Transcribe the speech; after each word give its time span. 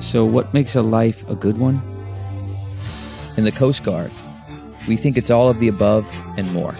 So, 0.00 0.24
what 0.24 0.52
makes 0.52 0.74
a 0.76 0.82
life 0.82 1.28
a 1.28 1.34
good 1.34 1.58
one? 1.58 1.80
In 3.36 3.44
the 3.44 3.52
Coast 3.52 3.84
Guard, 3.84 4.10
we 4.86 4.96
think 4.96 5.16
it's 5.16 5.30
all 5.30 5.48
of 5.48 5.58
the 5.60 5.68
above 5.68 6.06
and 6.36 6.52
more. 6.52 6.74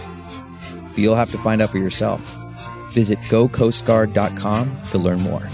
But 0.89 0.97
you'll 0.97 1.15
have 1.15 1.31
to 1.31 1.37
find 1.39 1.61
out 1.61 1.71
for 1.71 1.77
yourself. 1.77 2.21
Visit 2.91 3.19
gocoastguard.com 3.19 4.81
to 4.91 4.97
learn 4.97 5.19
more. 5.19 5.49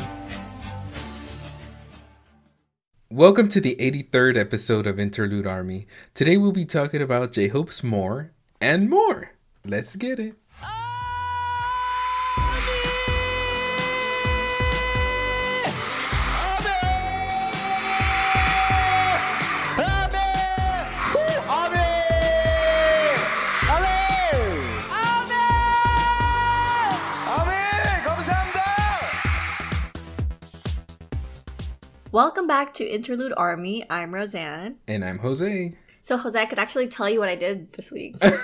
Welcome 3.10 3.48
to 3.50 3.60
the 3.60 3.76
83rd 3.76 4.38
episode 4.38 4.88
of 4.88 5.00
Interlude 5.00 5.46
Army. 5.46 5.86
Today 6.14 6.38
we'll 6.38 6.52
be 6.52 6.66
talking 6.66 7.02
about 7.02 7.32
J 7.34 7.50
Hope's 7.50 7.84
More 7.84 8.32
and 8.60 8.90
more. 8.90 9.34
Let's 9.66 9.96
get 9.96 10.20
it. 10.20 10.36
Welcome 32.14 32.46
back 32.46 32.74
to 32.74 32.86
Interlude 32.86 33.32
Army. 33.38 33.86
I'm 33.90 34.12
Rosan. 34.12 34.76
And 34.86 35.06
I'm 35.06 35.20
Jose. 35.20 35.74
So, 36.02 36.18
Jose, 36.18 36.38
I 36.38 36.44
could 36.44 36.60
actually 36.60 36.90
tell 36.90 37.10
you 37.10 37.20
what 37.20 37.30
I 37.30 37.36
did 37.36 37.72
this 37.72 37.90
week. 37.90 38.18
okay, 38.22 38.36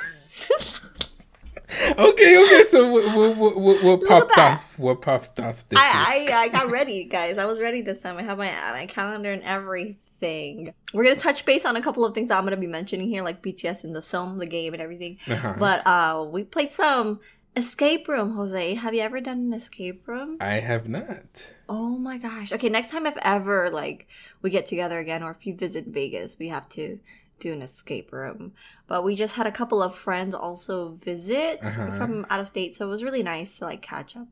okay. 2.00 2.64
So 2.70 2.90
what, 2.90 3.14
what, 3.14 3.58
what, 3.58 3.84
what 3.84 4.08
popped 4.08 4.38
off? 4.38 4.80
What 4.80 5.02
popped 5.02 5.38
off 5.42 5.68
this 5.68 5.78
I, 5.78 6.20
week? 6.20 6.32
I, 6.32 6.44
I 6.44 6.48
got 6.48 6.72
ready, 6.72 7.04
guys. 7.04 7.38
I 7.38 7.44
was 7.44 7.60
ready 7.60 7.82
this 7.82 8.02
time. 8.02 8.18
I 8.18 8.24
have 8.24 8.38
my 8.38 8.50
my 8.72 8.86
calendar 8.86 9.34
and 9.34 9.44
everything. 9.44 10.74
We're 10.94 11.04
gonna 11.04 11.18
touch 11.18 11.44
base 11.44 11.66
on 11.66 11.76
a 11.76 11.82
couple 11.82 12.06
of 12.06 12.16
things 12.16 12.32
I'm 12.32 12.46
gonna 12.46 12.56
be 12.56 12.68
mentioning 12.68 13.10
here, 13.10 13.22
like 13.22 13.44
BTS 13.44 13.84
and 13.84 13.94
the 13.94 14.02
SEOM, 14.02 14.40
the 14.40 14.46
game, 14.46 14.72
and 14.72 14.82
everything. 14.82 15.18
Uh-huh. 15.28 15.56
But 15.60 15.86
uh, 15.86 16.26
we 16.32 16.46
played 16.46 16.72
some 16.72 17.20
escape 17.58 18.08
room. 18.08 18.34
Jose, 18.36 18.76
have 18.76 18.94
you 18.94 19.02
ever 19.02 19.20
done 19.20 19.40
an 19.40 19.54
escape 19.54 20.08
room? 20.08 20.38
I 20.40 20.56
have 20.70 20.88
not. 20.88 21.54
Oh 21.68 21.98
my 21.98 22.18
gosh. 22.18 22.54
Okay, 22.54 22.70
next 22.70 22.92
time 22.92 23.06
if 23.06 23.18
ever 23.22 23.70
like 23.70 24.08
we 24.42 24.50
get 24.50 24.66
together 24.66 25.00
again 25.00 25.24
or 25.24 25.32
if 25.32 25.46
you 25.46 25.56
visit 25.56 25.88
Vegas, 25.88 26.38
we 26.40 26.48
have 26.50 26.70
to 26.70 27.00
do 27.40 27.54
an 27.54 27.62
escape 27.62 28.12
room. 28.14 28.54
But 28.88 29.04
we 29.04 29.16
just 29.16 29.36
had 29.36 29.48
a 29.48 29.52
couple 29.52 29.82
of 29.84 29.96
friends 29.96 30.34
also 30.34 30.98
visit 31.04 31.60
Uh-huh. 31.62 31.96
from 31.98 32.26
out 32.30 32.40
of 32.40 32.48
state, 32.48 32.76
so 32.76 32.86
it 32.88 32.90
was 32.90 33.04
really 33.04 33.24
nice 33.24 33.58
to 33.60 33.66
like 33.66 33.82
catch 33.82 34.16
up 34.16 34.28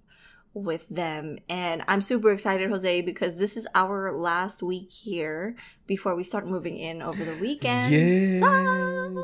with 0.53 0.87
them. 0.89 1.37
And 1.49 1.83
I'm 1.87 2.01
super 2.01 2.31
excited, 2.31 2.69
Jose, 2.69 3.01
because 3.01 3.37
this 3.37 3.57
is 3.57 3.67
our 3.75 4.13
last 4.17 4.63
week 4.63 4.89
here 4.91 5.55
before 5.85 6.15
we 6.15 6.23
start 6.23 6.47
moving 6.47 6.77
in 6.77 7.01
over 7.01 7.23
the 7.25 7.35
weekend. 7.41 7.91
Yay. 7.91 8.39
So 8.39 9.23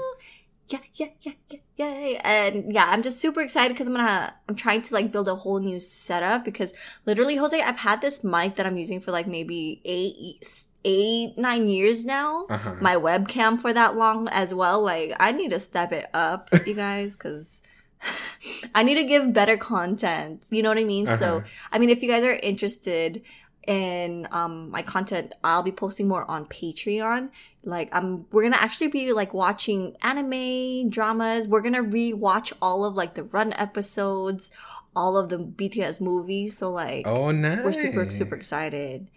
yeah, 0.71 0.79
yeah, 0.95 1.07
yeah, 1.21 1.33
yeah, 1.49 1.59
yay. 1.77 2.17
And 2.23 2.73
yeah, 2.73 2.85
I'm 2.89 3.01
just 3.03 3.19
super 3.19 3.41
excited 3.41 3.73
because 3.73 3.87
I'm 3.87 3.93
gonna, 3.95 4.33
I'm 4.47 4.55
trying 4.55 4.81
to 4.83 4.93
like 4.93 5.11
build 5.11 5.27
a 5.27 5.35
whole 5.35 5.59
new 5.59 5.79
setup 5.79 6.45
because 6.45 6.73
literally, 7.05 7.35
Jose, 7.35 7.59
I've 7.61 7.77
had 7.79 8.01
this 8.01 8.23
mic 8.23 8.55
that 8.55 8.65
I'm 8.65 8.77
using 8.77 8.99
for 9.01 9.11
like 9.11 9.27
maybe 9.27 9.81
eight, 9.85 10.63
eight, 10.85 11.37
nine 11.37 11.67
years 11.67 12.05
now. 12.05 12.45
Uh-huh. 12.49 12.75
My 12.81 12.95
webcam 12.95 13.59
for 13.61 13.73
that 13.73 13.95
long 13.95 14.27
as 14.29 14.53
well. 14.53 14.81
Like, 14.81 15.13
I 15.19 15.31
need 15.31 15.49
to 15.51 15.59
step 15.59 15.91
it 15.91 16.09
up, 16.13 16.49
you 16.65 16.73
guys, 16.73 17.15
because 17.15 17.61
I 18.75 18.83
need 18.83 18.95
to 18.95 19.03
give 19.03 19.33
better 19.33 19.57
content. 19.57 20.43
You 20.49 20.63
know 20.63 20.69
what 20.69 20.77
I 20.77 20.83
mean? 20.83 21.05
So, 21.05 21.37
Uh-huh. 21.37 21.41
I 21.71 21.79
mean, 21.79 21.89
if 21.89 22.01
you 22.01 22.09
guys 22.09 22.23
are 22.23 22.33
interested 22.33 23.21
in 23.67 24.27
um 24.31 24.69
my 24.71 24.81
content, 24.81 25.33
I'll 25.43 25.63
be 25.63 25.71
posting 25.71 26.07
more 26.07 26.29
on 26.29 26.45
Patreon. 26.45 27.29
Like 27.63 27.89
I'm 27.91 28.25
we're 28.31 28.43
gonna 28.43 28.57
actually 28.57 28.87
be 28.87 29.13
like 29.13 29.33
watching 29.33 29.95
anime, 30.01 30.89
dramas. 30.89 31.47
We're 31.47 31.61
gonna 31.61 31.83
rewatch 31.83 32.53
all 32.61 32.85
of 32.85 32.95
like 32.95 33.13
the 33.15 33.23
run 33.23 33.53
episodes, 33.53 34.51
all 34.95 35.17
of 35.17 35.29
the 35.29 35.37
BTS 35.37 36.01
movies. 36.01 36.57
So 36.57 36.71
like 36.71 37.05
Oh, 37.07 37.31
nice. 37.31 37.63
we're 37.63 37.71
super 37.73 38.09
super 38.09 38.35
excited. 38.35 39.09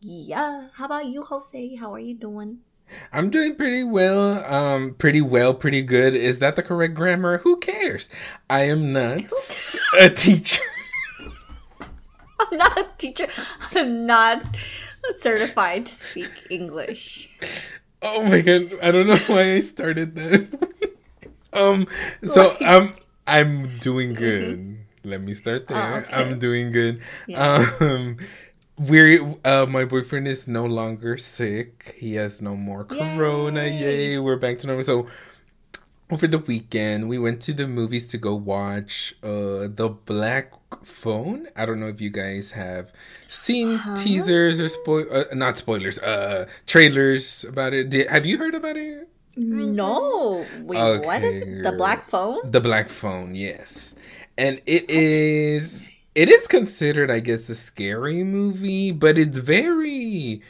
Yeah. 0.00 0.68
How 0.74 0.84
about 0.84 1.06
you, 1.06 1.22
Jose? 1.22 1.74
How 1.76 1.92
are 1.92 1.98
you 1.98 2.14
doing? 2.14 2.58
I'm 3.12 3.28
doing 3.30 3.54
pretty 3.56 3.84
well. 3.84 4.42
Um, 4.50 4.94
pretty 4.94 5.20
well, 5.20 5.52
pretty 5.52 5.82
good. 5.82 6.14
Is 6.14 6.38
that 6.38 6.56
the 6.56 6.62
correct 6.62 6.94
grammar? 6.94 7.38
Who 7.38 7.58
cares? 7.58 8.08
I 8.48 8.60
am 8.62 8.92
not 8.94 9.24
a 10.00 10.08
teacher. 10.08 10.62
I'm 12.40 12.56
not 12.58 12.78
a 12.78 12.86
teacher. 12.98 13.28
I'm 13.74 14.04
not 14.06 14.42
certified 15.18 15.86
to 15.86 15.94
speak 15.94 16.30
English. 16.50 17.28
Oh 18.02 18.22
my 18.24 18.40
god, 18.40 18.70
I 18.82 18.90
don't 18.90 19.06
know 19.06 19.16
why 19.26 19.54
I 19.54 19.60
started 19.60 20.14
that. 20.16 20.48
um, 21.52 21.86
so 22.24 22.48
Like- 22.48 22.62
I'm 22.62 22.92
I'm 23.26 23.78
doing 23.78 24.14
good. 24.14 24.78
Let 25.04 25.20
me 25.22 25.34
start 25.34 25.68
there. 25.68 25.76
Oh, 25.76 25.98
okay. 26.00 26.14
I'm 26.14 26.38
doing 26.38 26.72
good. 26.72 27.00
Yeah. 27.26 27.66
Um, 27.80 28.18
we're 28.78 29.34
uh, 29.44 29.66
my 29.68 29.84
boyfriend 29.84 30.28
is 30.28 30.46
no 30.46 30.64
longer 30.64 31.16
sick. 31.18 31.96
He 31.98 32.14
has 32.14 32.40
no 32.40 32.54
more 32.56 32.84
corona. 32.84 33.64
Yay. 33.64 34.14
Yay! 34.14 34.18
We're 34.18 34.36
back 34.36 34.58
to 34.60 34.66
normal. 34.66 34.84
So 34.84 35.06
over 36.10 36.26
the 36.26 36.38
weekend, 36.38 37.08
we 37.08 37.18
went 37.18 37.40
to 37.42 37.52
the 37.52 37.66
movies 37.66 38.08
to 38.10 38.18
go 38.18 38.34
watch 38.34 39.14
uh 39.22 39.68
the 39.68 39.88
Black 40.04 40.52
Phone. 40.84 41.48
I 41.56 41.66
don't 41.66 41.80
know 41.80 41.88
if 41.88 42.00
you 42.00 42.10
guys 42.10 42.52
have 42.52 42.92
seen 43.28 43.80
teasers 43.96 44.60
or 44.60 44.68
spoil 44.68 45.06
uh, 45.12 45.24
not 45.32 45.58
spoilers, 45.58 45.98
uh 45.98 46.46
trailers 46.66 47.44
about 47.44 47.74
it. 47.74 47.90
Did, 47.90 48.08
have 48.08 48.26
you 48.26 48.38
heard 48.38 48.54
about 48.54 48.76
it? 48.76 49.08
No. 49.36 50.44
Wait, 50.62 51.04
what 51.04 51.22
is 51.22 51.38
it? 51.38 51.62
The 51.62 51.72
black 51.72 52.10
phone? 52.10 52.38
The 52.50 52.60
Black 52.60 52.88
Phone, 52.88 53.34
yes. 53.34 53.94
And 54.36 54.60
it 54.66 54.90
is 54.90 55.90
it 56.14 56.28
is 56.28 56.46
considered 56.48 57.10
I 57.10 57.20
guess 57.20 57.48
a 57.48 57.54
scary 57.54 58.24
movie, 58.24 58.90
but 58.92 59.18
it's 59.18 59.38
very 59.38 60.42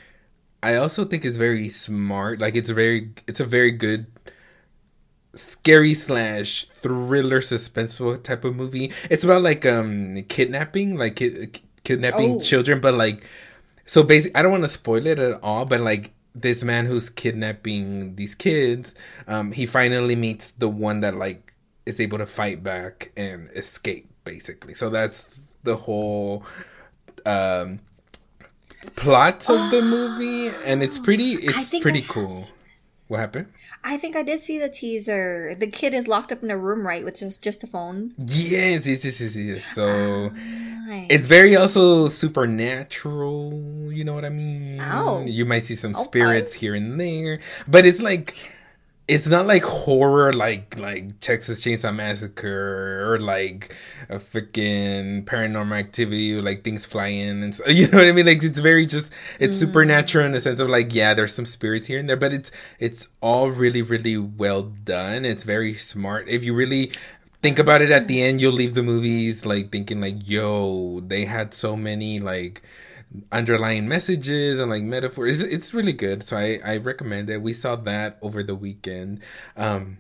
I 0.63 0.75
also 0.77 1.05
think 1.05 1.25
it's 1.25 1.37
very 1.37 1.69
smart. 1.69 2.41
Like 2.41 2.57
it's 2.57 2.71
very 2.71 3.13
it's 3.27 3.41
a 3.41 3.45
very 3.45 3.71
good 3.71 4.07
scary 5.35 5.95
slash 5.95 6.67
thriller 6.75 7.41
suspenseful 7.41 8.23
type 8.23 8.45
of 8.45 8.57
movie. 8.57 8.93
It's 9.11 9.25
about 9.25 9.43
like 9.43 9.67
um 9.67 10.23
kidnapping, 10.29 10.97
like 10.97 11.17
ki- 11.17 11.49
kidnapping 11.85 12.37
Oh. 12.37 12.41
children, 12.41 12.81
but 12.81 12.95
like 12.95 13.25
so 13.87 14.03
basically 14.03 14.37
I 14.37 14.43
don't 14.43 14.53
want 14.53 14.65
to 14.65 14.69
spoil 14.69 15.07
it 15.07 15.19
at 15.19 15.43
all, 15.43 15.65
but 15.65 15.81
like 15.81 16.13
this 16.35 16.63
man 16.65 16.87
who's 16.87 17.11
kidnapping 17.11 18.17
these 18.17 18.35
kids, 18.35 18.95
um 19.27 19.53
he 19.53 19.67
finally 19.67 20.17
meets 20.17 20.53
the 20.53 20.69
one 20.69 21.01
that 21.01 21.15
like 21.17 21.53
is 21.87 22.01
able 22.01 22.19
to 22.19 22.27
fight 22.27 22.63
back 22.63 23.13
and 23.17 23.49
escape 23.55 24.09
basically. 24.25 24.75
So 24.75 24.91
that's 24.91 25.41
the 25.63 25.77
whole 25.77 26.45
um 27.27 27.81
plot 28.97 29.49
of 29.51 29.71
the 29.71 29.83
movie 29.83 30.55
and 30.65 30.83
it's 30.83 30.99
pretty 30.99 31.33
it's 31.35 31.69
pretty 31.81 32.03
cool. 32.03 32.49
What 33.09 33.21
happened? 33.21 33.47
I 33.83 33.97
think 33.97 34.17
I 34.17 34.23
did 34.23 34.41
see 34.41 34.59
the 34.59 34.69
teaser. 34.69 35.55
The 35.59 35.67
kid 35.67 35.95
is 35.95 36.07
locked 36.07 36.31
up 36.31 36.43
in 36.43 36.51
a 36.51 36.59
room, 36.59 36.87
right, 36.87 37.03
with 37.05 37.19
just 37.19 37.41
just 37.43 37.65
a 37.65 37.67
phone. 37.67 38.13
Yes, 38.19 38.87
yes, 38.87 39.03
yes, 39.05 39.21
yes, 39.21 39.35
yes. 39.37 39.65
So 39.75 40.29
Nice. 40.29 41.07
it's 41.09 41.27
very 41.27 41.57
also 41.57 42.09
supernatural. 42.09 43.91
You 43.91 44.05
know 44.05 44.13
what 44.13 44.25
I 44.27 44.29
mean? 44.29 44.81
Oh. 44.83 45.25
You 45.27 45.45
might 45.47 45.65
see 45.65 45.75
some 45.75 45.95
Okay. 45.95 46.05
spirits 46.05 46.55
here 46.55 46.75
and 46.75 47.01
there, 47.01 47.41
but 47.67 47.87
it's 47.87 48.03
like 48.03 48.53
it's 49.09 49.27
not 49.27 49.47
like 49.47 49.63
horror 49.65 50.35
like 50.35 50.79
like 50.79 51.19
Texas 51.19 51.65
Chainsaw 51.65 51.95
Massacre 51.95 53.11
or 53.11 53.19
like 53.19 53.75
a 54.11 54.17
freaking 54.17 55.25
paranormal 55.25 55.77
activity 55.77 56.35
or 56.35 56.43
like 56.43 56.63
things 56.63 56.85
flying 56.85 57.43
and 57.43 57.55
so, 57.55 57.67
you 57.69 57.89
know 57.89 57.99
what 57.99 58.07
I 58.07 58.13
mean? 58.13 58.27
Like 58.27 58.45
it's 58.45 58.61
very 58.61 58.85
just 58.85 59.11
it's 59.41 59.57
mm. 59.57 59.61
supernatural 59.61 60.27
in 60.27 60.33
the 60.33 60.41
sense 60.41 60.61
of 60.61 60.69
like 60.69 60.95
yeah 60.95 61.15
there's 61.15 61.35
some 61.35 61.47
spirits 61.47 61.87
here 61.87 61.99
and 61.99 62.09
there 62.09 62.19
but 62.19 62.35
it's 62.35 62.53
it's 62.79 63.09
all 63.23 63.51
really 63.51 63.81
really 63.81 64.19
well 64.19 64.63
done. 64.63 65.25
It's 65.25 65.45
very 65.45 65.79
smart. 65.79 66.29
If 66.29 66.45
you 66.45 66.55
really 66.55 66.93
think 67.41 67.59
about 67.59 67.81
it 67.81 67.91
at 67.91 68.09
the 68.09 68.23
end 68.23 68.41
you'll 68.41 68.53
leave 68.53 68.75
the 68.75 68.83
movies 68.83 69.47
like 69.47 69.71
thinking 69.71 70.01
like 70.01 70.29
yo 70.29 71.01
they 71.07 71.25
had 71.25 71.55
so 71.55 71.77
many 71.77 72.19
like 72.19 72.63
underlying 73.33 73.89
messages 73.89 74.59
and 74.59 74.71
like 74.71 74.83
metaphors. 74.83 75.43
It's, 75.43 75.53
it's 75.53 75.75
really 75.75 75.93
good. 75.93 76.23
So 76.23 76.37
I, 76.37 76.61
I 76.65 76.77
recommend 76.77 77.31
it. 77.31 77.43
We 77.43 77.53
saw 77.53 77.77
that 77.77 78.19
over 78.23 78.43
the 78.43 78.55
weekend. 78.55 79.21
Um, 79.57 79.99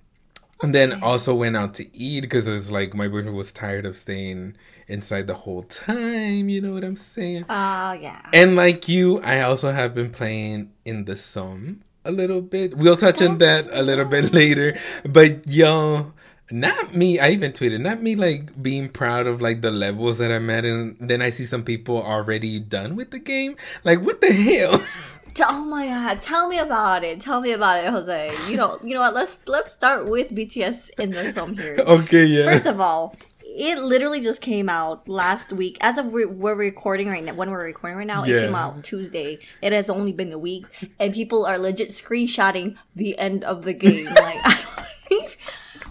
and 0.62 0.74
then 0.74 1.02
also 1.02 1.34
went 1.34 1.56
out 1.56 1.74
to 1.74 1.96
eat 1.96 2.22
because 2.22 2.48
it 2.48 2.52
was 2.52 2.70
like 2.70 2.94
my 2.94 3.06
boyfriend 3.06 3.36
was 3.36 3.52
tired 3.52 3.86
of 3.86 3.96
staying 3.96 4.56
inside 4.88 5.26
the 5.26 5.34
whole 5.34 5.62
time. 5.62 6.48
You 6.48 6.60
know 6.60 6.72
what 6.72 6.84
I'm 6.84 6.96
saying? 6.96 7.44
Oh, 7.48 7.92
yeah. 7.92 8.20
And 8.32 8.56
like 8.56 8.88
you, 8.88 9.20
I 9.20 9.40
also 9.42 9.70
have 9.70 9.94
been 9.94 10.10
playing 10.10 10.72
in 10.84 11.04
the 11.04 11.14
SEOM 11.14 11.78
a 12.04 12.10
little 12.10 12.40
bit. 12.40 12.76
We'll 12.76 12.96
touch 12.96 13.22
on 13.22 13.38
that 13.38 13.68
a 13.70 13.82
little 13.82 14.04
bit 14.04 14.32
later. 14.32 14.76
But 15.04 15.46
y'all, 15.46 16.12
not 16.50 16.94
me 16.94 17.18
i 17.18 17.28
even 17.28 17.52
tweeted 17.52 17.80
not 17.80 18.00
me 18.00 18.16
like 18.16 18.60
being 18.62 18.88
proud 18.88 19.26
of 19.26 19.42
like 19.42 19.60
the 19.60 19.70
levels 19.70 20.18
that 20.18 20.32
i'm 20.32 20.48
at 20.48 20.64
and 20.64 20.96
then 20.98 21.20
i 21.20 21.30
see 21.30 21.44
some 21.44 21.62
people 21.62 22.02
already 22.02 22.58
done 22.58 22.96
with 22.96 23.10
the 23.10 23.18
game. 23.18 23.56
Like 23.84 24.00
what 24.00 24.20
the 24.20 24.32
hell? 24.32 24.82
Oh 25.40 25.64
my 25.66 25.86
god 25.86 26.20
tell 26.20 26.48
me 26.48 26.58
about 26.58 27.04
it 27.04 27.20
tell 27.20 27.40
me 27.40 27.52
about 27.52 27.78
it 27.78 27.88
jose. 27.90 28.32
You 28.48 28.56
know 28.56 28.76
you 28.82 28.92
know 28.94 29.00
what 29.00 29.14
let's 29.14 29.38
let's 29.46 29.70
start 29.70 30.06
with 30.06 30.32
bts 30.32 30.90
in 30.98 31.10
the 31.10 31.32
SEOM 31.32 31.56
here. 31.56 31.76
Okay 31.86 32.24
yeah. 32.24 32.46
First 32.46 32.66
of 32.66 32.80
all 32.80 33.14
it 33.44 33.78
literally 33.78 34.20
just 34.20 34.40
came 34.40 34.68
out 34.68 35.08
last 35.08 35.52
week. 35.52 35.78
As 35.80 35.96
of 35.96 36.12
re- 36.12 36.24
we're 36.24 36.56
recording 36.56 37.08
right 37.08 37.22
now 37.22 37.34
when 37.34 37.52
we're 37.52 37.62
recording 37.62 37.98
right 37.98 38.06
now 38.06 38.24
yeah. 38.24 38.36
it 38.36 38.46
came 38.46 38.56
out 38.56 38.82
tuesday. 38.82 39.38
It 39.62 39.72
has 39.72 39.88
only 39.88 40.12
been 40.12 40.32
a 40.32 40.38
week 40.38 40.64
and 40.98 41.14
people 41.14 41.46
are 41.46 41.58
legit 41.58 41.90
screenshotting 41.90 42.76
the 42.96 43.16
end 43.16 43.44
of 43.44 43.64
the 43.64 43.74
game. 43.74 44.06
Like 44.06 44.40
i 44.44 44.64
don't 45.10 45.38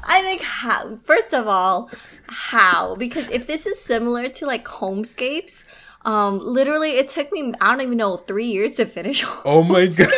I 0.07 0.21
think 0.21 0.42
how 0.42 0.98
first 1.04 1.33
of 1.33 1.48
all, 1.48 1.92
how 2.27 2.95
because 2.95 3.30
if 3.30 3.45
this 3.45 3.68
is 3.68 3.80
similar 3.80 4.30
to 4.30 4.45
like 4.45 4.65
Homescapes, 4.65 5.65
um, 6.06 6.39
literally 6.39 6.92
it 6.92 7.09
took 7.09 7.31
me 7.31 7.54
I 7.59 7.71
don't 7.71 7.81
even 7.81 7.98
know 7.98 8.15
three 8.18 8.48
years 8.48 8.71
to 8.75 8.86
finish. 8.86 9.24
Oh 9.45 9.63
my 9.63 9.88
god! 9.88 10.09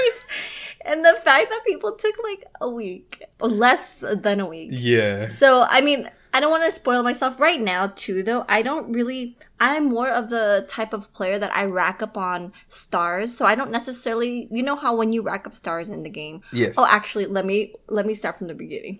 And 0.81 1.03
the 1.03 1.19
fact 1.23 1.49
that 1.49 1.61
people 1.65 1.91
took 1.93 2.15
like 2.23 2.45
a 2.61 2.69
week, 2.69 3.23
less 3.41 3.97
than 3.99 4.39
a 4.39 4.45
week. 4.45 4.69
Yeah. 4.71 5.27
So 5.27 5.65
I 5.67 5.81
mean, 5.81 6.09
I 6.33 6.39
don't 6.39 6.51
want 6.51 6.63
to 6.65 6.71
spoil 6.71 7.03
myself 7.03 7.39
right 7.39 7.59
now 7.59 7.87
too 7.87 8.21
though. 8.23 8.45
I 8.47 8.61
don't 8.61 8.91
really 8.91 9.37
I'm 9.59 9.85
more 9.85 10.09
of 10.09 10.29
the 10.29 10.65
type 10.67 10.93
of 10.93 11.11
player 11.13 11.39
that 11.39 11.55
I 11.55 11.65
rack 11.65 12.01
up 12.03 12.17
on 12.17 12.53
stars. 12.69 13.35
So 13.35 13.45
I 13.45 13.55
don't 13.55 13.71
necessarily 13.71 14.47
you 14.51 14.61
know 14.61 14.75
how 14.75 14.95
when 14.95 15.11
you 15.13 15.23
rack 15.23 15.47
up 15.47 15.55
stars 15.55 15.89
in 15.89 16.03
the 16.03 16.09
game. 16.09 16.41
Yes. 16.53 16.75
Oh 16.77 16.87
actually 16.89 17.25
let 17.25 17.45
me 17.45 17.73
let 17.87 18.05
me 18.05 18.13
start 18.13 18.37
from 18.37 18.47
the 18.47 18.55
beginning. 18.55 18.99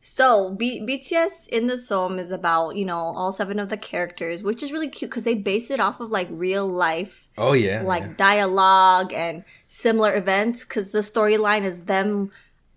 So 0.00 0.50
B- 0.50 0.80
BTS 0.80 1.48
in 1.48 1.66
the 1.66 1.76
SEOM 1.76 2.18
is 2.18 2.30
about 2.30 2.76
you 2.76 2.84
know 2.84 2.98
all 2.98 3.32
seven 3.32 3.58
of 3.58 3.68
the 3.68 3.76
characters, 3.76 4.42
which 4.42 4.62
is 4.62 4.72
really 4.72 4.88
cute 4.88 5.10
because 5.10 5.24
they 5.24 5.34
base 5.34 5.70
it 5.70 5.80
off 5.80 6.00
of 6.00 6.10
like 6.10 6.28
real 6.30 6.66
life. 6.66 7.28
Oh 7.36 7.52
yeah, 7.52 7.82
like 7.82 8.02
yeah. 8.02 8.14
dialogue 8.16 9.12
and 9.12 9.44
similar 9.68 10.14
events. 10.16 10.64
Because 10.64 10.92
the 10.92 11.00
storyline 11.00 11.64
is 11.64 11.84
them. 11.84 12.30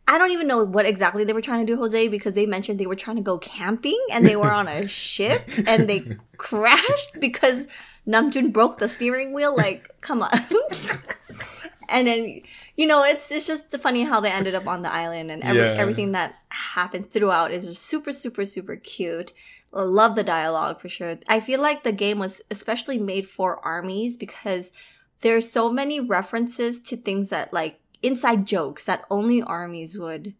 I 0.05 0.17
don't 0.17 0.31
even 0.31 0.47
know 0.47 0.65
what 0.65 0.85
exactly 0.85 1.23
they 1.23 1.31
were 1.31 1.41
trying 1.41 1.65
to 1.65 1.73
do, 1.73 1.79
Jose, 1.79 2.09
because 2.09 2.33
they 2.33 2.45
mentioned 2.45 2.77
they 2.77 2.85
were 2.85 2.95
trying 2.95 3.15
to 3.15 3.21
go 3.21 3.37
camping 3.37 3.99
and 4.11 4.25
they 4.25 4.35
were 4.35 4.51
on 4.51 4.67
a 4.67 4.85
ship 4.89 5.49
and 5.65 5.87
they 5.87 6.17
crashed 6.35 7.21
because 7.21 7.67
Namjoon 8.05 8.51
broke 8.51 8.79
the 8.79 8.89
steering 8.89 9.31
wheel. 9.31 9.55
Like, 9.55 9.89
come 10.01 10.23
on. 10.23 10.31
and 11.89 12.07
then 12.07 12.41
you 12.75 12.87
know, 12.87 13.03
it's 13.03 13.31
it's 13.31 13.47
just 13.47 13.71
funny 13.77 14.03
how 14.03 14.19
they 14.19 14.31
ended 14.31 14.55
up 14.55 14.67
on 14.67 14.81
the 14.81 14.91
island 14.91 15.31
and 15.31 15.43
every, 15.43 15.61
yeah. 15.61 15.75
everything 15.77 16.11
that 16.13 16.35
happens 16.49 17.07
throughout 17.07 17.51
is 17.51 17.65
just 17.65 17.83
super 17.83 18.11
super 18.11 18.45
super 18.45 18.75
cute. 18.75 19.33
love 19.71 20.15
the 20.15 20.23
dialogue 20.23 20.79
for 20.79 20.89
sure. 20.89 21.17
I 21.27 21.39
feel 21.39 21.61
like 21.61 21.83
the 21.83 21.91
game 21.91 22.19
was 22.19 22.41
especially 22.51 22.97
made 22.97 23.27
for 23.27 23.63
armies 23.65 24.17
because 24.17 24.71
there's 25.21 25.49
so 25.49 25.71
many 25.71 25.99
references 25.99 26.79
to 26.81 26.97
things 26.97 27.29
that 27.29 27.53
like 27.53 27.79
inside 28.01 28.45
jokes 28.45 28.85
that 28.85 29.05
only 29.09 29.41
armies 29.41 29.97
would 29.97 30.35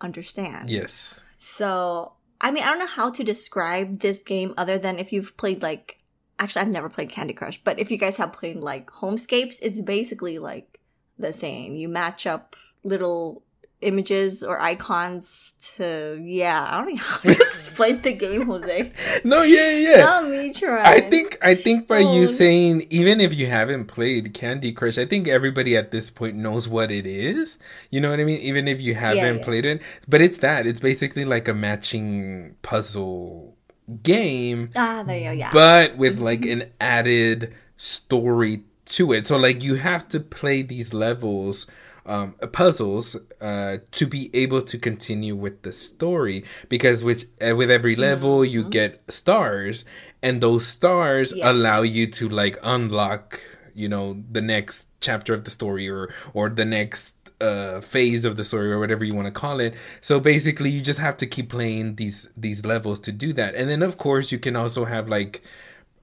understand. 0.00 0.70
Yes. 0.70 1.22
So, 1.36 2.12
I 2.40 2.50
mean, 2.50 2.62
I 2.62 2.66
don't 2.66 2.78
know 2.78 2.86
how 2.86 3.10
to 3.10 3.24
describe 3.24 4.00
this 4.00 4.20
game 4.20 4.54
other 4.56 4.78
than 4.78 4.98
if 4.98 5.12
you've 5.12 5.36
played 5.36 5.62
like 5.62 5.98
actually 6.38 6.62
I've 6.62 6.68
never 6.68 6.88
played 6.88 7.10
Candy 7.10 7.34
Crush, 7.34 7.62
but 7.62 7.78
if 7.78 7.90
you 7.90 7.98
guys 7.98 8.16
have 8.16 8.32
played 8.32 8.56
like 8.56 8.90
Homescapes, 8.90 9.58
it's 9.60 9.80
basically 9.80 10.38
like 10.38 10.77
the 11.18 11.32
same. 11.32 11.74
You 11.74 11.88
match 11.88 12.26
up 12.26 12.56
little 12.84 13.42
images 13.80 14.42
or 14.42 14.60
icons 14.60 15.54
to 15.60 16.20
yeah 16.20 16.66
i 16.68 16.78
don't 16.78 16.94
know 16.94 16.96
how 17.00 17.18
to 17.18 17.30
explain 17.30 18.02
the 18.02 18.12
game 18.12 18.44
jose. 18.46 18.92
No 19.24 19.42
yeah 19.42 19.70
yeah 19.70 19.96
not 20.04 20.28
me 20.28 20.52
try 20.52 20.82
i 20.82 21.00
think 21.00 21.38
i 21.42 21.54
think 21.54 21.86
by 21.86 21.98
oh. 21.98 22.14
you 22.14 22.26
saying 22.26 22.86
even 22.90 23.20
if 23.20 23.32
you 23.32 23.46
haven't 23.46 23.84
played 23.84 24.34
candy 24.34 24.72
crush 24.72 24.98
i 24.98 25.06
think 25.06 25.28
everybody 25.28 25.76
at 25.76 25.92
this 25.92 26.10
point 26.10 26.36
knows 26.36 26.68
what 26.68 26.90
it 26.90 27.06
is. 27.06 27.58
You 27.90 28.00
know 28.00 28.10
what 28.10 28.18
i 28.18 28.24
mean? 28.24 28.40
Even 28.40 28.66
if 28.66 28.80
you 28.80 28.94
haven't 28.94 29.16
yeah, 29.18 29.32
yeah. 29.32 29.44
played 29.44 29.64
it. 29.64 29.82
But 30.08 30.20
it's 30.20 30.38
that. 30.38 30.66
It's 30.66 30.80
basically 30.80 31.24
like 31.24 31.46
a 31.46 31.54
matching 31.54 32.56
puzzle 32.62 33.56
game. 34.02 34.70
Ah 34.74 35.04
there 35.04 35.18
you 35.18 35.24
go 35.24 35.32
yeah. 35.32 35.50
But 35.52 35.96
with 35.96 36.20
like 36.20 36.44
an 36.44 36.64
added 36.80 37.54
story 37.76 38.64
to 38.96 39.12
it. 39.12 39.26
So 39.26 39.36
like 39.36 39.62
you 39.62 39.76
have 39.76 40.08
to 40.08 40.20
play 40.20 40.62
these 40.62 40.92
levels 40.92 41.66
um, 42.08 42.34
puzzles 42.52 43.16
uh, 43.40 43.78
to 43.90 44.06
be 44.06 44.30
able 44.32 44.62
to 44.62 44.78
continue 44.78 45.36
with 45.36 45.62
the 45.62 45.72
story 45.72 46.42
because 46.70 47.04
with 47.04 47.30
uh, 47.46 47.54
with 47.54 47.70
every 47.70 47.96
level 47.96 48.38
mm-hmm. 48.38 48.52
you 48.52 48.64
get 48.64 49.10
stars 49.10 49.84
and 50.22 50.40
those 50.40 50.66
stars 50.66 51.34
yeah. 51.36 51.52
allow 51.52 51.82
you 51.82 52.06
to 52.06 52.28
like 52.28 52.56
unlock 52.62 53.40
you 53.74 53.88
know 53.88 54.22
the 54.32 54.40
next 54.40 54.88
chapter 55.00 55.34
of 55.34 55.44
the 55.44 55.50
story 55.50 55.88
or 55.88 56.12
or 56.32 56.48
the 56.48 56.64
next 56.64 57.14
uh, 57.40 57.80
phase 57.80 58.24
of 58.24 58.36
the 58.36 58.44
story 58.44 58.72
or 58.72 58.78
whatever 58.78 59.04
you 59.04 59.14
want 59.14 59.26
to 59.26 59.32
call 59.32 59.60
it. 59.60 59.74
So 60.00 60.18
basically, 60.18 60.70
you 60.70 60.80
just 60.80 60.98
have 60.98 61.16
to 61.18 61.26
keep 61.26 61.50
playing 61.50 61.94
these 61.94 62.28
these 62.36 62.64
levels 62.64 62.98
to 63.00 63.12
do 63.12 63.32
that. 63.34 63.54
And 63.54 63.70
then 63.70 63.82
of 63.82 63.98
course, 63.98 64.32
you 64.32 64.38
can 64.38 64.56
also 64.56 64.84
have 64.84 65.08
like 65.08 65.42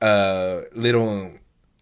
uh 0.02 0.62
little 0.74 1.34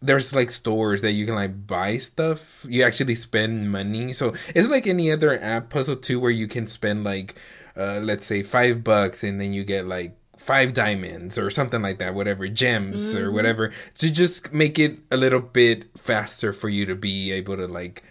there's 0.03 0.35
like 0.35 0.51
stores 0.51 1.01
that 1.01 1.13
you 1.13 1.25
can 1.25 1.35
like 1.35 1.65
buy 1.65 1.97
stuff. 1.97 2.65
You 2.67 2.83
actually 2.83 3.15
spend 3.15 3.71
money. 3.71 4.13
So 4.13 4.33
it's 4.53 4.69
like 4.69 4.85
any 4.85 5.11
other 5.11 5.41
app 5.41 5.69
puzzle 5.69 5.95
too 5.95 6.19
where 6.19 6.31
you 6.31 6.47
can 6.47 6.67
spend 6.67 7.03
like 7.03 7.35
uh 7.75 7.99
let's 8.03 8.27
say 8.27 8.43
5 8.43 8.83
bucks 8.83 9.23
and 9.23 9.39
then 9.39 9.53
you 9.53 9.63
get 9.63 9.87
like 9.87 10.15
five 10.37 10.73
diamonds 10.73 11.37
or 11.37 11.49
something 11.49 11.81
like 11.81 11.99
that, 11.99 12.13
whatever, 12.13 12.47
gems 12.49 13.15
mm. 13.15 13.19
or 13.19 13.31
whatever. 13.31 13.73
To 13.99 14.11
just 14.11 14.51
make 14.51 14.77
it 14.77 14.99
a 15.09 15.15
little 15.15 15.39
bit 15.39 15.85
faster 15.97 16.51
for 16.51 16.67
you 16.67 16.85
to 16.85 16.95
be 16.95 17.31
able 17.31 17.55
to 17.55 17.67
like 17.67 18.03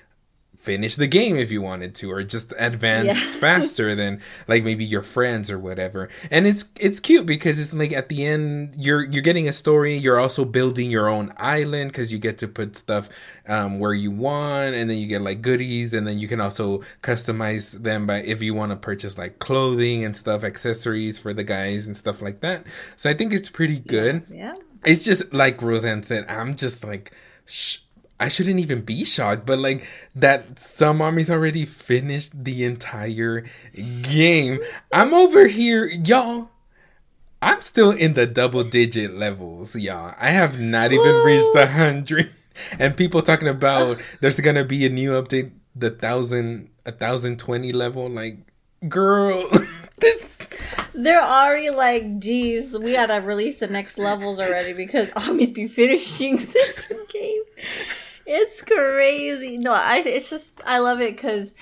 finish 0.63 0.95
the 0.95 1.09
game 1.09 1.37
if 1.37 1.51
you 1.51 1.61
wanted 1.61 1.93
to 1.93 2.09
or 2.09 2.23
just 2.23 2.55
advance 2.57 3.09
yeah. 3.09 3.15
faster 3.41 3.97
than 3.97 4.21
like 4.47 4.63
maybe 4.63 4.85
your 4.85 5.03
friends 5.03 5.51
or 5.51 5.59
whatever 5.59 6.09
and 6.31 6.47
it's 6.47 6.67
it's 6.79 7.01
cute 7.01 7.27
because 7.27 7.59
it's 7.59 7.75
like 7.75 7.93
at 7.93 8.09
the 8.09 8.25
end 8.25 8.73
you're 8.79 9.03
you're 9.03 9.25
getting 9.25 9.49
a 9.49 9.53
story 9.53 9.97
you're 9.97 10.21
also 10.21 10.45
building 10.45 10.89
your 10.89 11.09
own 11.09 11.33
island 11.37 11.91
because 11.91 12.13
you 12.13 12.19
get 12.19 12.39
to 12.39 12.47
put 12.47 12.77
stuff 12.77 13.09
um, 13.49 13.81
where 13.81 13.93
you 13.93 14.13
want 14.13 14.77
and 14.77 14.89
then 14.89 14.99
you 14.99 15.09
get 15.09 15.21
like 15.21 15.43
goodies 15.43 15.93
and 15.93 16.07
then 16.07 16.21
you 16.21 16.29
can 16.29 16.41
also 16.41 16.79
customize 17.03 17.73
them 17.83 18.07
by 18.07 18.19
if 18.19 18.41
you 18.41 18.55
want 18.55 18.71
to 18.71 18.77
purchase 18.77 19.19
like 19.19 19.41
clothing 19.41 20.05
and 20.05 20.17
stuff 20.17 20.45
accessories 20.45 21.19
for 21.19 21.35
the 21.35 21.43
guys 21.43 21.89
and 21.89 21.97
stuff 21.97 22.23
like 22.23 22.41
that 22.41 22.65
so 22.97 23.11
i 23.11 23.15
think 23.15 23.33
it's 23.33 23.51
pretty 23.51 23.81
good 23.81 24.25
yeah, 24.31 24.55
yeah. 24.55 24.55
it's 24.85 25.03
just 25.03 25.35
like 25.35 25.59
rosan 25.59 26.05
said 26.05 26.25
i'm 26.29 26.55
just 26.55 26.85
like 26.85 27.13
sh- 27.47 27.79
I 28.23 28.29
shouldn't 28.29 28.61
even 28.61 28.83
be 28.83 29.05
shocked, 29.05 29.47
but 29.47 29.59
like 29.59 29.85
that 30.15 30.57
some 30.57 31.03
armies 31.03 31.29
already 31.29 31.65
finished 31.65 32.45
the 32.45 32.63
entire 32.63 33.45
game. 33.75 34.61
I'm 34.93 35.13
over 35.13 35.49
here, 35.49 35.87
y'all. 35.87 36.51
I'm 37.43 37.63
still 37.63 37.91
in 37.91 38.15
the 38.15 38.27
double 38.27 38.63
digit 38.63 39.13
levels, 39.13 39.75
y'all. 39.75 40.15
I 40.21 40.31
have 40.31 40.61
not 40.61 40.93
even 40.93 41.25
reached 41.25 41.53
the 41.53 41.67
hundred. 41.67 42.31
And 42.79 42.97
people 42.97 43.23
talking 43.23 43.49
about 43.49 43.99
there's 44.21 44.39
gonna 44.39 44.65
be 44.65 44.87
a 44.87 44.89
new 44.89 45.21
update, 45.21 45.51
the 45.75 45.91
thousand 45.91 46.71
a 46.87 46.93
thousand 46.93 47.41
twenty 47.41 47.73
level. 47.73 48.09
Like, 48.09 48.39
girl, 48.89 49.49
this 49.99 50.39
they're 50.95 51.25
already 51.25 51.71
like, 51.71 52.21
geez, 52.21 52.79
we 52.79 52.93
gotta 52.93 53.21
release 53.21 53.59
the 53.59 53.67
next 53.67 53.99
levels 53.99 54.39
already 54.39 54.75
because 54.75 55.11
armies 55.17 55.51
be 55.51 55.67
finishing 55.67 56.37
this 56.53 56.93
game 57.13 57.43
it's 58.27 58.63
crazy. 58.63 59.59
No, 59.59 59.73
I 59.73 60.03
it's 60.05 60.31
just 60.31 60.61
I 60.67 60.79
love 60.79 61.01
it 61.01 61.17
because 61.17 61.55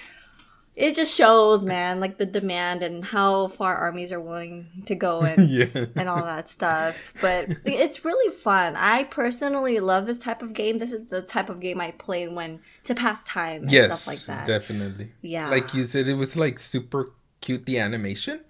it 0.76 0.94
just 0.94 1.14
shows, 1.14 1.62
man, 1.64 2.00
like 2.00 2.16
the 2.16 2.24
demand 2.24 2.82
and 2.82 3.04
how 3.04 3.48
far 3.48 3.76
armies 3.76 4.12
are 4.12 4.20
willing 4.20 4.84
to 4.86 4.94
go 4.94 5.20
and 5.30 5.48
Yeah. 5.48 5.86
and 5.96 6.08
all 6.08 6.22
that 6.24 6.48
stuff. 6.48 7.12
But 7.20 7.48
it's 7.66 8.04
really 8.04 8.34
fun. 8.34 8.76
I 8.76 9.04
personally 9.04 9.78
love 9.80 10.06
this 10.06 10.18
type 10.18 10.42
of 10.42 10.54
game. 10.54 10.78
This 10.78 10.92
is 10.92 11.08
the 11.10 11.22
type 11.22 11.50
of 11.50 11.60
game 11.60 11.80
I 11.80 11.90
play 11.92 12.28
when 12.28 12.60
to 12.84 12.94
pass 12.94 13.24
time 13.24 13.62
and 13.62 13.70
Yes, 13.70 14.02
stuff 14.02 14.14
like 14.14 14.26
that. 14.38 14.46
definitely. 14.46 15.12
Yeah. 15.22 15.50
Like 15.50 15.74
you 15.74 15.82
said, 15.84 16.08
it 16.08 16.14
was 16.14 16.36
like 16.36 16.58
super 16.58 17.12
cute 17.40 17.66
the 17.66 17.78
animation. 17.78 18.40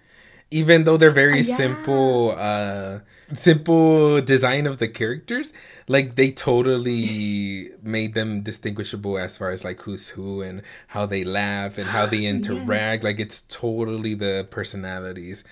Even 0.51 0.83
though 0.83 0.97
they're 0.97 1.11
very 1.11 1.39
yeah. 1.41 1.55
simple, 1.55 2.35
uh 2.37 2.99
simple 3.33 4.21
design 4.21 4.67
of 4.67 4.77
the 4.77 4.87
characters, 4.87 5.53
like 5.87 6.15
they 6.15 6.31
totally 6.31 7.69
made 7.81 8.13
them 8.13 8.41
distinguishable 8.41 9.17
as 9.17 9.37
far 9.37 9.51
as 9.51 9.63
like 9.63 9.81
who's 9.81 10.09
who 10.09 10.41
and 10.41 10.61
how 10.87 11.05
they 11.05 11.23
laugh 11.23 11.77
and 11.77 11.87
how 11.89 12.05
they 12.05 12.25
interact. 12.35 13.03
Like 13.03 13.19
it's 13.19 13.41
totally 13.49 14.13
the 14.13 14.47
personalities 14.49 15.43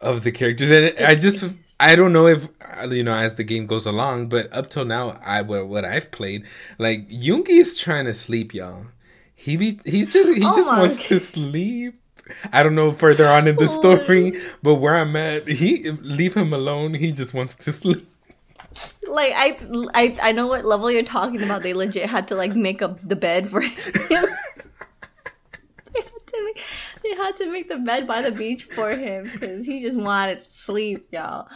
of 0.00 0.22
the 0.22 0.32
characters. 0.32 0.70
And 0.70 0.94
I 1.04 1.14
just 1.14 1.44
I 1.80 1.94
don't 1.96 2.12
know 2.12 2.26
if 2.26 2.48
you 2.90 3.02
know 3.04 3.14
as 3.14 3.36
the 3.36 3.44
game 3.44 3.66
goes 3.66 3.86
along, 3.86 4.28
but 4.28 4.52
up 4.52 4.70
till 4.70 4.84
now, 4.84 5.20
I 5.24 5.42
what 5.42 5.68
what 5.68 5.84
I've 5.84 6.10
played, 6.10 6.44
like 6.78 7.08
Yoongi 7.08 7.60
is 7.60 7.78
trying 7.78 8.06
to 8.06 8.14
sleep, 8.14 8.54
y'all. 8.54 8.86
He 9.34 9.56
be 9.56 9.80
he's 9.84 10.12
just 10.12 10.30
he 10.36 10.42
Oh 10.42 10.52
just 10.54 10.68
wants 10.68 11.06
to 11.08 11.20
sleep. 11.34 12.00
I 12.52 12.62
don't 12.62 12.74
know 12.74 12.92
further 12.92 13.26
on 13.26 13.46
in 13.48 13.56
the 13.56 13.68
Oh. 13.70 13.78
story, 13.80 14.32
but 14.62 14.76
where 14.76 14.96
I'm 14.96 15.14
at, 15.16 15.48
he 15.48 15.90
leave 15.90 16.34
him 16.34 16.52
alone. 16.52 16.94
He 16.94 17.12
just 17.12 17.34
wants 17.34 17.54
to 17.56 17.72
sleep. 17.72 18.06
Like 19.08 19.32
I, 19.34 19.58
I, 19.94 20.18
I 20.22 20.32
know 20.32 20.46
what 20.46 20.64
level 20.64 20.90
you're 20.90 21.02
talking 21.02 21.42
about. 21.42 21.62
They 21.62 21.74
legit 21.74 22.08
had 22.10 22.28
to 22.28 22.34
like 22.34 22.54
make 22.54 22.82
up 22.82 23.00
the 23.00 23.16
bed 23.16 23.48
for 23.48 23.60
him. 23.60 23.72
they, 25.94 26.00
had 26.02 26.26
to 26.26 26.44
make, 26.44 26.62
they 27.02 27.14
had 27.16 27.36
to 27.38 27.50
make 27.50 27.68
the 27.68 27.78
bed 27.78 28.06
by 28.06 28.22
the 28.22 28.30
beach 28.32 28.64
for 28.64 28.90
him 28.90 29.24
because 29.32 29.66
he 29.66 29.80
just 29.80 29.96
wanted 29.96 30.40
to 30.40 30.44
sleep, 30.44 31.08
y'all. 31.12 31.48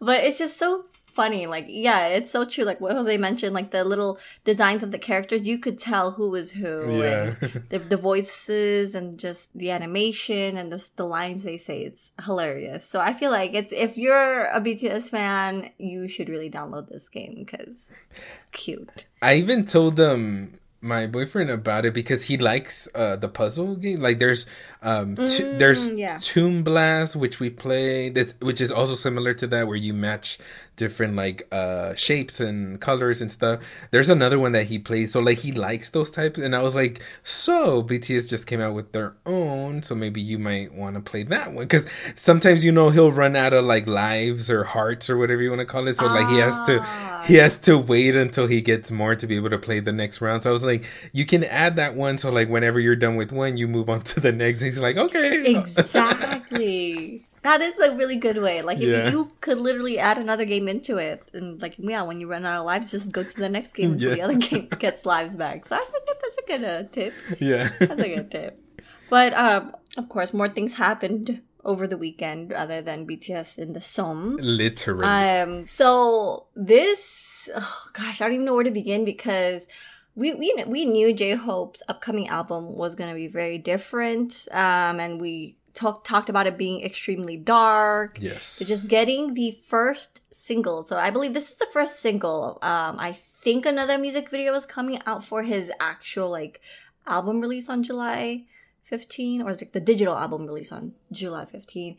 But 0.00 0.24
it's 0.24 0.38
just 0.38 0.58
so 0.58 0.84
funny. 1.16 1.46
Like, 1.46 1.66
yeah, 1.68 2.06
it's 2.08 2.30
so 2.30 2.44
true. 2.44 2.64
Like 2.64 2.80
what 2.80 2.92
Jose 2.92 3.16
mentioned, 3.28 3.54
like 3.54 3.70
the 3.72 3.82
little 3.84 4.18
designs 4.44 4.82
of 4.82 4.90
the 4.92 4.98
characters, 4.98 5.42
you 5.50 5.58
could 5.58 5.78
tell 5.78 6.12
who 6.12 6.28
was 6.30 6.52
who, 6.52 7.00
Yeah. 7.02 7.34
and 7.40 7.64
the, 7.70 7.78
the 7.92 7.96
voices, 7.96 8.94
and 8.94 9.18
just 9.18 9.50
the 9.58 9.70
animation 9.70 10.56
and 10.56 10.70
the 10.72 10.80
the 10.96 11.06
lines 11.18 11.42
they 11.44 11.56
say. 11.56 11.78
It's 11.88 12.12
hilarious. 12.24 12.82
So 12.88 13.00
I 13.00 13.12
feel 13.14 13.30
like 13.30 13.54
it's 13.54 13.72
if 13.72 13.96
you're 13.98 14.44
a 14.58 14.60
BTS 14.60 15.10
fan, 15.10 15.70
you 15.78 16.06
should 16.08 16.28
really 16.28 16.50
download 16.50 16.88
this 16.88 17.08
game 17.08 17.34
because 17.38 17.92
it's 18.14 18.46
cute. 18.52 19.06
I 19.22 19.34
even 19.42 19.64
told 19.64 19.98
um 19.98 20.52
my 20.82 21.06
boyfriend 21.06 21.50
about 21.50 21.84
it 21.88 21.94
because 21.94 22.24
he 22.30 22.36
likes 22.36 22.86
uh 22.94 23.16
the 23.16 23.28
puzzle 23.28 23.74
game. 23.76 24.00
Like 24.00 24.18
there's 24.18 24.46
um 24.86 25.16
t- 25.16 25.42
there's 25.58 25.88
Mm, 25.90 25.98
yeah. 25.98 26.18
Toon 26.22 26.62
Blast 26.62 27.16
which 27.16 27.40
we 27.40 27.50
play 27.50 28.08
this 28.08 28.34
which 28.40 28.60
is 28.60 28.70
also 28.72 28.94
similar 28.94 29.34
to 29.34 29.46
that 29.48 29.66
where 29.66 29.76
you 29.76 29.92
match 29.92 30.38
different 30.76 31.16
like 31.16 31.46
uh 31.52 31.94
shapes 31.94 32.38
and 32.40 32.80
colors 32.80 33.20
and 33.22 33.32
stuff. 33.32 33.60
There's 33.90 34.10
another 34.10 34.38
one 34.38 34.52
that 34.52 34.66
he 34.66 34.78
plays 34.78 35.12
so 35.12 35.20
like 35.20 35.38
he 35.38 35.52
likes 35.52 35.90
those 35.90 36.10
types 36.10 36.38
and 36.38 36.54
I 36.54 36.62
was 36.62 36.74
like 36.76 37.00
so 37.24 37.82
BTS 37.82 38.28
just 38.28 38.46
came 38.46 38.60
out 38.60 38.74
with 38.74 38.92
their 38.92 39.14
own 39.26 39.82
so 39.82 39.94
maybe 39.94 40.20
you 40.20 40.38
might 40.38 40.72
want 40.74 40.94
to 40.96 41.00
play 41.02 41.22
that 41.24 41.52
one 41.52 41.66
cuz 41.68 41.86
sometimes 42.14 42.64
you 42.64 42.72
know 42.72 42.90
he'll 42.90 43.12
run 43.12 43.34
out 43.36 43.52
of 43.52 43.64
like 43.64 43.86
lives 43.86 44.50
or 44.50 44.64
hearts 44.64 45.08
or 45.10 45.16
whatever 45.16 45.42
you 45.42 45.50
want 45.50 45.60
to 45.60 45.66
call 45.66 45.88
it 45.88 45.96
so 45.96 46.06
like 46.06 46.28
he 46.28 46.38
has 46.38 46.60
to 46.66 46.80
Ah. 46.82 47.24
he 47.26 47.34
has 47.36 47.56
to 47.58 47.76
wait 47.78 48.14
until 48.14 48.46
he 48.46 48.60
gets 48.60 48.90
more 48.90 49.14
to 49.16 49.26
be 49.26 49.36
able 49.36 49.50
to 49.50 49.58
play 49.58 49.80
the 49.80 49.92
next 49.92 50.20
round. 50.20 50.42
So 50.42 50.50
I 50.50 50.52
was 50.52 50.64
like, 50.64 50.84
you 51.12 51.24
can 51.24 51.42
add 51.44 51.76
that 51.76 51.94
one. 51.96 52.18
So 52.18 52.30
like 52.30 52.48
whenever 52.48 52.78
you're 52.78 52.94
done 52.96 53.16
with 53.16 53.32
one, 53.32 53.56
you 53.56 53.66
move 53.66 53.88
on 53.88 54.02
to 54.12 54.20
the 54.20 54.30
next. 54.32 54.62
Like, 54.78 54.96
okay. 54.96 55.54
Exactly. 55.56 57.24
That 57.46 57.62
is 57.62 57.78
a 57.78 57.94
really 57.94 58.16
good 58.16 58.38
way. 58.38 58.60
Like, 58.62 58.78
if 58.78 58.88
Yeah. 58.88 59.08
you 59.08 59.30
could 59.40 59.60
literally 59.60 60.00
add 60.00 60.18
another 60.18 60.44
game 60.44 60.66
into 60.66 60.96
it, 60.96 61.30
and 61.32 61.62
like, 61.62 61.76
yeah, 61.78 62.02
when 62.02 62.18
you 62.18 62.28
run 62.28 62.44
out 62.44 62.58
of 62.58 62.66
lives, 62.66 62.90
just 62.90 63.12
go 63.12 63.22
to 63.22 63.36
the 63.36 63.48
next 63.48 63.72
game 63.74 63.92
until 63.92 64.16
the 64.16 64.20
other 64.22 64.34
game 64.34 64.66
gets 64.80 65.06
lives 65.06 65.36
back. 65.36 65.64
So 65.64 65.76
I 65.76 65.78
good, 65.78 66.16
that's 66.20 66.38
a 66.38 66.42
good 66.42 66.64
uh, 66.64 66.82
tip. 66.90 67.14
Yeah. 67.38 67.70
That's 67.78 68.00
a 68.00 68.08
good 68.16 68.32
tip. 68.32 68.60
But 69.08 69.32
um, 69.34 69.76
of 69.96 70.08
course, 70.08 70.34
more 70.34 70.48
things 70.48 70.74
happened 70.74 71.40
over 71.64 71.86
the 71.86 71.96
weekend 71.96 72.52
other 72.52 72.82
than 72.82 73.06
BTS 73.06 73.60
in 73.60 73.74
the 73.74 73.80
SEOM. 73.80 74.38
Literally. 74.40 75.06
Um, 75.06 75.68
so 75.68 76.46
this, 76.56 77.48
oh 77.54 77.82
gosh, 77.92 78.20
I 78.20 78.24
don't 78.24 78.34
even 78.34 78.46
know 78.46 78.54
where 78.54 78.64
to 78.64 78.72
begin 78.72 79.04
because 79.04 79.68
we 80.16 80.34
we 80.34 80.64
we 80.66 80.84
knew 80.86 81.12
J 81.12 81.34
Hope's 81.34 81.82
upcoming 81.88 82.28
album 82.28 82.74
was 82.74 82.94
gonna 82.94 83.14
be 83.14 83.28
very 83.28 83.58
different. 83.58 84.48
Um, 84.50 84.98
and 84.98 85.20
we 85.20 85.56
talked 85.74 86.06
talked 86.06 86.28
about 86.28 86.46
it 86.46 86.58
being 86.58 86.82
extremely 86.82 87.36
dark. 87.36 88.18
yes. 88.20 88.46
So 88.46 88.64
just 88.64 88.88
getting 88.88 89.34
the 89.34 89.60
first 89.62 90.22
single. 90.34 90.82
So 90.82 90.96
I 90.96 91.10
believe 91.10 91.34
this 91.34 91.50
is 91.50 91.58
the 91.58 91.68
first 91.72 92.00
single. 92.00 92.58
Um, 92.62 92.96
I 92.98 93.12
think 93.12 93.66
another 93.66 93.98
music 93.98 94.30
video 94.30 94.54
is 94.54 94.66
coming 94.66 94.98
out 95.06 95.24
for 95.24 95.42
his 95.42 95.70
actual 95.78 96.30
like 96.30 96.60
album 97.06 97.40
release 97.40 97.68
on 97.68 97.82
July 97.82 98.46
15, 98.84 99.42
or 99.42 99.50
it 99.50 99.72
the 99.72 99.80
digital 99.80 100.16
album 100.16 100.46
release 100.46 100.72
on 100.72 100.94
July 101.12 101.44
15. 101.44 101.96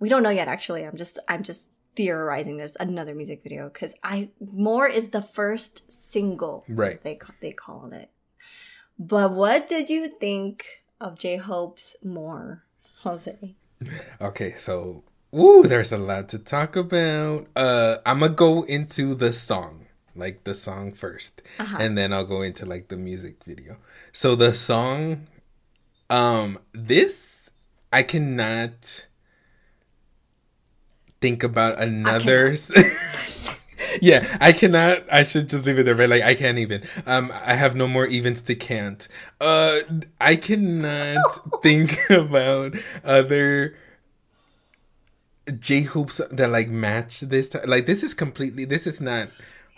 We 0.00 0.08
don't 0.08 0.24
know 0.24 0.30
yet. 0.30 0.48
Actually, 0.48 0.84
I'm 0.84 0.96
just 0.96 1.20
I'm 1.28 1.44
just 1.44 1.70
theorizing. 1.94 2.56
There's 2.56 2.76
another 2.76 3.14
music 3.14 3.42
video 3.42 3.68
because 3.68 3.94
I 4.02 4.30
more 4.40 4.86
is 4.86 5.08
the 5.08 5.22
first 5.22 5.90
single. 5.90 6.64
Right. 6.68 7.02
They 7.02 7.18
they 7.40 7.52
called 7.52 7.92
it. 7.92 8.10
But 8.98 9.32
what 9.32 9.68
did 9.68 9.90
you 9.90 10.08
think 10.08 10.66
of 11.00 11.18
J 11.18 11.36
Hope's 11.36 11.96
more, 12.04 12.64
Jose? 13.00 13.54
Okay. 14.20 14.54
So, 14.58 15.02
ooh, 15.34 15.64
there's 15.64 15.92
a 15.92 15.98
lot 15.98 16.28
to 16.30 16.38
talk 16.38 16.76
about. 16.76 17.48
Uh, 17.56 17.96
I'm 18.06 18.20
to 18.20 18.28
go 18.28 18.62
into 18.62 19.14
the 19.14 19.32
song, 19.32 19.86
like 20.14 20.44
the 20.44 20.54
song 20.54 20.92
1st 20.92 21.40
And 21.80 21.98
then 21.98 22.12
I'll 22.12 22.24
go 22.24 22.42
into 22.42 22.64
like 22.64 22.88
the 22.88 22.96
music 22.96 23.42
video. 23.44 23.78
So 24.12 24.36
the 24.36 24.54
song, 24.54 25.26
um, 26.08 26.58
this, 26.72 27.50
I 27.92 28.04
cannot 28.04 29.06
think 31.22 31.42
about 31.42 31.80
another. 31.80 32.54
yeah, 34.02 34.36
I 34.40 34.52
cannot. 34.52 35.04
I 35.10 35.22
should 35.22 35.48
just 35.48 35.64
leave 35.64 35.78
it 35.78 35.84
there. 35.84 35.94
But 35.94 36.10
like, 36.10 36.22
I 36.22 36.34
can't 36.34 36.58
even. 36.58 36.82
Um, 37.06 37.32
I 37.46 37.54
have 37.54 37.74
no 37.74 37.88
more 37.88 38.06
evens 38.06 38.42
to 38.42 38.54
can't. 38.54 39.06
Uh, 39.40 39.78
I 40.20 40.36
cannot 40.36 41.22
think 41.62 41.98
about 42.10 42.74
other 43.04 43.76
J 45.58 45.82
Hopes 45.82 46.20
that 46.30 46.50
like 46.50 46.68
match 46.68 47.20
this. 47.20 47.56
Like, 47.64 47.86
this 47.86 48.02
is 48.02 48.12
completely. 48.12 48.64
This 48.64 48.86
is 48.86 49.00
not. 49.00 49.28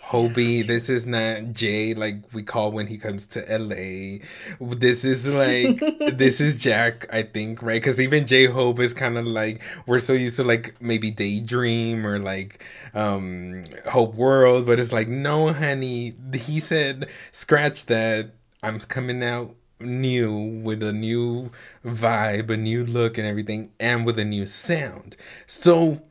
Hobi, 0.07 0.65
this 0.65 0.87
is 0.87 1.07
not 1.07 1.51
Jay 1.51 1.95
like 1.95 2.17
we 2.31 2.43
call 2.43 2.71
when 2.71 2.85
he 2.87 2.97
comes 2.97 3.25
to 3.27 3.39
LA. 3.49 4.19
This 4.59 5.03
is 5.03 5.27
like 5.27 5.79
this 6.17 6.39
is 6.39 6.57
Jack, 6.57 7.07
I 7.11 7.23
think, 7.23 7.63
right? 7.63 7.81
Because 7.81 7.99
even 7.99 8.27
J 8.27 8.45
Hope 8.45 8.79
is 8.79 8.93
kind 8.93 9.17
of 9.17 9.25
like 9.25 9.63
we're 9.87 9.99
so 9.99 10.13
used 10.13 10.35
to 10.35 10.43
like 10.43 10.75
maybe 10.79 11.09
Daydream 11.09 12.05
or 12.05 12.19
like 12.19 12.63
um 12.93 13.63
Hope 13.89 14.13
World, 14.13 14.67
but 14.67 14.79
it's 14.79 14.93
like 14.93 15.07
no, 15.07 15.51
honey. 15.53 16.13
He 16.33 16.59
said 16.59 17.07
scratch 17.31 17.87
that. 17.87 18.31
I'm 18.61 18.79
coming 18.79 19.23
out 19.23 19.55
new 19.79 20.33
with 20.63 20.81
a 20.81 20.93
new 20.93 21.51
vibe, 21.83 22.49
a 22.49 22.57
new 22.57 22.85
look, 22.85 23.17
and 23.17 23.27
everything, 23.27 23.71
and 23.79 24.05
with 24.05 24.17
a 24.19 24.25
new 24.25 24.47
sound. 24.47 25.15
So 25.45 26.01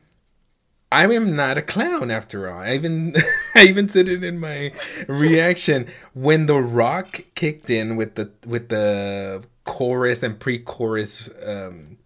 I 0.95 1.13
am 1.13 1.35
not 1.35 1.59
a 1.59 1.63
clown 1.63 2.11
after 2.13 2.49
all. 2.49 2.61
I 2.61 2.75
even 2.75 3.15
I 3.55 3.65
even 3.65 3.89
said 3.89 4.09
it 4.09 4.23
in 4.23 4.39
my 4.39 4.73
reaction 5.09 5.87
when 6.13 6.47
the 6.47 6.61
rock 6.61 7.21
kicked 7.35 7.69
in 7.69 7.97
with 7.97 8.15
the 8.15 8.31
with 8.47 8.69
the 8.69 9.43
chorus 9.65 10.23
and 10.23 10.39
pre-chorus 10.39 11.31
um, 11.45 11.99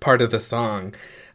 part 0.00 0.20
of 0.20 0.30
the 0.32 0.40
song. 0.40 0.94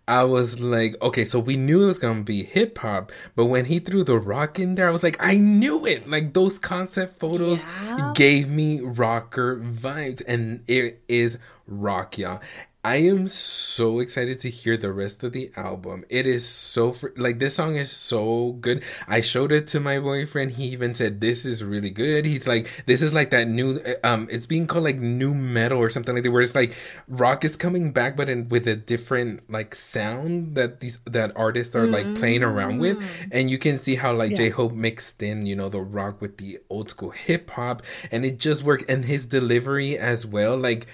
I 0.09 0.23
was 0.23 0.59
like, 0.59 0.99
okay, 1.03 1.23
so 1.23 1.39
we 1.39 1.55
knew 1.55 1.83
it 1.83 1.85
was 1.85 1.99
gonna 1.99 2.23
be 2.23 2.43
hip 2.43 2.79
hop, 2.79 3.11
but 3.35 3.45
when 3.45 3.65
he 3.65 3.77
threw 3.79 4.03
the 4.03 4.17
rock 4.17 4.57
in 4.59 4.73
there, 4.75 4.87
I 4.87 4.91
was 4.91 5.03
like, 5.03 5.17
I 5.19 5.35
knew 5.37 5.85
it. 5.85 6.09
Like 6.09 6.33
those 6.33 6.57
concept 6.59 7.19
photos 7.19 7.63
Yeah. 7.85 8.11
gave 8.15 8.49
me 8.49 8.81
rocker 8.81 9.57
vibes, 9.57 10.23
and 10.27 10.63
it 10.67 11.01
is 11.07 11.37
rock, 11.67 12.17
y'all. 12.17 12.41
I 12.81 12.95
am 12.97 13.27
so 13.27 13.99
excited 13.99 14.39
to 14.39 14.49
hear 14.49 14.77
the 14.77 14.93
rest 14.93 15.21
of 15.23 15.33
the 15.33 15.51
album. 15.57 16.05
It 16.07 16.25
is 16.25 16.47
so 16.47 16.93
fr- 16.93 17.09
like 17.17 17.37
this 17.37 17.55
song 17.55 17.75
is 17.75 17.91
so 17.91 18.53
good. 18.61 18.83
I 19.05 19.19
showed 19.19 19.51
it 19.51 19.67
to 19.67 19.81
my 19.81 19.99
boyfriend. 19.99 20.51
He 20.51 20.67
even 20.67 20.95
said 20.95 21.19
this 21.19 21.45
is 21.45 21.61
really 21.61 21.89
good. 21.89 22.25
He's 22.25 22.47
like 22.47 22.69
this 22.85 23.01
is 23.01 23.13
like 23.13 23.31
that 23.31 23.49
new 23.49 23.81
um 24.05 24.29
it's 24.31 24.45
being 24.45 24.65
called 24.65 24.85
like 24.85 24.97
new 24.97 25.33
metal 25.33 25.77
or 25.77 25.89
something 25.89 26.15
like 26.15 26.23
that 26.23 26.31
where 26.31 26.41
it's 26.41 26.55
like 26.55 26.73
rock 27.09 27.43
is 27.43 27.57
coming 27.57 27.91
back 27.91 28.15
but 28.15 28.29
in 28.29 28.47
with 28.47 28.65
a 28.65 28.77
different 28.77 29.49
like 29.51 29.75
sound 29.75 30.55
that 30.55 30.79
these 30.79 30.99
that 31.03 31.33
artists 31.35 31.75
are 31.75 31.85
like 31.85 32.15
playing 32.15 32.43
around 32.43 32.79
with 32.79 32.97
and 33.29 33.49
you 33.49 33.57
can 33.57 33.77
see 33.77 33.95
how 33.95 34.13
like 34.13 34.35
J 34.35 34.51
Hope 34.51 34.71
mixed 34.71 35.21
in, 35.21 35.45
you 35.45 35.55
know, 35.55 35.67
the 35.67 35.81
rock 35.81 36.21
with 36.21 36.37
the 36.37 36.59
old 36.69 36.89
school 36.89 37.09
hip 37.09 37.49
hop 37.49 37.83
and 38.09 38.25
it 38.25 38.39
just 38.39 38.63
worked 38.63 38.89
and 38.89 39.03
his 39.03 39.25
delivery 39.25 39.97
as 39.97 40.25
well 40.25 40.55
like 40.55 40.87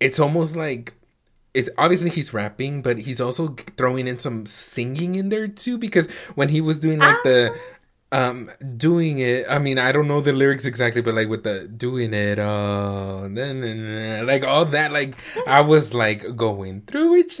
it's 0.00 0.18
almost 0.18 0.56
like 0.56 0.94
it's 1.54 1.70
obviously 1.78 2.10
he's 2.10 2.32
rapping, 2.34 2.82
but 2.82 2.98
he's 2.98 3.20
also 3.20 3.48
throwing 3.76 4.06
in 4.06 4.18
some 4.18 4.46
singing 4.46 5.14
in 5.14 5.28
there 5.28 5.48
too. 5.48 5.78
Because 5.78 6.08
when 6.34 6.50
he 6.50 6.60
was 6.60 6.78
doing 6.78 6.98
like 6.98 7.22
the 7.24 7.58
um 8.10 8.50
doing 8.78 9.18
it 9.18 9.44
i 9.50 9.58
mean 9.58 9.78
i 9.78 9.92
don't 9.92 10.08
know 10.08 10.22
the 10.22 10.32
lyrics 10.32 10.64
exactly 10.64 11.02
but 11.02 11.12
like 11.12 11.28
with 11.28 11.42
the 11.42 11.68
doing 11.68 12.14
it 12.14 12.38
uh 12.38 13.28
then 13.28 14.26
like 14.26 14.42
all 14.44 14.64
that 14.64 14.92
like 14.92 15.14
i 15.46 15.60
was 15.60 15.92
like 15.92 16.34
going 16.34 16.80
through 16.82 17.16
it 17.16 17.38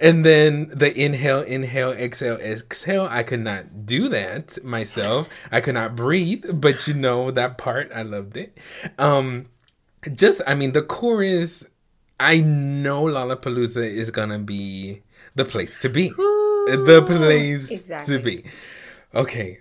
and 0.00 0.24
then 0.24 0.70
the 0.72 0.96
inhale 0.96 1.40
inhale 1.42 1.90
exhale 1.90 2.36
exhale 2.36 3.08
i 3.10 3.24
could 3.24 3.40
not 3.40 3.86
do 3.86 4.08
that 4.08 4.62
myself. 4.62 5.28
I 5.50 5.60
could 5.60 5.74
not 5.74 5.96
breathe 5.96 6.44
but 6.60 6.86
you 6.86 6.94
know 6.94 7.32
that 7.32 7.58
part 7.58 7.90
i 7.92 8.02
loved 8.02 8.36
it. 8.36 8.56
Um 9.00 9.46
just 10.14 10.40
i 10.46 10.54
mean 10.54 10.72
the 10.72 10.82
chorus 10.82 11.66
i 12.20 12.38
know 12.40 13.04
lollapalooza 13.04 13.84
is 13.84 14.10
gonna 14.10 14.38
be 14.38 15.02
the 15.34 15.44
place 15.44 15.78
to 15.78 15.88
be 15.88 16.08
the 16.10 17.02
place 17.06 17.70
Exactly. 17.70 18.16
to 18.16 18.22
be 18.22 18.44
okay 19.14 19.58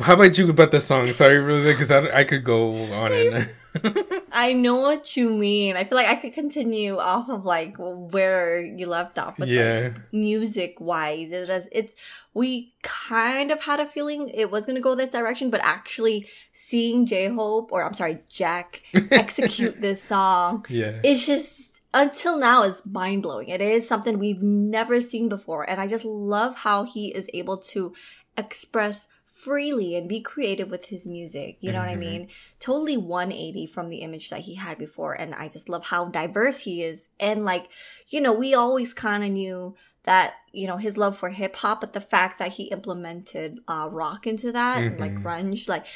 how 0.00 0.14
about 0.14 0.38
you 0.38 0.48
about 0.48 0.70
the 0.70 0.80
song? 0.80 1.06
Sorry, 1.08 1.36
Rosa, 1.38 1.68
because 1.68 1.90
I, 1.90 2.20
I 2.20 2.24
could 2.24 2.44
go 2.44 2.72
on 2.94 3.12
and 3.12 3.50
I 4.32 4.54
know 4.54 4.76
what 4.76 5.18
you 5.18 5.28
mean. 5.28 5.76
I 5.76 5.84
feel 5.84 5.96
like 5.96 6.06
I 6.06 6.14
could 6.16 6.32
continue 6.32 6.96
off 6.96 7.28
of 7.28 7.44
like 7.44 7.74
where 7.78 8.58
you 8.64 8.86
left 8.86 9.18
off 9.18 9.38
with 9.38 9.50
Yeah. 9.50 9.90
like 9.92 10.00
music 10.12 10.76
wise. 10.80 11.30
It 11.30 11.50
is 11.50 11.68
it's 11.72 11.94
we 12.32 12.72
kind 12.82 13.50
of 13.50 13.60
had 13.64 13.80
a 13.80 13.84
feeling 13.86 14.28
it 14.28 14.50
was 14.50 14.64
gonna 14.64 14.80
go 14.80 14.94
this 14.94 15.10
direction, 15.10 15.50
but 15.50 15.60
actually 15.62 16.26
seeing 16.52 17.04
J 17.04 17.28
Hope 17.28 17.70
or 17.70 17.84
I'm 17.84 17.92
sorry, 17.92 18.20
Jack 18.30 18.80
execute 19.10 19.82
this 19.82 20.02
song 20.02 20.64
yeah, 20.70 21.00
it's 21.04 21.26
just 21.26 21.71
until 21.94 22.38
now 22.38 22.62
is 22.62 22.82
mind 22.86 23.22
blowing. 23.22 23.48
It 23.48 23.60
is 23.60 23.86
something 23.86 24.18
we've 24.18 24.42
never 24.42 25.00
seen 25.00 25.28
before, 25.28 25.68
and 25.68 25.80
I 25.80 25.86
just 25.86 26.04
love 26.04 26.56
how 26.56 26.84
he 26.84 27.14
is 27.14 27.28
able 27.34 27.58
to 27.58 27.94
express 28.36 29.08
freely 29.26 29.96
and 29.96 30.08
be 30.08 30.20
creative 30.20 30.70
with 30.70 30.86
his 30.86 31.04
music. 31.04 31.56
You 31.60 31.72
know 31.72 31.80
what 31.80 31.88
I 31.88 31.96
mean? 31.96 32.28
Totally 32.60 32.96
180 32.96 33.66
from 33.66 33.88
the 33.88 33.98
image 33.98 34.30
that 34.30 34.40
he 34.40 34.54
had 34.54 34.78
before, 34.78 35.14
and 35.14 35.34
I 35.34 35.48
just 35.48 35.68
love 35.68 35.86
how 35.86 36.06
diverse 36.06 36.60
he 36.60 36.82
is. 36.82 37.08
And 37.18 37.44
like, 37.44 37.68
you 38.08 38.20
know, 38.20 38.32
we 38.32 38.54
always 38.54 38.94
kind 38.94 39.24
of 39.24 39.30
knew 39.30 39.74
that 40.04 40.34
you 40.52 40.66
know 40.66 40.76
his 40.76 40.96
love 40.96 41.16
for 41.16 41.30
hip 41.30 41.56
hop, 41.56 41.80
but 41.80 41.92
the 41.92 42.00
fact 42.00 42.38
that 42.38 42.52
he 42.52 42.64
implemented 42.64 43.58
uh, 43.68 43.88
rock 43.90 44.26
into 44.26 44.52
that, 44.52 44.82
and, 44.82 45.00
like 45.00 45.14
grunge, 45.14 45.68
like 45.68 45.86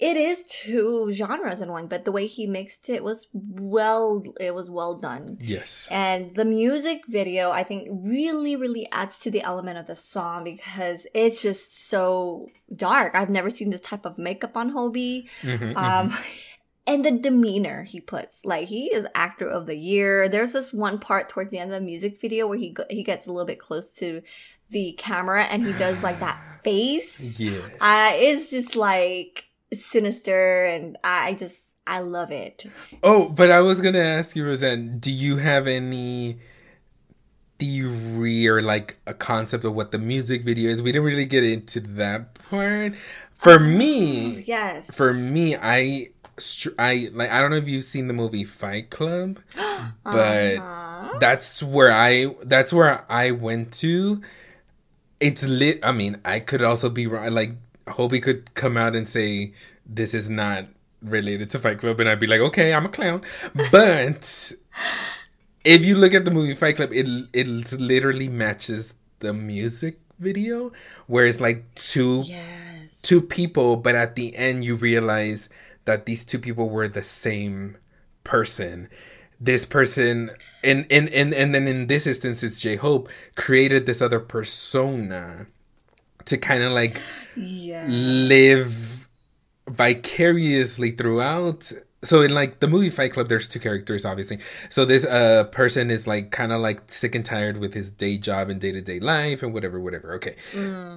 it 0.00 0.16
is 0.16 0.42
two 0.48 1.10
genres 1.12 1.60
in 1.60 1.70
one, 1.70 1.86
but 1.86 2.04
the 2.04 2.12
way 2.12 2.26
he 2.26 2.46
mixed 2.46 2.90
it 2.90 3.04
was 3.04 3.28
well, 3.32 4.22
it 4.40 4.54
was 4.54 4.68
well 4.68 4.94
done. 4.98 5.38
yes, 5.40 5.88
And 5.90 6.34
the 6.34 6.44
music 6.44 7.02
video, 7.06 7.50
I 7.50 7.62
think, 7.62 7.88
really, 7.92 8.56
really 8.56 8.88
adds 8.90 9.18
to 9.20 9.30
the 9.30 9.42
element 9.42 9.78
of 9.78 9.86
the 9.86 9.94
song 9.94 10.44
because 10.44 11.06
it's 11.14 11.40
just 11.40 11.86
so 11.88 12.48
dark. 12.74 13.14
I've 13.14 13.30
never 13.30 13.50
seen 13.50 13.70
this 13.70 13.80
type 13.80 14.04
of 14.04 14.18
makeup 14.18 14.56
on 14.56 14.72
Hobi. 14.72 15.28
Mhm, 15.42 15.76
Um, 15.76 16.16
and 16.86 17.04
the 17.04 17.12
demeanor 17.12 17.84
he 17.84 18.00
puts, 18.00 18.44
like 18.44 18.68
he 18.68 18.92
is 18.92 19.06
actor 19.14 19.46
of 19.48 19.66
the 19.66 19.76
year. 19.76 20.28
There's 20.28 20.52
this 20.52 20.72
one 20.72 20.98
part 20.98 21.28
towards 21.28 21.50
the 21.50 21.58
end 21.58 21.72
of 21.72 21.80
the 21.80 21.86
music 21.86 22.20
video 22.20 22.46
where 22.48 22.58
he 22.58 22.70
go- 22.70 22.84
he 22.90 23.02
gets 23.04 23.26
a 23.26 23.32
little 23.32 23.46
bit 23.46 23.58
close 23.60 23.94
to 23.94 24.22
the 24.70 24.92
camera 24.98 25.44
and 25.44 25.64
he 25.64 25.72
does 25.74 26.02
like 26.02 26.18
that 26.20 26.38
face. 26.64 27.38
yeah. 27.38 27.60
Uh, 27.80 28.10
it's 28.14 28.50
just 28.50 28.74
like 28.76 29.44
sinister, 29.74 30.64
and 30.66 30.96
I 31.04 31.34
just 31.34 31.70
I 31.86 31.98
love 32.00 32.30
it. 32.30 32.66
Oh, 33.02 33.28
but 33.28 33.50
I 33.50 33.60
was 33.60 33.80
gonna 33.80 33.98
ask 33.98 34.34
you, 34.36 34.44
Rosan, 34.44 35.00
do 35.00 35.10
you 35.10 35.36
have 35.36 35.66
any 35.66 36.38
theory 37.58 38.48
or 38.48 38.60
like 38.62 38.98
a 39.06 39.14
concept 39.14 39.64
of 39.64 39.74
what 39.74 39.92
the 39.92 39.98
music 39.98 40.42
video 40.44 40.70
is? 40.70 40.82
We 40.82 40.92
didn't 40.92 41.04
really 41.06 41.24
get 41.26 41.44
into 41.44 41.80
that 41.80 42.34
part. 42.34 42.94
For 43.36 43.58
me, 43.58 44.42
Yes. 44.46 44.94
for 44.94 45.12
me, 45.12 45.56
I, 45.56 46.08
I 46.78 47.10
like. 47.12 47.30
I 47.30 47.40
don't 47.40 47.50
know 47.50 47.56
if 47.58 47.68
you've 47.68 47.84
seen 47.84 48.08
the 48.08 48.14
movie 48.14 48.44
Fight 48.44 48.88
Club, 48.90 49.38
but 50.04 50.56
Uh-huh. 50.56 51.18
that's 51.20 51.62
where 51.62 51.92
I. 51.92 52.34
That's 52.42 52.72
where 52.72 53.04
I 53.10 53.32
went 53.32 53.72
to. 53.80 54.22
It's 55.20 55.46
lit. 55.46 55.80
I 55.84 55.92
mean, 55.92 56.16
I 56.24 56.40
could 56.40 56.62
also 56.62 56.88
be 56.88 57.06
wrong. 57.06 57.30
Like, 57.32 57.52
Hobi 57.86 58.22
could 58.22 58.54
come 58.54 58.76
out 58.76 58.96
and 58.96 59.08
say 59.08 59.52
this 59.86 60.14
is 60.14 60.30
not 60.30 60.66
related 61.02 61.50
to 61.50 61.58
Fight 61.58 61.78
Club, 61.78 62.00
and 62.00 62.08
I'd 62.08 62.20
be 62.20 62.26
like, 62.26 62.40
okay, 62.40 62.72
I'm 62.72 62.86
a 62.86 62.88
clown. 62.88 63.22
But 63.70 64.52
if 65.64 65.84
you 65.84 65.96
look 65.96 66.14
at 66.14 66.24
the 66.24 66.30
movie 66.30 66.54
Fight 66.54 66.76
Club, 66.76 66.92
it 66.92 67.06
it 67.32 67.72
literally 67.78 68.28
matches 68.28 68.94
the 69.20 69.32
music 69.32 70.00
video, 70.18 70.72
where 71.06 71.26
it's 71.26 71.40
like 71.40 71.64
two 71.74 72.24
yes. 72.26 73.02
two 73.02 73.20
people, 73.20 73.76
but 73.76 73.94
at 73.94 74.14
the 74.16 74.34
end 74.36 74.64
you 74.64 74.76
realize 74.76 75.48
that 75.84 76.06
these 76.06 76.24
two 76.24 76.38
people 76.38 76.68
were 76.68 76.88
the 76.88 77.02
same 77.02 77.76
person. 78.24 78.88
This 79.40 79.66
person 79.66 80.30
and 80.62 80.86
and 80.90 81.08
and, 81.10 81.34
and 81.34 81.54
then 81.54 81.68
in 81.68 81.86
this 81.86 82.06
instance 82.06 82.42
it's 82.42 82.60
J 82.60 82.76
Hope 82.76 83.10
created 83.36 83.84
this 83.84 84.00
other 84.00 84.20
persona 84.20 85.48
to 86.26 86.36
kind 86.38 86.62
of 86.62 86.72
like 86.72 87.00
Yeah. 87.36 87.86
live 87.88 89.08
vicariously 89.68 90.90
throughout. 90.92 91.72
So 92.02 92.20
in 92.20 92.34
like 92.34 92.60
the 92.60 92.68
movie 92.68 92.90
Fight 92.90 93.14
Club, 93.14 93.30
there's 93.30 93.48
two 93.48 93.58
characters, 93.58 94.04
obviously. 94.04 94.38
So 94.68 94.84
this 94.84 95.06
uh 95.06 95.44
person 95.44 95.90
is 95.90 96.06
like 96.06 96.30
kind 96.30 96.52
of 96.52 96.60
like 96.60 96.82
sick 96.90 97.14
and 97.14 97.24
tired 97.24 97.56
with 97.56 97.72
his 97.72 97.90
day 97.90 98.18
job 98.18 98.50
and 98.50 98.60
day 98.60 98.72
to 98.72 98.82
day 98.82 99.00
life 99.00 99.42
and 99.42 99.54
whatever, 99.54 99.80
whatever. 99.80 100.12
Okay, 100.16 100.36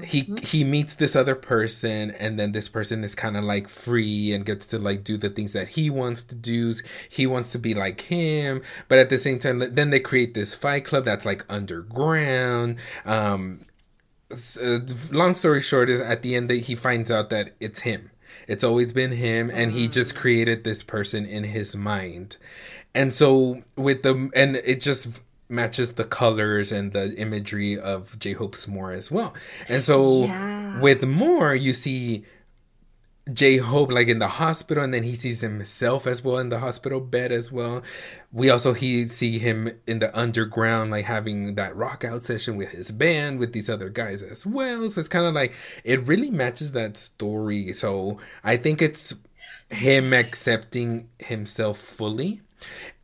he 0.06 0.34
he 0.44 0.66
meets 0.66 0.96
this 0.96 1.16
other 1.16 1.34
person, 1.34 2.12
and 2.20 2.38
then 2.38 2.52
this 2.52 2.68
person 2.68 3.06
is 3.06 3.16
kind 3.16 3.38
of 3.38 3.46
like 3.46 3.70
free 3.70 4.34
and 4.34 4.46
gets 4.46 4.68
to 4.68 4.80
like 4.80 5.06
do 5.06 5.16
the 5.16 5.30
things 5.30 5.54
that 5.54 5.70
he 5.70 5.90
wants 5.90 6.26
to 6.26 6.36
do. 6.36 6.76
He 7.08 7.26
wants 7.26 7.54
to 7.54 7.58
be 7.60 7.74
like 7.74 8.02
him, 8.02 8.62
but 8.90 8.98
at 8.98 9.10
the 9.10 9.18
same 9.18 9.40
time, 9.40 9.60
then 9.74 9.92
they 9.92 10.02
create 10.02 10.34
this 10.34 10.54
Fight 10.54 10.84
Club 10.84 11.06
that's 11.06 11.26
like 11.26 11.46
underground. 11.48 12.80
Um, 13.06 13.62
uh, 14.32 14.80
long 15.12 15.36
story 15.36 15.62
short 15.62 15.90
is 15.90 16.02
at 16.02 16.22
the 16.22 16.36
end 16.36 16.50
that 16.50 16.62
he 16.63 16.76
finds 16.76 17.10
out 17.12 17.30
that 17.30 17.52
it's 17.60 17.82
him. 17.82 18.12
It's 18.48 18.63
always 18.63 18.94
been 18.94 19.12
him 19.12 19.50
and 19.54 19.72
he 19.72 19.88
just 19.88 20.16
created 20.16 20.63
this 20.63 20.84
person 20.84 21.26
in 21.26 21.44
his 21.46 21.76
mind. 21.76 22.38
And 22.94 23.13
so 23.13 23.63
with 23.76 24.04
the 24.04 24.30
and 24.36 24.56
it 24.58 24.82
just 24.82 25.22
matches 25.50 25.94
the 25.94 26.04
colors 26.04 26.72
and 26.74 26.92
the 26.92 27.16
imagery 27.16 27.80
of 27.80 28.20
j-hope's 28.20 28.68
more 28.68 28.92
as 28.92 29.10
well. 29.10 29.34
And 29.70 29.82
so 29.82 30.26
Yeah. 30.26 30.82
with 30.82 31.06
more 31.06 31.56
you 31.56 31.74
see 31.74 32.26
J 33.34 33.58
Hope 33.58 33.92
like 33.92 34.08
in 34.08 34.20
the 34.20 34.28
hospital, 34.28 34.84
and 34.84 34.94
then 34.94 35.04
he 35.04 35.16
sees 35.16 35.42
himself 35.42 36.08
as 36.08 36.24
well 36.24 36.38
in 36.38 36.50
the 36.50 36.60
hospital 36.60 37.00
bed 37.00 37.32
as 37.32 37.52
well. 37.52 37.84
We 38.32 38.50
also 38.50 38.74
he 38.74 39.08
see 39.08 39.40
him 39.40 39.70
in 39.86 40.00
the 40.00 40.18
underground, 40.18 40.92
like 40.92 41.06
having 41.06 41.56
that 41.56 41.76
rock 41.76 42.04
out 42.04 42.24
session 42.24 42.58
with 42.58 42.70
his 42.70 42.92
band 42.92 43.40
with 43.40 43.54
these 43.54 43.70
other 43.70 43.90
guys 43.90 44.24
as 44.24 44.46
well. 44.46 44.88
So 44.90 45.00
it's 45.00 45.10
kind 45.10 45.26
of 45.26 45.34
like 45.34 45.54
it 45.84 46.08
really 46.08 46.32
matches 46.32 46.72
that 46.74 46.98
story. 46.98 47.74
So 47.74 48.20
I 48.44 48.58
think 48.58 48.82
it's 48.82 49.13
him 49.70 50.13
accepting 50.13 51.10
himself 51.20 51.78
fully, 51.78 52.42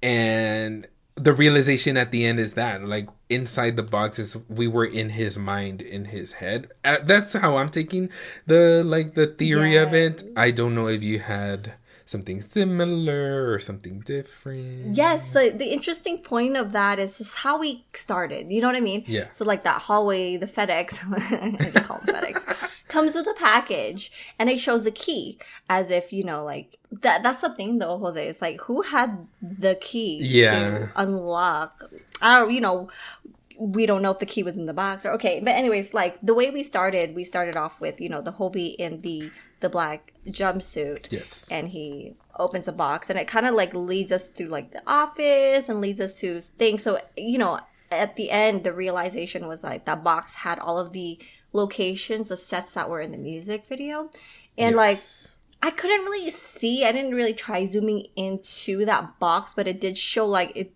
and 0.01 0.87
the 1.15 1.33
realization 1.33 1.95
at 1.95 2.11
the 2.11 2.25
end 2.25 2.39
is 2.39 2.55
that 2.55 2.83
like 2.83 3.07
inside 3.29 3.75
the 3.75 3.83
box 3.83 4.17
is 4.17 4.35
we 4.49 4.67
were 4.67 4.85
in 4.85 5.09
his 5.09 5.37
mind 5.37 5.81
in 5.81 6.05
his 6.05 6.33
head. 6.33 6.71
Uh, 6.83 6.97
that's 7.03 7.33
how 7.33 7.57
i'm 7.57 7.69
taking 7.69 8.09
the 8.47 8.83
like 8.85 9.15
the 9.15 9.27
theory 9.27 9.75
of 9.75 9.93
it. 9.93 10.23
I 10.35 10.51
don't 10.51 10.75
know 10.75 10.87
if 10.87 11.03
you 11.03 11.19
had 11.19 11.73
something 12.05 12.41
similar 12.41 13.51
or 13.51 13.59
something 13.59 13.99
different 14.01 14.95
Yes, 14.95 15.29
the, 15.31 15.49
the 15.55 15.71
interesting 15.71 16.17
point 16.19 16.57
of 16.57 16.71
that 16.73 16.99
is 16.99 17.17
just 17.17 17.37
how 17.37 17.59
we 17.59 17.85
started. 17.93 18.51
You 18.51 18.61
know 18.61 18.67
what 18.67 18.75
I 18.75 18.81
mean? 18.81 19.03
Yeah. 19.07 19.29
So 19.31 19.45
like 19.45 19.63
that 19.63 19.81
hallway, 19.83 20.37
the 20.37 20.45
FedEx, 20.47 20.99
I 21.61 21.71
just 21.71 21.85
call 21.85 21.97
it 21.97 22.03
FedEx, 22.07 22.69
comes 22.87 23.15
with 23.15 23.27
a 23.27 23.33
package 23.33 24.11
and 24.37 24.49
it 24.49 24.59
shows 24.59 24.85
a 24.85 24.91
key 24.91 25.37
as 25.69 25.89
if, 25.91 26.11
you 26.11 26.23
know, 26.23 26.43
like 26.43 26.77
that 26.91 27.23
that's 27.23 27.39
the 27.41 27.49
thing 27.55 27.79
though, 27.79 27.97
Jose. 27.97 28.27
It's 28.27 28.41
like 28.41 28.59
who 28.61 28.81
had 28.81 29.27
the 29.41 29.75
key 29.75 30.19
Yeah. 30.21 30.51
to 30.51 30.91
unlock 30.95 31.83
I 32.21 32.39
don't 32.39 32.51
you 32.51 32.61
know, 32.61 32.89
we 33.57 33.85
don't 33.85 34.01
know 34.01 34.11
if 34.11 34.17
the 34.19 34.25
key 34.25 34.43
was 34.43 34.57
in 34.57 34.65
the 34.65 34.73
box 34.73 35.05
or 35.05 35.11
okay. 35.13 35.39
But 35.39 35.51
anyways, 35.51 35.93
like 35.93 36.17
the 36.21 36.33
way 36.33 36.49
we 36.49 36.63
started, 36.63 37.15
we 37.15 37.23
started 37.23 37.55
off 37.55 37.79
with, 37.79 38.01
you 38.01 38.09
know, 38.09 38.21
the 38.21 38.33
Hobi 38.33 38.75
in 38.75 39.01
the 39.01 39.31
the 39.63 39.69
black 39.69 40.13
jumpsuit 40.27 41.07
yes 41.09 41.47
and 41.49 41.69
he 41.69 42.15
opens 42.37 42.67
a 42.67 42.71
box 42.73 43.09
and 43.09 43.17
it 43.17 43.27
kind 43.27 43.45
of 43.45 43.55
like 43.55 43.73
leads 43.73 44.11
us 44.11 44.27
through 44.27 44.49
like 44.49 44.71
the 44.71 44.83
office 44.85 45.69
and 45.69 45.79
leads 45.79 46.01
us 46.01 46.19
to 46.19 46.41
things 46.41 46.83
so 46.83 46.99
you 47.15 47.37
know 47.37 47.59
at 47.89 48.17
the 48.17 48.29
end 48.29 48.65
the 48.65 48.73
realization 48.73 49.47
was 49.47 49.63
like 49.63 49.85
that 49.85 50.03
box 50.03 50.35
had 50.35 50.59
all 50.59 50.77
of 50.77 50.91
the 50.91 51.17
locations 51.53 52.27
the 52.27 52.35
sets 52.35 52.73
that 52.73 52.89
were 52.89 52.99
in 52.99 53.11
the 53.11 53.17
music 53.17 53.65
video 53.65 54.09
and 54.57 54.75
like 54.75 54.97
i 55.61 55.71
couldn't 55.71 56.03
really 56.03 56.29
see 56.29 56.83
i 56.83 56.91
didn't 56.91 57.15
really 57.15 57.33
try 57.33 57.63
zooming 57.63 58.05
into 58.17 58.83
that 58.83 59.17
box 59.17 59.53
but 59.55 59.65
it 59.65 59.79
did 59.79 59.97
show 59.97 60.25
like 60.25 60.51
it 60.57 60.73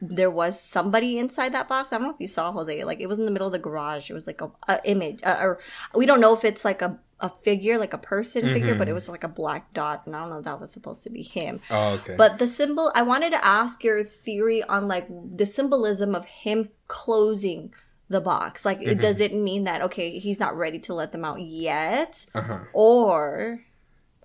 there 0.00 0.30
was 0.30 0.60
somebody 0.60 1.18
inside 1.18 1.54
that 1.54 1.68
box. 1.68 1.92
I 1.92 1.96
don't 1.96 2.08
know 2.08 2.14
if 2.14 2.20
you 2.20 2.26
saw 2.26 2.52
Jose. 2.52 2.84
Like 2.84 3.00
it 3.00 3.06
was 3.06 3.18
in 3.18 3.24
the 3.24 3.30
middle 3.30 3.46
of 3.46 3.52
the 3.52 3.58
garage. 3.58 4.10
It 4.10 4.14
was 4.14 4.26
like 4.26 4.40
a, 4.40 4.50
a 4.68 4.80
image, 4.84 5.20
uh, 5.24 5.38
or 5.40 5.58
we 5.94 6.06
don't 6.06 6.20
know 6.20 6.34
if 6.34 6.44
it's 6.44 6.64
like 6.64 6.82
a 6.82 6.98
a 7.20 7.30
figure, 7.42 7.78
like 7.78 7.94
a 7.94 7.98
person 7.98 8.42
figure, 8.42 8.74
but 8.74 8.88
it 8.88 8.92
was 8.92 9.08
like 9.08 9.24
a 9.24 9.28
black 9.28 9.72
dot, 9.72 10.02
and 10.04 10.14
I 10.14 10.20
don't 10.20 10.30
know 10.30 10.38
if 10.38 10.44
that 10.44 10.60
was 10.60 10.70
supposed 10.70 11.02
to 11.04 11.10
be 11.10 11.22
him. 11.22 11.60
Oh, 11.70 11.94
okay. 11.94 12.14
But 12.16 12.38
the 12.38 12.46
symbol, 12.46 12.92
I 12.94 13.02
wanted 13.02 13.30
to 13.30 13.42
ask 13.44 13.82
your 13.82 14.04
theory 14.04 14.62
on 14.62 14.86
like 14.86 15.08
the 15.08 15.46
symbolism 15.46 16.14
of 16.14 16.26
him 16.26 16.68
closing 16.88 17.72
the 18.08 18.20
box. 18.20 18.64
Like, 18.64 18.80
Mm-hmm. 18.80 19.00
does 19.00 19.20
it 19.20 19.34
mean 19.34 19.64
that 19.64 19.80
okay, 19.82 20.18
he's 20.18 20.38
not 20.38 20.56
ready 20.56 20.78
to 20.80 20.94
let 20.94 21.12
them 21.12 21.24
out 21.24 21.40
yet, 21.40 22.26
uh-huh. 22.34 22.64
or 22.74 23.62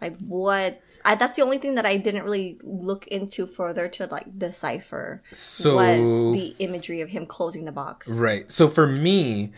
like 0.01 0.17
what? 0.17 0.82
I, 1.06 1.15
that's 1.15 1.36
the 1.36 1.43
only 1.43 1.60
thing 1.60 1.75
that 1.75 1.86
I 1.86 1.95
didn't 1.95 2.23
really 2.23 2.60
look 2.62 3.08
into 3.08 3.45
further 3.47 3.88
to 3.88 4.08
like 4.08 4.38
decipher. 4.38 5.21
So 5.32 5.75
was 5.75 5.99
the 6.34 6.56
imagery 6.60 7.01
of 7.01 7.10
him 7.10 7.25
closing 7.25 7.65
the 7.65 7.71
box? 7.71 8.10
Right. 8.10 8.51
So 8.51 8.67
for 8.67 8.88
me, 8.88 9.51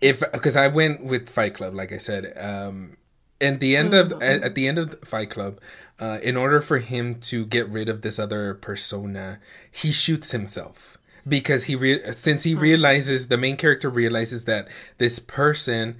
if 0.00 0.20
because 0.32 0.56
I 0.56 0.68
went 0.68 1.04
with 1.04 1.28
Fight 1.28 1.54
Club, 1.54 1.74
like 1.74 1.92
I 1.92 1.98
said, 1.98 2.32
um, 2.36 2.96
at 3.40 3.60
the 3.60 3.76
end 3.76 3.94
of 3.94 4.12
at, 4.22 4.42
at 4.42 4.54
the 4.54 4.68
end 4.68 4.78
of 4.78 4.98
Fight 5.04 5.30
Club, 5.30 5.60
uh, 5.98 6.18
in 6.22 6.36
order 6.36 6.60
for 6.60 6.78
him 6.78 7.20
to 7.20 7.44
get 7.46 7.68
rid 7.68 7.88
of 7.88 8.02
this 8.02 8.18
other 8.18 8.54
persona, 8.54 9.40
he 9.70 9.92
shoots 9.92 10.32
himself. 10.32 10.96
Because 11.28 11.64
he 11.64 11.76
re- 11.76 12.00
since 12.12 12.44
he 12.44 12.54
realizes 12.54 13.28
the 13.28 13.36
main 13.36 13.56
character 13.58 13.90
realizes 13.90 14.46
that 14.46 14.68
this 14.96 15.18
person 15.18 15.98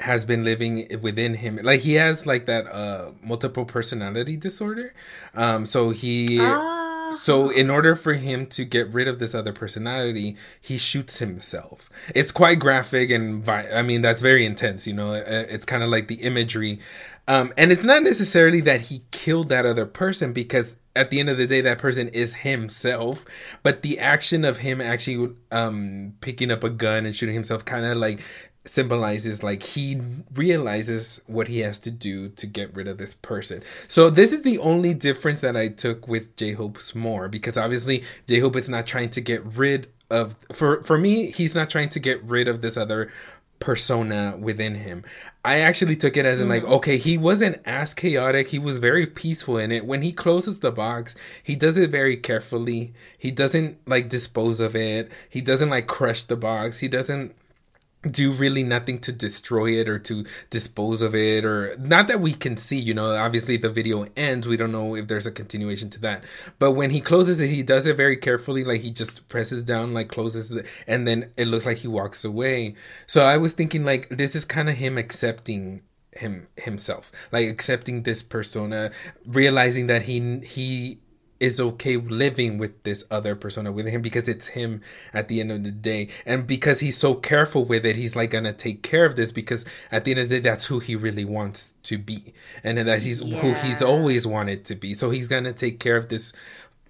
has 0.00 0.24
been 0.26 0.44
living 0.44 0.86
within 1.00 1.34
him. 1.34 1.58
Like 1.62 1.80
he 1.80 1.94
has 1.94 2.26
like 2.26 2.44
that 2.46 2.66
uh 2.66 3.12
multiple 3.22 3.64
personality 3.64 4.36
disorder. 4.36 4.92
Um 5.34 5.64
so 5.66 5.90
he 5.90 6.38
Ah. 6.40 6.79
So 7.12 7.50
in 7.50 7.70
order 7.70 7.94
for 7.96 8.14
him 8.14 8.46
to 8.46 8.64
get 8.64 8.88
rid 8.92 9.08
of 9.08 9.18
this 9.18 9.34
other 9.34 9.52
personality 9.52 10.36
he 10.60 10.78
shoots 10.78 11.18
himself. 11.18 11.88
It's 12.14 12.32
quite 12.32 12.58
graphic 12.58 13.10
and 13.10 13.42
vi- 13.44 13.68
i 13.74 13.82
mean 13.82 14.02
that's 14.02 14.22
very 14.22 14.44
intense 14.44 14.86
you 14.86 14.94
know? 14.94 15.14
Uh, 15.14 15.46
it's 15.48 15.64
kind 15.66 15.82
of 15.82 15.90
like 15.90 16.08
the 16.08 16.16
imagery. 16.16 16.78
Um 17.28 17.52
and 17.56 17.72
it's 17.72 17.84
not 17.84 18.02
necessarily 18.02 18.60
that 18.62 18.82
he 18.82 19.02
killed 19.10 19.48
that 19.48 19.66
other 19.66 19.86
person 19.86 20.32
because 20.32 20.76
at 20.96 21.10
the 21.10 21.20
end 21.20 21.28
of 21.30 21.38
the 21.38 21.46
day 21.46 21.60
that 21.60 21.78
person 21.78 22.08
is 22.08 22.36
himself 22.36 23.24
but 23.62 23.82
the 23.82 23.98
action 23.98 24.44
of 24.44 24.58
him 24.58 24.80
actually 24.80 25.34
um 25.52 26.14
picking 26.20 26.50
up 26.50 26.64
a 26.64 26.70
gun 26.70 27.06
and 27.06 27.14
shooting 27.14 27.34
himself 27.34 27.64
kind 27.64 27.84
of 27.86 27.96
like 27.96 28.20
symbolizes 28.66 29.42
like 29.42 29.62
he 29.62 30.00
realizes 30.34 31.20
what 31.26 31.48
he 31.48 31.60
has 31.60 31.78
to 31.80 31.90
do 31.90 32.28
to 32.28 32.46
get 32.46 32.74
rid 32.74 32.86
of 32.86 32.98
this 32.98 33.14
person. 33.14 33.62
So 33.88 34.10
this 34.10 34.32
is 34.32 34.42
the 34.42 34.58
only 34.58 34.92
difference 34.94 35.40
that 35.40 35.56
I 35.56 35.68
took 35.68 36.06
with 36.06 36.36
J 36.36 36.52
Hope's 36.52 36.94
more 36.94 37.28
because 37.28 37.56
obviously 37.56 38.04
J 38.26 38.40
Hope 38.40 38.56
is 38.56 38.68
not 38.68 38.86
trying 38.86 39.10
to 39.10 39.20
get 39.20 39.44
rid 39.44 39.88
of 40.10 40.36
for 40.52 40.82
for 40.82 40.98
me 40.98 41.30
he's 41.30 41.54
not 41.54 41.70
trying 41.70 41.88
to 41.90 42.00
get 42.00 42.22
rid 42.24 42.48
of 42.48 42.62
this 42.62 42.76
other 42.76 43.10
persona 43.60 44.36
within 44.38 44.74
him. 44.74 45.04
I 45.44 45.60
actually 45.60 45.96
took 45.96 46.16
it 46.16 46.26
as 46.26 46.40
in 46.40 46.48
like, 46.48 46.62
mm. 46.62 46.70
okay, 46.72 46.96
he 46.96 47.16
wasn't 47.16 47.60
as 47.66 47.94
chaotic. 47.94 48.48
He 48.48 48.58
was 48.58 48.78
very 48.78 49.06
peaceful 49.06 49.58
in 49.58 49.70
it. 49.70 49.86
When 49.86 50.02
he 50.02 50.12
closes 50.12 50.60
the 50.60 50.72
box, 50.72 51.14
he 51.42 51.54
does 51.54 51.76
it 51.76 51.90
very 51.90 52.16
carefully. 52.16 52.94
He 53.16 53.30
doesn't 53.30 53.78
like 53.86 54.08
dispose 54.08 54.60
of 54.60 54.74
it. 54.74 55.12
He 55.28 55.40
doesn't 55.40 55.70
like 55.70 55.86
crush 55.86 56.22
the 56.22 56.36
box. 56.36 56.80
He 56.80 56.88
doesn't 56.88 57.34
do 58.08 58.32
really 58.32 58.62
nothing 58.62 58.98
to 58.98 59.12
destroy 59.12 59.72
it 59.72 59.86
or 59.88 59.98
to 59.98 60.24
dispose 60.48 61.02
of 61.02 61.14
it 61.14 61.44
or 61.44 61.76
not 61.78 62.08
that 62.08 62.20
we 62.20 62.32
can 62.32 62.56
see 62.56 62.78
you 62.78 62.94
know 62.94 63.14
obviously 63.14 63.58
the 63.58 63.68
video 63.68 64.06
ends 64.16 64.48
we 64.48 64.56
don't 64.56 64.72
know 64.72 64.96
if 64.96 65.06
there's 65.06 65.26
a 65.26 65.30
continuation 65.30 65.90
to 65.90 66.00
that 66.00 66.24
but 66.58 66.72
when 66.72 66.90
he 66.90 67.00
closes 67.00 67.40
it 67.40 67.48
he 67.48 67.62
does 67.62 67.86
it 67.86 67.96
very 67.96 68.16
carefully 68.16 68.64
like 68.64 68.80
he 68.80 68.90
just 68.90 69.28
presses 69.28 69.64
down 69.64 69.92
like 69.92 70.08
closes 70.08 70.48
the 70.48 70.66
and 70.86 71.06
then 71.06 71.30
it 71.36 71.46
looks 71.46 71.66
like 71.66 71.78
he 71.78 71.88
walks 71.88 72.24
away. 72.24 72.74
So 73.06 73.22
i 73.22 73.36
was 73.36 73.52
thinking 73.52 73.84
like 73.84 74.08
this 74.08 74.34
is 74.34 74.44
kind 74.44 74.70
of 74.70 74.76
him 74.76 74.96
accepting 74.96 75.82
him 76.12 76.48
himself 76.56 77.12
like 77.30 77.48
accepting 77.48 78.02
this 78.02 78.22
persona 78.22 78.90
realizing 79.26 79.86
that 79.88 80.02
he 80.02 80.40
he 80.40 80.98
is 81.40 81.58
okay 81.58 81.96
living 81.96 82.58
with 82.58 82.82
this 82.82 83.02
other 83.10 83.34
persona 83.34 83.72
with 83.72 83.86
him 83.86 84.02
because 84.02 84.28
it's 84.28 84.48
him 84.48 84.82
at 85.12 85.28
the 85.28 85.40
end 85.40 85.50
of 85.50 85.64
the 85.64 85.70
day. 85.70 86.08
And 86.26 86.46
because 86.46 86.80
he's 86.80 86.98
so 86.98 87.14
careful 87.14 87.64
with 87.64 87.84
it 87.84 87.96
he's 87.96 88.14
like 88.14 88.30
gonna 88.30 88.52
take 88.52 88.82
care 88.82 89.06
of 89.06 89.16
this 89.16 89.32
because 89.32 89.64
at 89.90 90.04
the 90.04 90.12
end 90.12 90.20
of 90.20 90.28
the 90.28 90.36
day 90.36 90.48
that's 90.48 90.66
who 90.66 90.78
he 90.78 90.94
really 90.94 91.24
wants 91.24 91.74
to 91.84 91.98
be. 91.98 92.34
And 92.62 92.78
that 92.78 93.02
he's 93.02 93.20
who 93.20 93.54
he's 93.54 93.82
always 93.82 94.26
wanted 94.26 94.64
to 94.66 94.74
be. 94.74 94.94
So 94.94 95.10
he's 95.10 95.26
gonna 95.26 95.54
take 95.54 95.80
care 95.80 95.96
of 95.96 96.08
this 96.10 96.32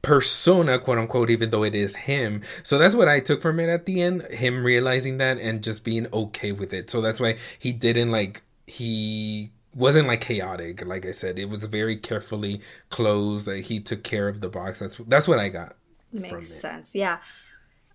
persona 0.02 0.78
quote 0.78 0.96
unquote 0.98 1.30
even 1.30 1.50
though 1.50 1.62
it 1.62 1.74
is 1.74 1.94
him. 1.94 2.42
So 2.62 2.78
that's 2.78 2.94
what 2.94 3.08
i 3.08 3.20
took 3.20 3.42
from 3.42 3.60
it 3.60 3.68
at 3.68 3.86
the 3.86 4.02
end 4.02 4.22
him 4.32 4.64
realizing 4.64 5.18
that 5.18 5.38
and 5.38 5.62
just 5.62 5.84
being 5.84 6.06
okay 6.12 6.52
with 6.52 6.72
it. 6.72 6.90
So 6.90 7.00
that's 7.00 7.20
why 7.20 7.36
he 7.58 7.72
didn't 7.72 8.10
like 8.10 8.42
he 8.66 9.52
wasn't 9.74 10.06
like 10.06 10.20
chaotic 10.20 10.84
like 10.84 11.06
i 11.06 11.12
said 11.12 11.38
it 11.38 11.48
was 11.48 11.64
very 11.64 11.96
carefully 11.96 12.60
closed 12.88 13.46
like 13.46 13.64
he 13.64 13.78
took 13.78 14.02
care 14.02 14.26
of 14.26 14.40
the 14.40 14.48
box 14.48 14.80
that's 14.80 14.96
that's 15.06 15.28
what 15.28 15.38
i 15.38 15.48
got 15.48 15.76
Makes 16.12 16.48
sense. 16.52 16.94
Yeah. 16.94 17.18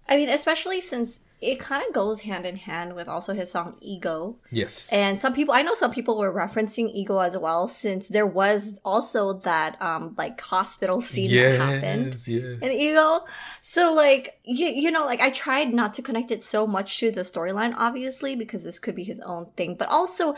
I 0.08 0.16
mean, 0.18 0.30
especially 0.30 0.82
since 0.82 1.20
it 1.42 1.60
kind 1.60 1.84
of 1.86 1.94
goes 1.94 2.22
hand 2.22 2.46
in 2.46 2.56
hand 2.56 2.96
with 2.96 3.08
also 3.10 3.34
his 3.34 3.52
song 3.52 3.76
Ego. 3.82 4.38
yes 4.52 4.92
And 4.94 5.20
some 5.20 5.34
people, 5.34 5.54
I 5.54 5.64
know 5.64 5.74
some 5.74 5.92
people 5.92 6.18
were 6.18 6.32
referencing 6.32 6.90
Ego 6.94 7.18
as 7.20 7.36
well, 7.38 7.68
since 7.68 8.08
there 8.08 8.26
was 8.26 8.80
also 8.86 9.34
that 9.34 9.82
um 9.82 10.16
like 10.18 10.40
hospital 10.40 11.02
scene 11.02 11.30
that 11.32 11.60
happened 11.60 12.14
yes 12.14 12.28
yes 12.28 12.60
in 12.62 12.72
Ego. 12.72 13.26
So 13.62 13.94
like 13.94 14.40
you 14.44 14.68
you 14.68 14.92
know 14.92 15.06
like 15.06 15.20
I 15.20 15.30
tried 15.30 15.74
not 15.74 15.94
to 15.96 16.02
connect 16.02 16.32
it 16.32 16.44
so 16.44 16.66
much 16.66 16.98
to 17.00 17.12
the 17.12 17.22
storyline, 17.22 17.74
obviously, 17.76 18.36
because 18.36 18.64
this 18.64 18.80
could 18.80 18.96
be 18.96 19.04
his 19.04 19.20
own 19.22 19.48
thing, 19.58 19.76
but 19.76 19.90
also 19.90 20.36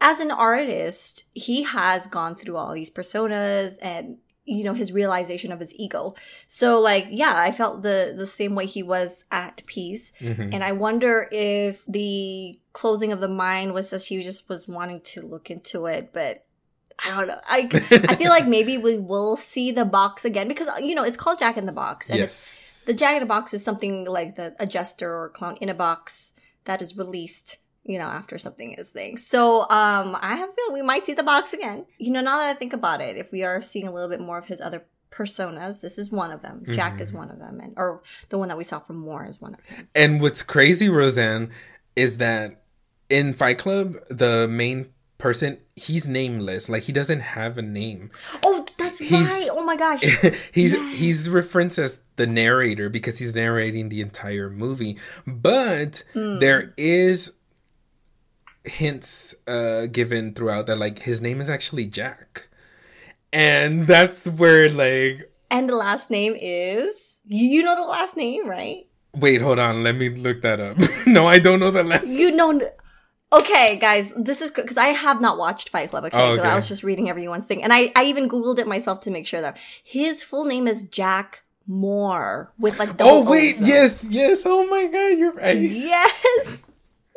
as 0.00 0.20
an 0.20 0.30
artist, 0.30 1.24
he 1.34 1.62
has 1.62 2.06
gone 2.06 2.34
through 2.34 2.56
all 2.56 2.72
these 2.72 2.90
personas 2.90 3.74
and 3.82 4.18
you 4.44 4.64
know 4.64 4.72
his 4.72 4.92
realization 4.92 5.52
of 5.52 5.60
his 5.60 5.72
ego. 5.74 6.14
So 6.48 6.80
like 6.80 7.06
yeah, 7.10 7.34
I 7.36 7.52
felt 7.52 7.82
the 7.82 8.14
the 8.16 8.26
same 8.26 8.54
way 8.54 8.66
he 8.66 8.82
was 8.82 9.24
at 9.30 9.62
peace. 9.66 10.12
Mhm. 10.20 10.54
And 10.54 10.64
I 10.64 10.72
wonder 10.72 11.28
if 11.30 11.84
the 11.86 12.58
closing 12.72 13.12
of 13.12 13.20
the 13.20 13.28
mind 13.28 13.74
was 13.74 13.90
just 13.90 14.08
he 14.08 14.20
just 14.22 14.48
was 14.48 14.66
wanting 14.66 15.00
to 15.00 15.22
look 15.22 15.50
into 15.50 15.86
it, 15.86 16.12
but 16.12 16.44
I 17.04 17.10
don't 17.10 17.28
know. 17.28 17.40
I 17.46 17.68
I 18.08 18.16
feel 18.16 18.30
like 18.30 18.46
maybe 18.56 18.78
we 18.78 18.98
will 18.98 19.36
see 19.36 19.70
the 19.70 19.84
box 19.84 20.24
again 20.24 20.48
because 20.48 20.68
you 20.82 20.94
know 20.94 21.04
it's 21.04 21.16
called 21.16 21.38
Jack 21.38 21.56
in 21.56 21.66
the 21.66 21.72
Box, 21.72 22.10
and 22.10 22.18
it's, 22.20 22.32
yes 22.32 22.66
the 22.86 22.94
Jack 22.94 23.14
in 23.14 23.20
the 23.20 23.26
Box 23.26 23.54
is 23.54 23.62
something 23.62 24.04
like 24.04 24.36
the 24.36 24.54
a 24.58 24.66
jester 24.66 25.14
or 25.14 25.28
clown 25.28 25.56
in 25.60 25.68
a 25.68 25.74
box 25.74 26.32
that 26.64 26.82
is 26.82 26.96
released. 26.96 27.58
You 27.90 27.98
know, 27.98 28.06
after 28.06 28.38
something 28.38 28.72
is 28.74 28.90
things. 28.90 29.26
So, 29.26 29.62
um, 29.62 30.16
I 30.20 30.36
have 30.36 30.48
a 30.48 30.52
feeling 30.52 30.74
we 30.74 30.82
might 30.82 31.04
see 31.04 31.12
the 31.12 31.24
box 31.24 31.52
again. 31.52 31.86
You 31.98 32.12
know, 32.12 32.20
now 32.20 32.38
that 32.38 32.54
I 32.54 32.54
think 32.54 32.72
about 32.72 33.00
it, 33.00 33.16
if 33.16 33.32
we 33.32 33.42
are 33.42 33.60
seeing 33.60 33.88
a 33.88 33.92
little 33.92 34.08
bit 34.08 34.20
more 34.20 34.38
of 34.38 34.46
his 34.46 34.60
other 34.60 34.84
personas, 35.10 35.80
this 35.80 35.98
is 35.98 36.12
one 36.12 36.30
of 36.30 36.40
them. 36.40 36.64
Jack 36.70 37.00
is 37.00 37.12
one 37.12 37.30
of 37.32 37.40
them, 37.40 37.58
and 37.58 37.74
or 37.76 38.00
the 38.28 38.38
one 38.38 38.46
that 38.46 38.56
we 38.56 38.62
saw 38.62 38.78
from 38.78 38.96
More 38.96 39.26
is 39.26 39.40
one 39.40 39.54
of 39.54 39.60
them. 39.66 39.88
And 39.96 40.20
what's 40.20 40.44
crazy, 40.44 40.88
Rosan, 40.88 41.50
is 41.96 42.18
that 42.18 42.62
in 43.08 43.34
Fight 43.34 43.58
Club, 43.58 43.96
the 44.08 44.46
main 44.46 44.90
person, 45.18 45.58
he's 45.74 46.06
nameless. 46.06 46.68
Like 46.68 46.84
he 46.84 46.92
doesn't 46.92 47.20
have 47.20 47.58
a 47.58 47.62
name. 47.62 48.12
Oh, 48.44 48.64
that's 48.78 48.98
He's- 48.98 49.28
right. 49.28 49.48
Oh 49.50 49.64
my 49.64 49.76
gosh. 49.76 50.02
he's 50.52 50.72
he's 50.96 51.28
referenced 51.28 51.78
as 51.78 52.00
the 52.16 52.26
narrator 52.26 52.88
because 52.88 53.18
he's 53.18 53.34
narrating 53.34 53.88
the 53.88 54.00
entire 54.00 54.48
movie. 54.48 54.96
But 55.26 56.04
there 56.14 56.72
is 56.76 57.32
hints 58.64 59.34
uh 59.46 59.86
given 59.86 60.34
throughout 60.34 60.66
that 60.66 60.76
like 60.78 61.00
his 61.02 61.20
name 61.22 61.40
is 61.40 61.48
actually 61.48 61.86
Jack. 61.86 62.48
And 63.32 63.86
that's 63.86 64.26
where 64.26 64.68
like 64.68 65.32
And 65.50 65.68
the 65.68 65.76
last 65.76 66.10
name 66.10 66.34
is 66.38 67.16
you 67.26 67.62
know 67.62 67.74
the 67.76 67.82
last 67.82 68.16
name, 68.16 68.48
right? 68.48 68.86
wait, 69.14 69.40
hold 69.40 69.58
on, 69.58 69.82
let 69.82 69.96
me 69.96 70.08
look 70.08 70.42
that 70.42 70.60
up. 70.60 70.76
no, 71.06 71.26
I 71.26 71.38
don't 71.40 71.58
know 71.60 71.70
the 71.70 71.82
last 71.82 72.06
You 72.06 72.30
know. 72.32 72.60
Okay, 73.32 73.76
guys, 73.76 74.12
this 74.16 74.40
is 74.40 74.50
because 74.50 74.76
I 74.76 74.88
have 74.88 75.20
not 75.20 75.38
watched 75.38 75.68
Fight 75.68 75.90
Club. 75.90 76.04
Okay, 76.04 76.16
Oh, 76.16 76.32
okay. 76.32 76.42
I 76.42 76.56
was 76.56 76.66
just 76.68 76.82
reading 76.82 77.08
everyone's 77.08 77.46
thing, 77.46 77.62
and 77.62 77.72
I 77.72 77.92
I 77.94 78.04
even 78.04 78.28
googled 78.28 78.58
it 78.58 78.66
myself 78.66 79.00
to 79.02 79.10
make 79.10 79.26
sure 79.26 79.40
that 79.40 79.56
his 79.84 80.22
full 80.24 80.44
name 80.44 80.66
is 80.66 80.84
Jack 80.84 81.44
Moore 81.66 82.52
with 82.58 82.78
like 82.80 82.90
Oh 82.98 83.28
wait, 83.30 83.58
though. 83.60 83.66
yes, 83.66 84.04
yes. 84.04 84.42
Oh 84.46 84.66
my 84.66 84.86
god, 84.86 85.18
you're 85.18 85.32
right. 85.32 85.56
Yes. 85.58 86.58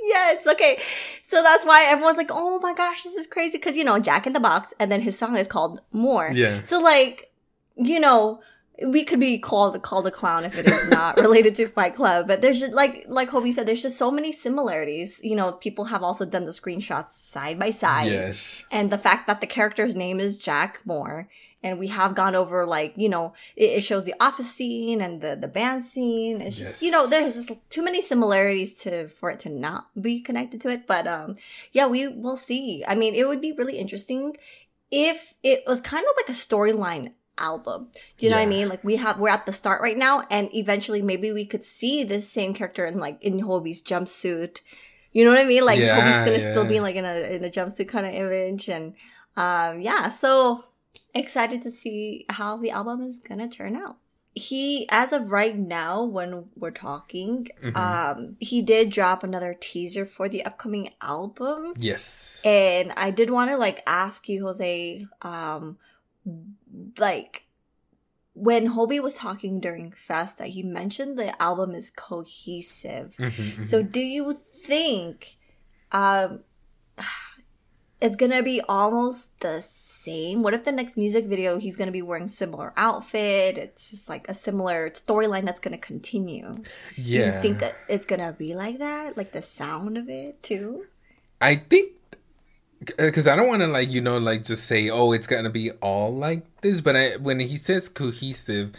Yes. 0.04 0.46
Okay. 0.46 0.80
So 1.24 1.42
that's 1.42 1.66
why 1.66 1.86
everyone's 1.86 2.18
like, 2.18 2.30
"Oh 2.32 2.60
my 2.60 2.74
gosh, 2.74 3.04
this 3.04 3.16
is 3.16 3.28
crazy!" 3.28 3.58
Because 3.58 3.78
you 3.78 3.84
know, 3.84 4.00
Jack 4.00 4.28
in 4.28 4.34
the 4.34 4.40
Box, 4.40 4.74
and 4.80 4.92
then 4.92 5.02
his 5.02 5.18
song 5.18 5.36
is 5.38 5.48
called 5.48 5.82
More. 5.92 6.30
Yeah. 6.34 6.64
So 6.64 6.80
like, 6.80 7.32
you 7.76 8.00
know, 8.00 8.42
we 8.86 9.04
could 9.04 9.20
be 9.20 9.38
called 9.38 9.82
called 9.82 10.08
a 10.08 10.12
clown 10.12 10.44
if 10.44 10.58
it 10.58 10.68
is 10.68 10.90
not 10.90 11.18
related 11.18 11.56
to 11.56 11.68
Fight 11.68 11.96
Club. 11.96 12.28
But 12.28 12.42
there's 12.42 12.60
just 12.60 12.74
like 12.74 13.06
like 13.08 13.30
Hobie 13.30 13.54
said, 13.54 13.68
there's 13.68 13.82
just 13.82 13.98
so 13.98 14.12
many 14.12 14.32
similarities. 14.32 15.20
You 15.24 15.36
know, 15.36 15.54
people 15.54 15.86
have 15.86 16.04
also 16.04 16.26
done 16.26 16.44
the 16.44 16.52
screenshots 16.52 17.12
side 17.12 17.58
by 17.60 17.72
side. 17.72 18.12
Yes. 18.12 18.64
And 18.72 18.92
the 18.92 18.98
fact 18.98 19.28
that 19.28 19.42
the 19.42 19.48
character's 19.48 19.96
name 19.96 20.20
is 20.20 20.38
Jack 20.38 20.82
Moore 20.86 21.30
and 21.64 21.80
we 21.80 21.88
have 21.88 22.14
gone 22.14 22.36
over 22.36 22.66
like 22.66 22.94
you 22.96 23.10
know 23.10 23.34
it, 23.56 23.78
it 23.78 23.82
shows 23.82 24.06
the 24.06 24.14
office 24.20 24.52
scene 24.52 25.02
and 25.02 25.22
the 25.22 25.36
the 25.36 25.48
band 25.48 25.84
scene. 25.84 26.42
It's 26.42 26.58
just 26.58 26.82
you 26.82 26.92
know 26.92 27.08
there's 27.08 27.34
just 27.34 27.52
too 27.70 27.84
many 27.84 28.02
similarities 28.02 28.74
to 28.84 29.08
for 29.08 29.30
it 29.32 29.40
to 29.42 29.50
not 29.50 29.88
be 30.00 30.20
connected 30.20 30.62
to 30.62 30.70
it. 30.70 30.86
But 30.86 31.08
um, 31.08 31.38
yeah, 31.72 31.88
we 31.88 32.08
will 32.08 32.38
see. 32.38 32.84
I 32.88 32.96
mean, 32.96 33.16
it 33.16 33.28
would 33.28 33.42
be 33.42 33.54
really 33.54 33.78
interesting 33.78 34.36
if 34.92 35.34
it 35.42 35.64
was 35.66 35.82
kind 35.82 36.06
of 36.06 36.12
like 36.18 36.30
a 36.30 36.40
storyline 36.40 37.14
album. 37.38 37.88
Do 38.18 38.26
you 38.26 38.30
know 38.30 38.38
what 38.38 38.44
I 38.44 38.48
mean? 38.48 38.70
Like 38.70 38.84
we 38.84 38.98
have 38.98 39.20
we're 39.20 39.30
at 39.30 39.46
the 39.46 39.54
start 39.54 39.82
right 39.82 39.98
now 39.98 40.26
and 40.30 40.54
eventually 40.54 41.02
maybe 41.02 41.32
we 41.32 41.46
could 41.46 41.64
see 41.64 42.04
this 42.04 42.30
same 42.30 42.54
character 42.54 42.86
in 42.86 43.00
like 43.00 43.24
in 43.24 43.40
Hobi's 43.40 43.82
jumpsuit. 43.82 44.62
You 45.12 45.26
know 45.26 45.32
what 45.32 45.40
I 45.40 45.46
mean? 45.46 45.66
Like 45.66 45.80
Yeah, 45.80 46.00
Hobi's 46.00 46.24
gonna 46.26 46.40
still 46.40 46.66
be 46.66 46.80
like 46.80 46.96
in 46.96 47.06
a 47.06 47.36
in 47.36 47.44
a 47.44 47.50
jumpsuit 47.50 47.88
kind 47.88 48.06
of 48.06 48.14
image 48.14 48.70
and 48.70 48.94
um 49.36 49.82
yeah, 49.82 50.10
so 50.10 50.64
excited 51.14 51.62
to 51.64 51.72
see 51.72 52.26
how 52.30 52.58
the 52.58 52.72
album 52.72 53.02
is 53.04 53.20
gonna 53.20 53.48
turn 53.50 53.76
out. 53.76 53.98
He 54.36 54.88
as 54.90 55.14
of 55.14 55.32
right 55.32 55.56
now 55.56 56.04
when 56.04 56.46
we're 56.56 56.72
talking, 56.72 57.48
Mhm. 57.62 57.76
um 57.78 58.38
he 58.40 58.62
did 58.62 58.90
drop 58.90 59.24
another 59.24 59.56
teaser 59.60 60.06
for 60.06 60.28
the 60.28 60.44
upcoming 60.44 60.90
album. 61.02 61.74
Yes. 61.78 62.42
And 62.44 62.92
I 62.98 63.12
did 63.12 63.30
want 63.30 63.52
to 63.52 63.58
like 63.58 63.84
ask 63.86 64.28
you, 64.28 64.46
Jose, 64.46 65.06
um, 65.22 65.78
like 66.98 67.44
when 68.34 68.70
Hobi 68.70 69.00
was 69.02 69.14
talking 69.14 69.60
during 69.60 69.92
Festa, 69.92 70.46
he 70.46 70.64
mentioned 70.64 71.18
the 71.20 71.40
album 71.40 71.76
is 71.76 71.92
cohesive. 71.92 73.16
Mhm, 73.20 73.32
mhm. 73.32 73.66
So 73.66 73.84
do 73.84 74.00
you 74.00 74.34
think 74.34 75.38
um 75.92 76.44
it's 78.02 78.16
gonna 78.16 78.42
be 78.44 78.62
almost 78.68 79.40
the 79.40 79.62
same? 80.04 80.44
What 80.44 80.54
if 80.54 80.66
the 80.66 80.72
next 80.72 80.98
music 80.98 81.26
video 81.26 81.60
he's 81.60 81.76
gonna 81.76 81.92
be 81.92 82.02
wearing 82.02 82.28
similar 82.28 82.74
outfit? 82.76 83.58
It's 83.58 83.90
just 83.90 84.10
like 84.10 84.28
a 84.30 84.34
similar 84.34 84.90
storyline 84.92 85.46
that's 85.46 85.60
gonna 85.60 85.78
continue. 85.78 86.64
Yeah. 86.96 87.36
you 87.36 87.42
think 87.42 87.74
it's 87.88 88.06
gonna 88.06 88.34
be 88.34 88.54
like 88.56 88.80
that? 88.80 89.18
Like 89.18 89.32
the 89.32 89.42
sound 89.42 89.98
of 89.98 90.10
it 90.10 90.42
too? 90.44 90.86
I 91.42 91.56
think 91.56 91.92
uh, 93.00 93.06
because 93.06 93.28
I 93.28 93.36
don't 93.36 93.48
want 93.48 93.62
to 93.62 93.68
like 93.68 93.92
you 93.92 94.02
know 94.02 94.18
like 94.18 94.44
just 94.44 94.66
say 94.66 94.90
oh 94.90 95.12
it's 95.12 95.28
gonna 95.28 95.50
be 95.50 95.72
all 95.82 96.14
like 96.14 96.44
this, 96.62 96.82
but 96.82 96.96
I 96.96 97.16
when 97.18 97.40
he 97.40 97.58
says 97.58 97.90
cohesive, 97.90 98.74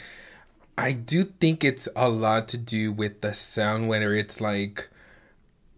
I 0.77 0.93
do 0.93 1.25
think 1.25 1.65
it's 1.65 1.89
a 1.95 2.09
lot 2.09 2.49
to 2.49 2.59
do 2.59 2.93
with 2.93 3.21
the 3.21 3.33
sound, 3.35 3.89
whether 3.89 4.15
it's 4.15 4.41
like 4.41 4.89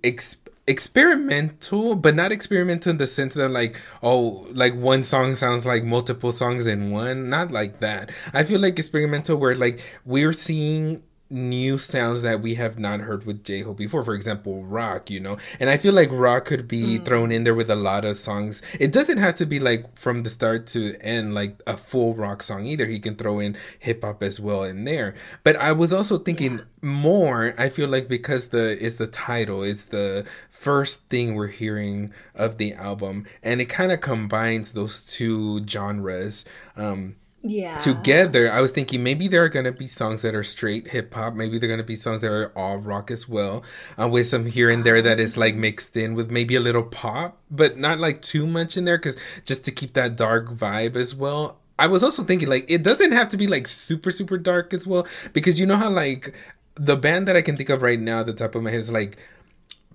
ex- 0.02 0.38
experimental, 0.66 1.94
but 1.94 2.14
not 2.14 2.32
experimental 2.32 2.90
in 2.90 2.98
the 2.98 3.06
sense 3.06 3.34
that 3.34 3.48
like 3.48 3.76
oh 4.02 4.46
like 4.52 4.74
one 4.74 5.02
song 5.02 5.34
sounds 5.34 5.64
like 5.66 5.84
multiple 5.84 6.32
songs 6.32 6.66
in 6.66 6.90
one, 6.90 7.28
not 7.30 7.52
like 7.52 7.80
that. 7.80 8.10
I 8.32 8.44
feel 8.44 8.60
like 8.60 8.78
experimental 8.78 9.36
where 9.36 9.54
like 9.54 9.80
we're 10.04 10.32
seeing 10.32 11.02
new 11.28 11.78
sounds 11.78 12.22
that 12.22 12.40
we 12.40 12.54
have 12.54 12.78
not 12.78 13.00
heard 13.00 13.26
with 13.26 13.44
J 13.44 13.62
Hope 13.62 13.78
before. 13.78 14.04
For 14.04 14.14
example, 14.14 14.64
rock, 14.64 15.10
you 15.10 15.20
know, 15.20 15.36
and 15.58 15.68
I 15.68 15.76
feel 15.76 15.92
like 15.92 16.08
rock 16.10 16.46
could 16.46 16.68
be 16.68 16.98
thrown 16.98 17.32
in 17.32 17.44
there 17.44 17.54
with 17.54 17.70
a 17.70 17.76
lot 17.76 18.04
of 18.04 18.16
songs. 18.16 18.62
It 18.78 18.92
doesn't 18.92 19.18
have 19.18 19.34
to 19.36 19.46
be 19.46 19.58
like 19.58 19.98
from 19.98 20.22
the 20.22 20.30
start 20.30 20.66
to 20.68 20.94
end 21.00 21.34
like 21.34 21.60
a 21.66 21.76
full 21.76 22.14
rock 22.14 22.42
song 22.42 22.66
either. 22.66 22.86
He 22.86 23.00
can 23.00 23.16
throw 23.16 23.38
in 23.38 23.56
hip 23.78 24.02
hop 24.02 24.22
as 24.22 24.38
well 24.40 24.62
in 24.62 24.84
there. 24.84 25.14
But 25.42 25.56
I 25.56 25.72
was 25.72 25.92
also 25.92 26.18
thinking 26.18 26.60
more. 26.82 27.54
I 27.58 27.68
feel 27.68 27.88
like 27.88 28.08
because 28.08 28.48
the 28.48 28.78
is 28.78 28.96
the 28.96 29.06
title 29.06 29.62
is 29.62 29.86
the 29.86 30.26
first 30.50 31.08
thing 31.08 31.34
we're 31.34 31.48
hearing 31.48 32.12
of 32.34 32.58
the 32.58 32.74
album, 32.74 33.26
and 33.42 33.60
it 33.60 33.66
kind 33.66 33.92
of 33.92 34.00
combines 34.00 34.72
those 34.72 35.02
two 35.02 35.66
genres. 35.66 36.44
Um, 36.76 37.16
Yeah. 37.48 37.78
together 37.78 38.50
i 38.52 38.60
was 38.60 38.72
thinking 38.72 39.02
maybe 39.02 39.28
there 39.28 39.42
are 39.44 39.48
going 39.48 39.64
to 39.64 39.72
be 39.72 39.86
songs 39.86 40.22
that 40.22 40.34
are 40.34 40.44
straight 40.44 40.88
hip 40.88 41.14
hop. 41.14 41.34
Maybe 41.34 41.58
they're 41.58 41.68
going 41.68 41.80
to 41.80 41.84
be 41.84 41.96
songs 41.96 42.20
that 42.20 42.30
are 42.30 42.52
all 42.56 42.78
rock 42.78 43.10
as 43.10 43.28
well 43.28 43.62
uh, 44.00 44.08
with 44.08 44.26
some 44.26 44.46
here 44.46 44.70
and 44.70 44.84
there 44.84 45.00
that 45.02 45.20
is 45.20 45.36
like 45.36 45.54
mixed 45.54 45.96
in 45.96 46.14
with 46.14 46.30
maybe 46.30 46.54
a 46.56 46.60
little 46.60 46.82
pop 46.82 47.38
but 47.50 47.76
not 47.76 47.98
like 47.98 48.22
too 48.22 48.46
much 48.46 48.76
in 48.76 48.84
there 48.84 48.98
because 48.98 49.16
just 49.44 49.64
to 49.64 49.70
keep 49.70 49.92
that 49.94 50.16
dark 50.16 50.48
vibe 50.48 50.96
as 50.96 51.14
well. 51.14 51.58
I 51.78 51.86
was 51.88 52.02
also 52.02 52.24
thinking 52.24 52.48
like 52.48 52.64
it 52.68 52.82
doesn't 52.82 53.12
have 53.12 53.28
to 53.30 53.36
be 53.36 53.46
like 53.46 53.66
super 53.66 54.10
super 54.10 54.38
dark 54.38 54.72
as 54.72 54.86
well 54.86 55.06
because 55.32 55.60
you 55.60 55.66
know 55.66 55.76
how 55.76 55.90
like 55.90 56.34
the 56.74 56.96
band 56.96 57.26
that 57.28 57.36
i 57.36 57.42
can 57.42 57.56
think 57.56 57.68
of 57.70 57.82
right 57.82 58.00
now 58.00 58.20
at 58.20 58.26
the 58.26 58.32
top 58.32 58.54
of 58.54 58.62
my 58.62 58.70
head 58.70 58.80
is 58.80 58.92
like 58.92 59.16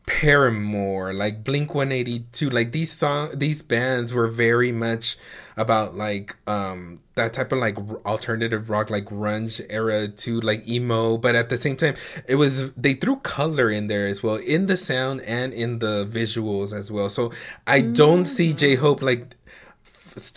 Paramore, 0.06 1.14
like 1.14 1.44
Blink 1.44 1.76
182, 1.76 2.50
like 2.50 2.72
these 2.72 2.92
song 2.92 3.30
these 3.34 3.62
bands 3.62 4.14
were 4.14 4.28
very 4.28 4.72
much 4.72 5.18
about 5.58 5.96
like 5.96 6.36
um 6.48 7.00
that 7.16 7.34
type 7.34 7.52
of 7.52 7.60
like 7.60 7.78
alternative 8.06 8.70
rock 8.70 8.90
like 8.90 9.06
grunge 9.06 9.62
era 9.70 10.08
to 10.08 10.40
like 10.42 10.68
emo, 10.68 11.18
but 11.18 11.36
at 11.36 11.50
the 11.50 11.58
same 11.58 11.76
time 11.76 11.96
it 12.28 12.36
was 12.36 12.72
they 12.74 12.94
threw 12.94 13.18
color 13.18 13.70
in 13.70 13.88
there 13.88 14.08
as 14.08 14.24
well 14.24 14.36
in 14.36 14.68
the 14.68 14.78
sound 14.78 15.22
and 15.22 15.54
in 15.54 15.80
the 15.80 16.06
visuals 16.06 16.74
as 16.74 16.92
well. 16.92 17.10
So 17.10 17.32
I 17.68 17.82
don't 17.82 18.26
see 18.26 18.54
J 18.54 18.76
Hope 18.76 19.02
like 19.02 19.36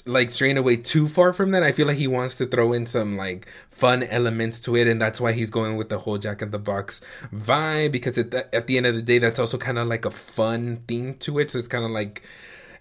like 0.07 0.31
straying 0.31 0.57
away 0.57 0.77
too 0.77 1.09
far 1.09 1.33
from 1.33 1.51
that. 1.53 1.63
I 1.63 1.73
feel 1.73 1.87
like 1.87 1.97
he 1.97 2.07
wants 2.07 2.37
to 2.37 2.47
throw 2.47 2.73
in 2.73 2.87
some 2.87 3.17
like 3.17 3.49
fun 3.71 4.03
elements 4.05 4.61
to 4.61 4.77
it, 4.77 4.87
and 4.87 5.01
that's 5.01 5.21
why 5.21 5.33
he's 5.33 5.51
going 5.51 5.77
with 5.77 5.89
the 5.89 5.99
whole 5.99 6.19
Jack 6.19 6.43
in 6.43 6.51
the 6.51 6.59
Box 6.59 7.01
vibe 7.35 7.93
because 7.93 8.19
at 8.19 8.31
the, 8.31 8.55
at 8.55 8.67
the 8.67 8.77
end 8.77 8.87
of 8.87 8.95
the 8.95 9.03
day, 9.03 9.19
that's 9.19 9.39
also 9.39 9.59
kind 9.59 9.79
of 9.79 9.87
like 9.89 10.05
a 10.05 10.11
fun 10.11 10.83
theme 10.89 11.15
to 11.15 11.39
it. 11.39 11.51
So 11.51 11.59
it's 11.59 11.69
kind 11.69 11.85
of 11.85 11.91
like 11.91 12.23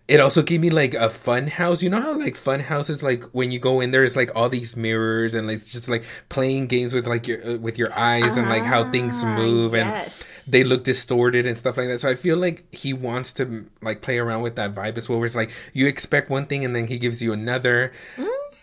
it 0.07 0.19
also 0.19 0.41
gave 0.43 0.59
me 0.59 0.69
like 0.69 0.93
a 0.93 1.09
fun 1.09 1.47
house. 1.47 1.81
You 1.81 1.89
know 1.89 2.01
how 2.01 2.17
like 2.17 2.35
fun 2.35 2.59
houses 2.59 3.01
like 3.03 3.23
when 3.31 3.51
you 3.51 3.59
go 3.59 3.79
in 3.79 3.91
there, 3.91 4.03
it's 4.03 4.15
like 4.15 4.31
all 4.35 4.49
these 4.49 4.75
mirrors 4.75 5.33
and 5.33 5.49
it's 5.49 5.69
just 5.71 5.87
like 5.87 6.03
playing 6.29 6.67
games 6.67 6.93
with 6.93 7.07
like 7.07 7.27
your 7.27 7.45
uh, 7.47 7.57
with 7.57 7.77
your 7.77 7.93
eyes 7.97 8.35
and 8.37 8.49
like 8.49 8.63
how 8.63 8.89
things 8.91 9.23
Ah, 9.23 9.37
move 9.37 9.73
and 9.73 10.11
they 10.45 10.65
look 10.65 10.83
distorted 10.83 11.47
and 11.47 11.57
stuff 11.57 11.77
like 11.77 11.87
that. 11.87 11.99
So 11.99 12.09
I 12.09 12.15
feel 12.15 12.35
like 12.35 12.65
he 12.73 12.91
wants 12.91 13.31
to 13.33 13.65
like 13.81 14.01
play 14.01 14.19
around 14.19 14.41
with 14.41 14.57
that 14.57 14.73
vibe 14.73 14.97
as 14.97 15.07
well, 15.07 15.19
where 15.19 15.25
it's 15.25 15.37
like 15.37 15.51
you 15.71 15.87
expect 15.87 16.29
one 16.29 16.47
thing 16.47 16.65
and 16.65 16.75
then 16.75 16.87
he 16.87 16.97
gives 16.97 17.21
you 17.21 17.31
another. 17.31 17.93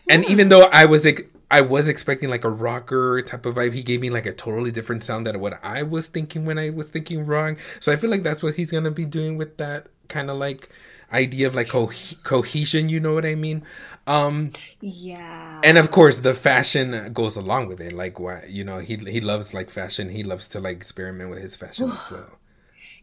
And 0.08 0.28
even 0.28 0.48
though 0.48 0.64
I 0.72 0.84
was 0.86 1.04
like. 1.04 1.30
I 1.52 1.62
was 1.62 1.88
expecting 1.88 2.30
like 2.30 2.44
a 2.44 2.48
rocker 2.48 3.20
type 3.22 3.44
of 3.44 3.56
vibe. 3.56 3.72
He 3.74 3.82
gave 3.82 4.00
me 4.00 4.08
like 4.08 4.24
a 4.24 4.32
totally 4.32 4.70
different 4.70 5.02
sound 5.02 5.26
than 5.26 5.40
what 5.40 5.58
I 5.64 5.82
was 5.82 6.06
thinking 6.06 6.44
when 6.44 6.60
I 6.60 6.70
was 6.70 6.90
thinking 6.90 7.26
wrong. 7.26 7.56
So 7.80 7.90
I 7.90 7.96
feel 7.96 8.08
like 8.08 8.22
that's 8.22 8.40
what 8.40 8.54
he's 8.54 8.70
gonna 8.70 8.92
be 8.92 9.04
doing 9.04 9.36
with 9.36 9.56
that 9.56 9.88
kind 10.06 10.30
of 10.30 10.36
like 10.36 10.68
idea 11.12 11.46
of 11.46 11.54
like 11.54 11.68
co- 11.68 11.90
cohesion. 12.22 12.88
You 12.88 13.00
know 13.00 13.14
what 13.14 13.26
I 13.26 13.34
mean? 13.34 13.62
Um, 14.06 14.50
Yeah. 14.80 15.60
and 15.62 15.78
of 15.78 15.90
course 15.90 16.18
the 16.18 16.34
fashion 16.34 17.12
goes 17.12 17.36
along 17.36 17.68
with 17.68 17.80
it. 17.80 17.92
Like 17.92 18.18
what 18.18 18.50
you 18.50 18.64
know, 18.64 18.78
he 18.78 18.96
he 18.96 19.20
loves 19.20 19.54
like 19.54 19.70
fashion. 19.70 20.08
He 20.10 20.22
loves 20.22 20.48
to 20.48 20.60
like 20.60 20.76
experiment 20.76 21.30
with 21.30 21.40
his 21.42 21.56
fashion 21.56 21.90
as 21.90 22.10
well. 22.10 22.38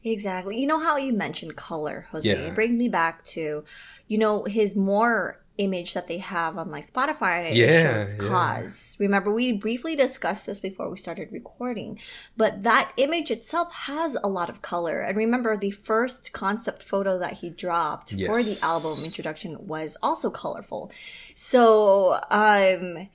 Exactly. 0.04 0.58
You 0.60 0.67
know 0.67 0.80
how 0.80 0.98
you 0.98 1.13
mentioned 1.13 1.56
color, 1.56 2.08
Jose? 2.12 2.28
Yeah. 2.28 2.36
It 2.36 2.56
brings 2.56 2.76
me 2.76 2.89
back 2.89 3.24
to, 3.26 3.63
you 4.08 4.17
know, 4.17 4.43
his 4.46 4.76
more 4.76 5.39
image 5.58 5.93
that 5.93 6.08
they 6.08 6.20
have 6.20 6.58
on 6.58 6.72
like 6.72 6.91
Spotify 6.91 7.39
and 7.39 7.48
it 7.48 7.56
Yeah, 7.56 8.04
shows 8.04 8.15
yeah. 8.15 8.28
KAWS. 8.30 8.98
Remember, 9.00 9.34
we 9.34 9.54
briefly 9.54 9.96
discussed 9.96 10.46
this 10.46 10.60
before 10.60 10.89
we 10.89 10.98
started 10.98 11.32
recording, 11.32 12.00
but 12.36 12.63
that 12.63 12.91
image 12.98 13.32
itself 13.32 13.74
has 13.74 14.15
a 14.24 14.28
lot 14.28 14.50
of 14.50 14.62
color. 14.62 15.00
And 15.00 15.17
remember, 15.17 15.58
the 15.58 15.72
first 15.72 16.32
concept 16.34 16.84
photo 16.84 17.17
that 17.20 17.34
he 17.34 17.50
dropped 17.50 18.12
for 18.12 18.41
the 18.43 18.60
album 18.63 19.04
introduction 19.04 19.67
was 19.67 19.98
also 20.02 20.30
colorful. 20.30 20.91
So, 21.34 22.20
um, 22.30 23.10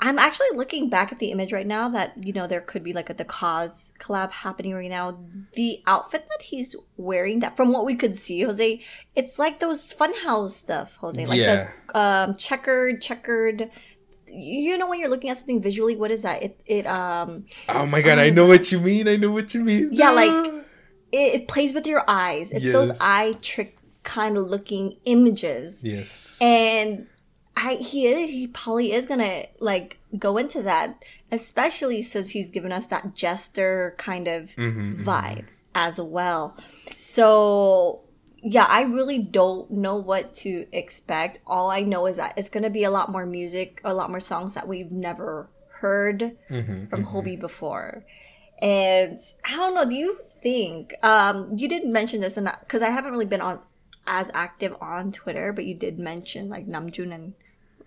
I'm 0.00 0.18
actually 0.18 0.48
looking 0.54 0.90
back 0.90 1.10
at 1.10 1.18
the 1.18 1.30
image 1.30 1.52
right 1.52 1.66
now 1.66 1.88
that, 1.88 2.22
you 2.22 2.32
know, 2.32 2.46
there 2.46 2.60
could 2.60 2.84
be 2.84 2.92
like 2.92 3.08
a 3.08 3.14
the 3.14 3.24
KAWS 3.24 3.92
collab 3.98 4.30
happening 4.30 4.74
right 4.74 4.90
now. 4.90 5.18
The 5.54 5.82
outfit 5.86 6.26
that 6.28 6.42
he's 6.42 6.76
wearing 6.98 7.40
that 7.40 7.56
from 7.56 7.72
what 7.72 7.86
we 7.86 7.94
could 7.94 8.14
see, 8.14 8.42
Jose, 8.42 8.82
it's 9.14 9.38
like 9.38 9.58
those 9.58 9.94
funhouse 9.94 10.50
stuff, 10.50 10.96
Jose. 10.96 11.24
Like 11.24 11.38
Yeah. 11.40 11.70
the 11.94 11.98
um 11.98 12.36
checkered, 12.36 13.00
checkered 13.00 13.70
you 14.28 14.76
know 14.76 14.88
when 14.88 14.98
you're 14.98 15.08
looking 15.08 15.30
at 15.30 15.36
something 15.38 15.62
visually, 15.62 15.96
what 15.96 16.10
is 16.10 16.22
that? 16.22 16.42
It 16.42 16.60
it 16.66 16.86
um 16.86 17.46
Oh 17.68 17.86
my 17.86 18.02
god, 18.02 18.18
I 18.18 18.28
know 18.30 18.44
what 18.46 18.70
you 18.72 18.80
mean. 18.80 19.08
I 19.08 19.16
know 19.16 19.30
what 19.30 19.54
you 19.54 19.60
mean. 19.64 19.90
Yeah, 19.92 20.10
like- 20.10 20.52
it, 21.12 21.34
it 21.42 21.48
plays 21.48 21.72
with 21.72 21.86
your 21.86 22.02
eyes. 22.08 22.52
It's 22.52 22.64
those 22.66 22.90
eye 23.00 23.34
trick 23.40 23.78
kind 24.02 24.36
of 24.36 24.44
looking 24.44 24.98
images. 25.04 25.82
yes. 25.84 26.36
and 26.40 27.06
I 27.56 27.74
he 27.76 28.06
is, 28.06 28.30
he 28.30 28.46
probably 28.48 28.92
is 28.92 29.06
gonna 29.06 29.46
like 29.60 29.98
go 30.18 30.36
into 30.36 30.62
that, 30.62 31.02
especially 31.32 32.02
since 32.02 32.30
he's 32.30 32.50
given 32.50 32.70
us 32.70 32.86
that 32.86 33.14
jester 33.14 33.94
kind 33.98 34.28
of 34.28 34.54
Mm-hmm, 34.56 35.02
vibe 35.02 35.46
as 35.74 35.98
well. 35.98 36.56
So 36.96 38.02
yeah, 38.42 38.66
I 38.68 38.82
really 38.82 39.18
don't 39.18 39.70
know 39.70 39.96
what 39.96 40.34
to 40.36 40.66
expect. 40.72 41.38
All 41.46 41.70
I 41.70 41.80
know 41.80 42.06
is 42.06 42.16
that 42.18 42.34
it's 42.36 42.50
gonna 42.50 42.70
be 42.70 42.84
a 42.84 42.90
lot 42.90 43.10
more 43.10 43.26
music, 43.26 43.80
a 43.84 43.94
lot 43.94 44.10
more 44.10 44.20
songs 44.20 44.54
that 44.54 44.68
we've 44.68 44.92
never 44.92 45.48
heard 45.80 46.36
Mm-hmm, 46.50 46.86
from 46.86 47.04
Hobi 47.06 47.38
before. 47.40 48.04
And 48.60 49.18
I 49.44 49.56
don't 49.56 49.74
know. 49.74 49.84
Do 49.84 49.94
you 49.94 50.18
think 50.42 50.94
um, 51.02 51.52
you 51.56 51.68
didn't 51.68 51.92
mention 51.92 52.20
this, 52.20 52.36
and 52.36 52.50
because 52.60 52.82
I 52.82 52.90
haven't 52.90 53.12
really 53.12 53.26
been 53.26 53.42
on 53.42 53.60
as 54.06 54.30
active 54.32 54.74
on 54.80 55.12
Twitter, 55.12 55.52
but 55.52 55.64
you 55.66 55.74
did 55.74 55.98
mention 55.98 56.48
like 56.48 56.66
Namjoon 56.66 57.12
and 57.14 57.34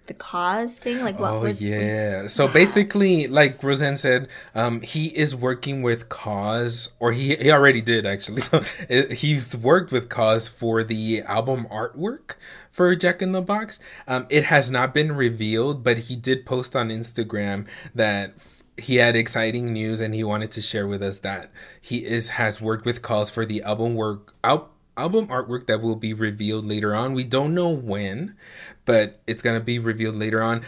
the 0.09 0.13
KAWS 0.15 0.75
thing? 0.75 1.01
Like 1.01 1.17
what 1.17 1.31
Oh 1.31 1.39
was 1.39 1.61
yeah. 1.61 2.27
So 2.27 2.49
basically, 2.49 3.27
like 3.27 3.61
Rosan 3.61 3.97
said, 3.97 4.27
um, 4.53 4.81
he 4.81 5.05
is 5.17 5.33
working 5.33 5.81
with 5.81 6.09
KAWS, 6.09 6.91
or 6.99 7.13
he 7.13 7.35
he 7.35 7.49
already 7.49 7.79
did 7.81 8.05
actually. 8.05 8.41
So 8.49 8.63
it, 8.89 9.13
he's 9.13 9.55
worked 9.55 9.91
with 9.91 10.09
KAWS 10.09 10.47
for 10.47 10.83
the 10.83 11.21
album 11.21 11.67
artwork 11.71 12.35
for 12.71 12.93
Jack 12.95 13.21
in 13.21 13.31
the 13.31 13.41
Box. 13.41 13.79
Um, 14.07 14.25
it 14.29 14.45
has 14.45 14.71
not 14.71 14.93
been 14.93 15.11
revealed, 15.11 15.83
but 15.83 15.99
he 16.09 16.15
did 16.15 16.45
post 16.45 16.75
on 16.75 16.89
Instagram 16.89 17.67
that 17.93 18.33
he 18.77 18.95
had 18.95 19.15
exciting 19.15 19.71
news 19.71 19.99
and 19.99 20.15
he 20.15 20.23
wanted 20.23 20.51
to 20.51 20.61
share 20.61 20.87
with 20.87 21.03
us 21.03 21.19
that 21.19 21.51
he 21.79 21.97
is 21.97 22.29
has 22.29 22.59
worked 22.59 22.85
with 22.85 23.01
KAWS 23.01 23.29
for 23.29 23.45
the 23.45 23.61
album 23.61 23.93
work 23.95 24.33
out 24.43 24.71
album 24.99 25.27
artwork 25.27 25.67
that 25.67 25.81
will 25.81 25.95
be 25.95 26.13
revealed 26.13 26.65
later 26.65 26.93
on. 26.95 27.13
We 27.13 27.23
don't 27.23 27.53
know 27.53 27.69
when, 27.69 28.35
but 28.85 29.21
it's 29.27 29.41
gonna 29.41 29.59
be 29.61 29.79
revealed 29.79 30.15
later 30.15 30.41
on. 30.43 30.61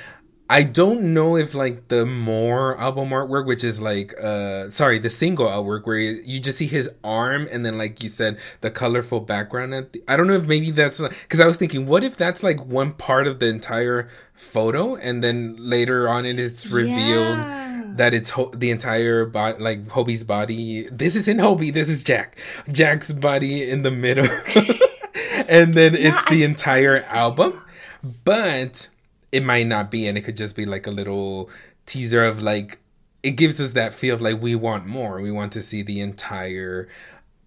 I 0.50 0.64
don't 0.64 1.14
know 1.14 1.38
if 1.38 1.54
like 1.56 1.88
the 1.88 2.06
more 2.06 2.78
album 2.78 3.10
artwork, 3.10 3.46
which 3.46 3.64
is 3.64 3.82
like 3.82 4.14
uh 4.22 4.70
sorry, 4.70 5.00
the 5.00 5.10
single 5.10 5.48
artwork 5.48 5.86
where 5.88 5.98
you 5.98 6.42
just 6.42 6.58
see 6.58 6.68
his 6.68 6.90
arm 7.06 7.48
and 7.52 7.66
then 7.66 7.78
like 7.78 8.04
you 8.04 8.10
said 8.10 8.38
the 8.60 8.70
colorful 8.70 9.22
background 9.22 9.72
the, 9.74 10.04
I 10.10 10.18
don't 10.18 10.28
know 10.28 10.34
if 10.36 10.46
maybe 10.48 10.72
that's 10.72 11.00
cuz 11.30 11.40
I 11.40 11.48
was 11.48 11.56
thinking 11.56 11.86
what 11.86 12.04
if 12.04 12.18
that's 12.18 12.44
like 12.44 12.60
one 12.66 12.92
part 12.92 13.28
of 13.28 13.40
the 13.40 13.48
entire 13.48 14.10
photo 14.34 14.96
and 14.96 15.24
then 15.24 15.56
later 15.58 16.10
on 16.10 16.26
it 16.26 16.38
is 16.38 16.70
revealed 16.70 17.38
Yeah. 17.38 17.71
That 18.02 18.16
it's 18.16 18.32
Ho- 18.32 18.50
the 18.52 18.72
entire 18.72 19.28
body, 19.28 19.62
like 19.62 19.88
Hobi's 19.90 20.24
body. 20.24 20.88
This 20.92 21.16
is 21.16 21.28
in 21.28 21.38
Hobie. 21.38 21.72
This 21.72 21.88
is 21.88 22.02
Jack. 22.02 22.36
Jack's 22.72 23.14
body 23.14 23.70
in 23.70 23.84
the 23.84 23.92
middle, 23.92 24.26
and 25.48 25.76
then 25.76 25.94
it's 25.94 26.26
the 26.26 26.44
entire 26.44 27.04
album. 27.04 27.62
But 28.26 28.90
it 29.32 29.44
might 29.44 29.68
not 29.68 29.92
be, 29.92 30.08
and 30.08 30.18
it 30.18 30.22
could 30.22 30.36
just 30.36 30.56
be 30.56 30.66
like 30.66 30.88
a 30.88 30.90
little 30.90 31.52
teaser 31.86 32.24
of 32.24 32.42
like 32.42 32.80
it 33.22 33.34
gives 33.34 33.62
us 33.62 33.74
that 33.74 33.94
feel 33.94 34.16
of 34.16 34.22
like 34.22 34.42
we 34.42 34.56
want 34.56 34.88
more. 34.88 35.22
We 35.22 35.32
want 35.32 35.54
to 35.54 35.62
see 35.62 35.84
the 35.84 36.02
entire 36.02 36.88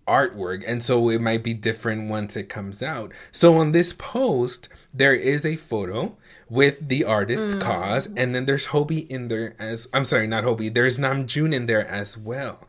artwork 0.06 0.62
and 0.68 0.84
so 0.84 1.08
it 1.08 1.20
might 1.20 1.42
be 1.42 1.54
different 1.54 2.10
once 2.10 2.36
it 2.36 2.50
comes 2.50 2.82
out 2.82 3.10
so 3.32 3.56
on 3.56 3.72
this 3.72 3.94
post 3.94 4.68
there 4.92 5.14
is 5.14 5.46
a 5.46 5.56
photo 5.56 6.14
with 6.48 6.88
the 6.88 7.04
artist's 7.04 7.54
mm. 7.54 7.60
KAWS 7.60 8.08
and 8.16 8.34
then 8.34 8.46
there's 8.46 8.68
Hobi 8.68 9.08
in 9.08 9.28
there 9.28 9.54
as 9.58 9.88
i'm 9.92 10.04
sorry 10.04 10.26
not 10.26 10.44
Hobi 10.44 10.72
there's 10.72 10.98
namjoon 10.98 11.54
in 11.54 11.66
there 11.66 11.86
as 11.86 12.16
well. 12.16 12.66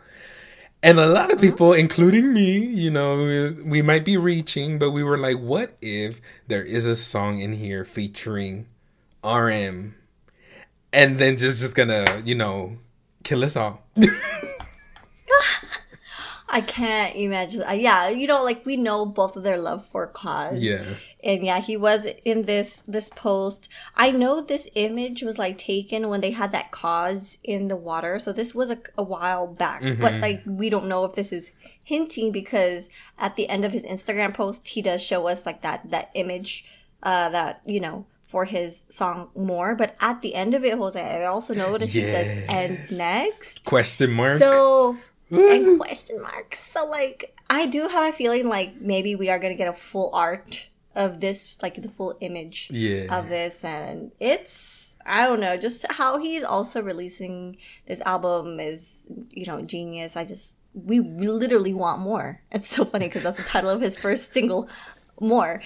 And 0.84 1.00
a 1.00 1.08
lot 1.08 1.32
of 1.32 1.40
mm-hmm. 1.40 1.50
people 1.50 1.74
including 1.74 2.34
me 2.34 2.58
you 2.58 2.92
know 2.92 3.18
we, 3.18 3.64
we 3.64 3.82
might 3.82 4.06
be 4.06 4.18
reaching 4.18 4.80
but 4.80 4.92
we 4.92 5.04
were 5.04 5.18
like 5.18 5.38
what 5.38 5.78
if 5.82 6.22
there 6.48 6.64
is 6.64 6.86
a 6.86 6.96
song 6.96 7.40
in 7.40 7.54
here 7.54 7.84
featuring 7.84 8.68
rm 9.24 9.96
and 10.94 11.18
then 11.18 11.38
just 11.38 11.62
just 11.62 11.76
gonna 11.76 12.22
you 12.24 12.36
know 12.36 12.78
kill 13.24 13.44
us 13.44 13.56
all 13.56 13.84
I 16.56 16.62
can't 16.62 17.18
imagine. 17.18 17.63
Yeah, 17.74 18.08
you 18.08 18.28
know, 18.28 18.41
like 18.41 18.65
we 18.65 18.78
know 18.78 19.06
both 19.06 19.36
of 19.36 19.44
their 19.44 19.58
love 19.58 19.86
for 19.88 20.08
KAWS. 20.08 20.63
Yeah. 20.63 20.86
And 21.22 21.44
yeah, 21.44 21.60
he 21.60 21.76
was 21.76 22.08
in 22.24 22.44
this 22.44 22.82
this 22.88 23.10
post. 23.10 23.68
I 23.98 24.12
know 24.12 24.39
this 24.39 24.70
image 24.74 25.22
was 25.22 25.38
like 25.38 25.58
taken 25.58 26.08
when 26.08 26.22
they 26.22 26.32
had 26.32 26.54
that 26.54 26.72
KAWS 26.72 27.39
in 27.44 27.68
the 27.68 27.76
water. 27.76 28.20
So 28.20 28.32
this 28.32 28.56
was 28.56 28.72
a, 28.72 28.78
a 28.98 29.04
while 29.04 29.48
back. 29.48 29.84
But 30.00 30.22
like 30.22 30.44
we 30.46 30.70
don't 30.70 30.88
know 30.88 31.04
if 31.04 31.12
this 31.12 31.34
is 31.34 31.52
hinting 31.84 32.32
because 32.32 32.89
at 33.20 33.36
the 33.36 33.50
end 33.50 33.65
of 33.65 33.74
his 33.74 33.84
Instagram 33.84 34.34
post 34.34 34.70
he 34.70 34.82
does 34.82 35.04
show 35.04 35.28
us 35.28 35.46
like 35.46 35.62
that 35.62 35.89
that 35.89 36.10
image 36.13 36.65
uh 37.04 37.28
that, 37.30 37.62
you 37.65 37.82
know, 37.82 38.06
for 38.28 38.46
his 38.46 38.84
song 38.88 39.28
more. 39.36 39.76
But 39.76 39.98
at 40.00 40.22
the 40.22 40.36
end 40.36 40.54
of 40.54 40.63
it, 40.63 40.78
Jose, 40.78 41.02
I 41.02 41.26
also 41.26 41.54
know 41.54 41.72
noticed 41.72 41.94
he 41.94 42.06
says 42.06 42.46
and 42.48 42.80
next. 42.98 43.65
question 43.65 44.12
mark 44.12 44.39
So 44.39 44.96
and 45.32 45.80
question 45.86 46.22
marks. 46.22 46.60
So 46.60 46.86
like 46.86 47.36
I 47.50 47.66
do 47.66 47.88
have 47.88 48.14
a 48.14 48.16
feeling 48.16 48.48
like 48.48 48.80
maybe 48.82 49.16
we 49.16 49.30
are 49.30 49.40
gonna 49.40 49.56
get 49.56 49.68
a 49.68 49.74
full 49.74 50.10
art 50.14 50.68
of 50.96 51.20
this, 51.20 51.58
like 51.62 51.82
the 51.82 51.90
full 51.90 52.16
image 52.22 52.70
Yeah. 52.72 53.18
of 53.18 53.30
this, 53.30 53.64
and 53.66 54.12
it's 54.20 54.96
I 55.06 55.28
don't 55.28 55.40
know, 55.40 55.56
just 55.58 55.86
how 55.92 56.18
he's 56.18 56.44
also 56.44 56.82
releasing 56.82 57.58
this 57.86 58.02
album 58.02 58.60
is 58.60 59.06
you 59.32 59.46
know 59.46 59.62
genius. 59.62 60.16
I 60.16 60.26
just 60.26 60.56
we 60.74 61.00
literally 61.00 61.74
want 61.74 62.02
more. 62.02 62.42
It's 62.52 62.68
so 62.70 62.86
funny 62.86 63.08
because 63.08 63.24
that's 63.24 63.38
the 63.38 63.44
title 63.44 63.70
of 63.70 63.82
his 63.82 63.96
first 63.96 64.34
single, 64.34 64.68
more. 65.20 65.62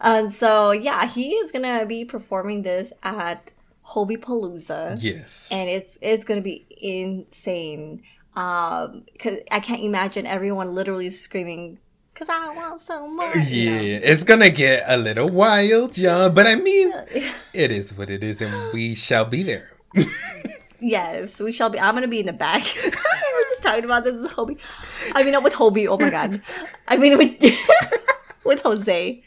And 0.00 0.32
so 0.32 0.70
yeah, 0.70 1.06
he 1.06 1.30
is 1.34 1.50
gonna 1.50 1.84
be 1.86 2.04
performing 2.04 2.62
this 2.62 2.92
at 3.02 3.50
Hobi 3.84 4.18
Palooza 4.18 4.96
yes 5.00 5.48
and 5.50 5.68
it's 5.68 5.96
it's 6.02 6.24
gonna 6.24 6.42
be 6.42 6.66
insane. 6.80 8.02
Um, 8.38 9.04
cause 9.18 9.38
I 9.50 9.58
can't 9.58 9.82
imagine 9.82 10.24
everyone 10.26 10.72
literally 10.74 11.10
screaming, 11.10 11.78
"Cause 12.14 12.28
I 12.30 12.54
want 12.54 12.80
more." 13.12 13.34
you 13.36 13.70
Yeah, 13.70 13.98
know? 13.98 14.00
it's 14.04 14.22
gonna 14.22 14.50
get 14.50 14.84
a 14.86 14.96
little 14.96 15.28
wild, 15.28 15.98
yeah. 15.98 16.28
But 16.28 16.46
I 16.46 16.54
mean, 16.54 16.92
it 17.52 17.70
is 17.72 17.92
what 17.98 18.10
it 18.10 18.22
is, 18.22 18.40
and 18.40 18.72
we 18.72 18.94
shall 18.94 19.24
be 19.24 19.42
there. 19.42 19.70
Yes, 20.80 21.40
we 21.40 21.50
shall 21.50 21.70
be. 21.70 21.80
I'm 21.80 21.94
gonna 21.96 22.06
be 22.06 22.20
in 22.20 22.26
the 22.26 22.32
back. 22.32 22.62
we 22.62 22.90
were 22.90 23.46
just 23.50 23.62
talking 23.62 23.82
about 23.84 24.04
this 24.04 24.14
with 24.14 24.30
Hobi. 24.30 24.56
I 25.12 25.24
mean, 25.24 25.32
not 25.32 25.42
with 25.42 25.54
Hobi. 25.54 25.88
Oh 25.90 25.98
my 25.98 26.08
god. 26.08 26.40
I 26.86 26.96
mean, 26.96 27.18
with 27.18 27.34
with 28.44 28.60
Jose. 28.62 29.20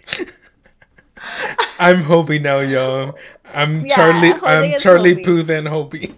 I'm 1.78 2.04
Hobi 2.04 2.42
now, 2.42 2.60
y'all. 2.60 3.18
I'm 3.54 3.86
Yeah, 3.86 3.96
Charlie. 3.96 4.32
Jose 4.32 4.74
I'm 4.74 4.80
Charlie 4.80 5.16
Hobi. 5.16 5.26
Puth 5.26 5.50
and 5.50 5.68
Hobi. 5.68 6.16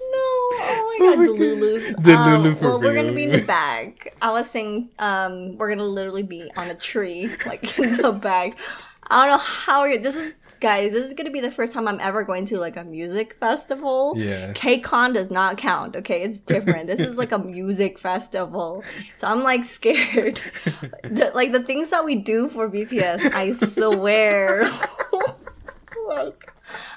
No, 0.00 0.89
oh 1.00 1.16
my 1.16 1.24
Delulu's. 1.24 1.94
Delulu 1.96 2.46
um, 2.46 2.56
for 2.56 2.64
Well, 2.64 2.80
we're 2.80 2.94
gonna 2.94 3.12
be 3.12 3.24
in 3.24 3.30
the 3.30 3.36
real. 3.38 3.46
bag. 3.46 4.12
I 4.20 4.30
was 4.30 4.50
saying, 4.50 4.90
um, 4.98 5.56
we're 5.56 5.70
gonna 5.70 5.84
literally 5.84 6.22
be 6.22 6.50
on 6.56 6.68
a 6.68 6.74
tree, 6.74 7.30
like 7.46 7.78
in 7.78 7.96
the 7.96 8.12
bag. 8.12 8.56
I 9.08 9.26
don't 9.26 9.36
know 9.36 9.42
how 9.42 9.82
we're. 9.82 9.98
This 9.98 10.14
is 10.14 10.34
guys. 10.60 10.92
This 10.92 11.06
is 11.06 11.14
gonna 11.14 11.30
be 11.30 11.40
the 11.40 11.50
first 11.50 11.72
time 11.72 11.88
I'm 11.88 11.98
ever 12.00 12.22
going 12.22 12.44
to 12.46 12.58
like 12.58 12.76
a 12.76 12.84
music 12.84 13.36
festival. 13.40 14.14
Yeah. 14.16 14.52
KCON 14.52 15.14
does 15.14 15.30
not 15.30 15.56
count. 15.58 15.96
Okay, 15.96 16.22
it's 16.22 16.38
different. 16.38 16.86
this 16.86 17.00
is 17.00 17.16
like 17.16 17.32
a 17.32 17.38
music 17.38 17.98
festival, 17.98 18.84
so 19.14 19.26
I'm 19.26 19.42
like 19.42 19.64
scared. 19.64 20.36
the, 21.02 21.32
like 21.34 21.52
the 21.52 21.62
things 21.62 21.90
that 21.90 22.04
we 22.04 22.16
do 22.16 22.48
for 22.48 22.68
BTS, 22.68 23.32
I 23.34 23.52
swear. 23.52 24.64
like. 26.08 26.52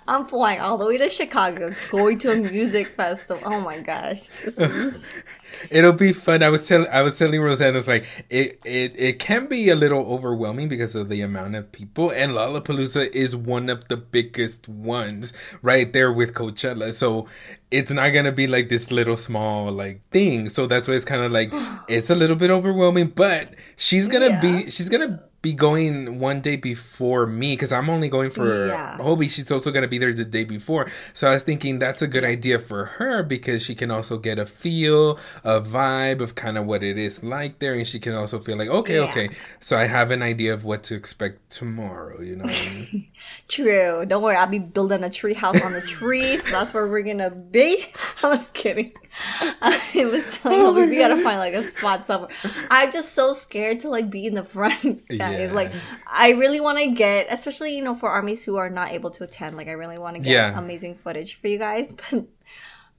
I'm 0.08 0.26
flying 0.26 0.60
all 0.62 0.78
the 0.78 0.86
way 0.86 0.98
to 0.98 1.10
Chicago, 1.10 1.72
going 1.92 2.18
to 2.20 2.32
a 2.32 2.36
music 2.38 2.88
festival. 3.00 3.42
Oh 3.46 3.62
my 3.62 3.80
gosh. 3.80 4.28
This 4.44 4.58
is, 4.58 5.14
It'll 5.70 5.94
be 5.94 6.14
fun. 6.14 6.42
I 6.42 6.50
was 6.50 6.68
telling 6.68 6.88
I 6.90 7.04
was 7.04 7.18
telling 7.18 7.40
Rosanna, 7.40 7.78
it's 7.78 7.88
like 7.88 8.06
it, 8.30 8.60
it 8.66 8.94
it 8.98 9.20
can 9.20 9.46
be 9.48 9.70
a 9.70 9.76
little 9.76 10.00
overwhelming 10.12 10.68
because 10.68 10.96
of 10.96 11.10
the 11.10 11.22
amount 11.22 11.56
of 11.56 11.72
people, 11.72 12.10
and 12.10 12.32
Lollapalooza 12.32 13.14
is 13.14 13.36
one 13.36 13.70
of 13.70 13.88
the 13.88 13.96
biggest 13.96 14.68
ones 14.68 15.32
right 15.62 15.94
there 15.94 16.12
with 16.12 16.34
Coachella. 16.34 16.92
So 16.92 17.28
it's 17.70 17.92
not 17.92 18.10
gonna 18.10 18.32
be 18.32 18.48
like 18.48 18.70
this 18.70 18.92
little 18.92 19.16
small 19.16 19.72
like 19.72 20.02
thing. 20.10 20.50
So 20.50 20.66
that's 20.66 20.88
why 20.88 20.96
it's 20.96 21.06
kind 21.06 21.22
of 21.22 21.32
like 21.32 21.52
it's 21.88 22.10
a 22.10 22.16
little 22.16 22.36
bit 22.36 22.50
overwhelming. 22.50 23.08
But 23.16 23.54
she's 23.76 24.08
gonna 24.08 24.30
Yeah. 24.30 24.42
be 24.42 24.72
she's 24.72 24.90
gonna 24.90 25.24
be 25.44 25.54
going 25.54 26.20
one 26.20 26.40
day 26.40 26.56
before 26.56 27.28
me 27.28 27.52
because 27.52 27.74
I'm 27.74 27.90
only 27.90 28.08
going 28.08 28.32
for 28.32 28.68
Yeah. 28.70 28.98
Hobi. 28.98 29.30
She's 29.30 29.52
also 29.52 29.72
gonna 29.72 29.90
be 29.90 29.98
there 29.98 30.14
the 30.14 30.24
day 30.26 30.46
before. 30.46 30.90
So 31.14 31.28
I 31.28 31.32
was 31.32 31.44
thinking 31.44 31.80
that's 31.80 32.02
a 32.02 32.08
good 32.08 32.24
idea 32.24 32.60
for 32.60 32.86
her 32.86 33.22
because 33.24 33.62
she 33.62 33.76
can 33.76 33.92
also 33.92 34.18
get 34.18 34.40
a 34.40 34.46
feel, 34.46 35.20
a 35.44 35.60
vibe 35.60 36.22
of 36.22 36.34
kind 36.36 36.58
of 36.58 36.66
what 36.66 36.82
it 36.82 36.98
is 36.98 37.24
like 37.24 37.60
there, 37.60 37.74
and 37.74 37.86
she 37.86 38.00
can 38.00 38.14
also 38.16 38.40
feel 38.40 38.58
like, 38.58 38.70
okay, 38.70 38.96
Yeah. 39.04 39.10
okay. 39.12 39.30
So 39.60 39.78
I 39.78 39.86
have 39.86 40.12
an 40.12 40.22
idea 40.24 40.54
of 40.54 40.64
what 40.64 40.82
to 40.84 40.96
expect 40.96 41.50
tomorrow. 41.50 42.22
You 42.22 42.38
know. 42.38 42.46
What 42.46 42.70
I 42.72 42.74
mean? 42.94 43.08
true. 43.50 44.06
Don't 44.08 44.24
worry, 44.24 44.38
I'll 44.38 44.48
be 44.48 44.60
building 44.60 45.04
a 45.04 45.10
tree 45.10 45.34
house 45.34 45.62
on 45.62 45.74
the 45.74 45.82
tree. 45.82 46.38
so 46.38 46.52
that's 46.52 46.74
where 46.74 46.88
we're 46.88 47.04
gonna 47.04 47.30
be. 47.32 47.86
I 48.24 48.28
was 48.30 48.50
kidding. 48.54 48.94
I 49.62 50.06
was 50.12 50.38
telling 50.40 50.60
Oh 50.62 50.74
we 50.74 50.98
gotta 50.98 51.22
find 51.22 51.38
like 51.40 51.54
a 51.54 51.64
spot 51.64 52.08
somewhere. 52.08 52.30
I'm 52.72 52.92
just 52.92 53.14
so 53.14 53.34
scared 53.34 53.82
to 53.82 53.90
like 53.90 54.10
be 54.10 54.26
in 54.26 54.34
the 54.34 54.44
front, 54.56 55.08
guys. 55.08 55.50
Yeah. 55.50 55.52
Like 55.54 55.72
I 56.08 56.32
really 56.32 56.60
want 56.60 56.80
to 56.80 56.88
get, 56.92 57.28
especially 57.30 57.76
you 57.76 57.84
know 57.84 57.96
for 57.96 58.10
armies 58.10 58.44
who 58.44 58.56
are 58.58 58.70
not 58.70 58.92
able 58.92 59.12
to 59.12 59.24
attend. 59.24 59.56
Like 59.56 59.68
I 59.68 59.74
really 59.74 59.98
want 60.00 60.16
to 60.16 60.22
get 60.22 60.32
Yeah. 60.32 60.58
amazing 60.58 60.96
footage 60.96 61.40
for 61.40 61.48
you 61.48 61.58
guys, 61.58 61.94
but. 62.12 62.26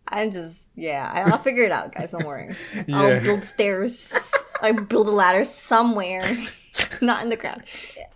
I'm 0.06 0.30
just 0.32 0.68
yeah. 0.76 1.10
I'll 1.26 1.38
figure 1.38 1.64
it 1.64 1.72
out, 1.72 1.94
guys. 1.94 2.10
Don't 2.10 2.26
worry. 2.26 2.54
Yeah. 2.86 2.98
I'll 3.00 3.20
build 3.22 3.42
stairs. 3.42 4.14
I 4.60 4.72
build 4.72 5.08
a 5.08 5.10
ladder 5.10 5.46
somewhere, 5.46 6.36
not 7.00 7.22
in 7.22 7.30
the 7.30 7.36
ground. 7.36 7.62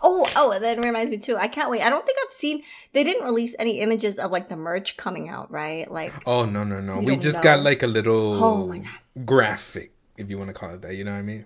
Oh, 0.01 0.27
oh, 0.37 0.51
and 0.53 0.63
that 0.65 0.79
reminds 0.83 1.11
me 1.11 1.19
too. 1.19 1.37
I 1.37 1.49
can't 1.49 1.71
wait. 1.71 1.83
I 1.83 1.91
don't 1.91 2.07
think 2.07 2.19
I've 2.25 2.33
seen. 2.33 2.63
They 2.93 3.03
didn't 3.03 3.25
release 3.25 3.55
any 3.59 3.81
images 3.81 4.17
of 4.17 4.31
like 4.31 4.49
the 4.49 4.57
merch 4.57 4.97
coming 4.97 5.29
out, 5.29 5.51
right? 5.51 5.91
Like, 5.91 6.13
oh 6.27 6.45
no 6.45 6.63
no 6.65 6.81
no! 6.81 7.01
We 7.01 7.17
just 7.17 7.37
know. 7.39 7.43
got 7.43 7.61
like 7.61 7.83
a 7.83 7.87
little 7.89 8.43
Oh 8.43 8.67
my 8.67 8.79
God. 8.79 9.27
graphic, 9.27 9.93
if 10.17 10.31
you 10.31 10.39
want 10.39 10.49
to 10.49 10.55
call 10.55 10.71
it 10.71 10.83
that. 10.83 10.95
You 10.95 11.05
know 11.05 11.13
what 11.13 11.19
I 11.19 11.23
mean? 11.23 11.45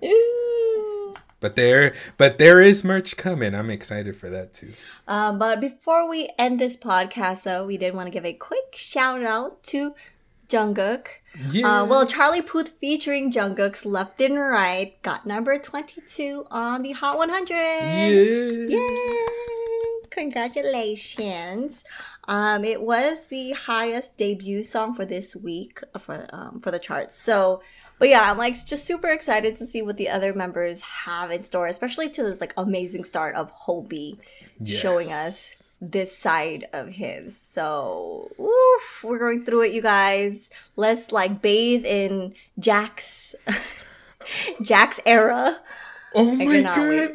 But 1.41 1.57
there, 1.57 1.95
but 2.19 2.39
there 2.39 2.61
is 2.61 2.85
merch 2.85 3.17
coming. 3.17 3.53
I'm 3.53 3.69
excited 3.69 4.17
for 4.17 4.31
that 4.31 4.53
too. 4.55 4.75
Uh, 5.09 5.33
but 5.33 5.61
before 5.61 6.09
we 6.09 6.31
end 6.39 6.61
this 6.61 6.77
podcast, 6.77 7.43
though, 7.43 7.67
we 7.67 7.77
did 7.77 7.95
want 7.95 8.07
to 8.07 8.13
give 8.13 8.25
a 8.25 8.33
quick 8.33 8.75
shout 8.77 9.25
out 9.25 9.61
to 9.65 9.95
Jungkook. 10.49 11.07
Yeah. 11.51 11.83
Uh, 11.83 11.87
well, 11.87 12.07
Charlie 12.07 12.43
Puth 12.43 12.75
featuring 12.81 13.33
Jungkook's 13.33 13.87
Left 13.87 14.21
and 14.21 14.39
Right 14.39 15.01
got 15.03 15.27
number 15.27 15.59
22 15.59 16.47
on 16.51 16.83
the 16.83 16.93
Hot 16.93 17.17
100. 17.19 17.55
yeah. 18.69 18.79
Yay! 18.79 19.27
Congratulations. 20.11 21.85
Um, 22.29 22.65
it 22.65 22.83
was 22.83 23.27
the 23.27 23.53
highest 23.53 24.17
debut 24.19 24.63
song 24.63 24.95
for 24.95 25.05
this 25.05 25.35
week 25.35 25.81
for 25.99 26.27
um, 26.31 26.61
for 26.61 26.71
the 26.71 26.79
charts. 26.79 27.15
So, 27.19 27.63
but 27.99 28.11
yeah, 28.11 28.31
I'm 28.31 28.37
like 28.37 28.55
just 28.67 28.85
super 28.85 29.09
excited 29.09 29.57
to 29.57 29.65
see 29.67 29.81
what 29.81 29.97
the 29.97 30.11
other 30.11 30.35
members 30.35 30.83
have 30.83 31.31
in 31.31 31.45
store, 31.45 31.67
especially 31.67 32.11
to 32.11 32.23
this 32.23 32.41
like 32.43 32.53
amazing 32.59 33.05
start 33.05 33.35
of 33.37 33.53
Hobi 33.67 34.19
showing 34.67 35.11
us 35.11 35.71
this 35.83 36.17
side 36.17 36.69
of 36.73 36.89
him. 36.91 37.29
So, 37.29 38.31
oof, 38.41 39.05
we're 39.05 39.19
going 39.19 39.45
through 39.45 39.63
it, 39.63 39.73
you 39.73 39.83
guys. 39.83 40.49
Let's 40.77 41.11
like 41.11 41.43
bathe 41.43 41.85
in 41.85 42.35
Jack's 42.59 43.35
Jack's 44.63 45.01
era. 45.05 45.59
Oh 46.15 46.37
my 46.37 46.63
god. 46.63 46.79
wait. 46.79 47.11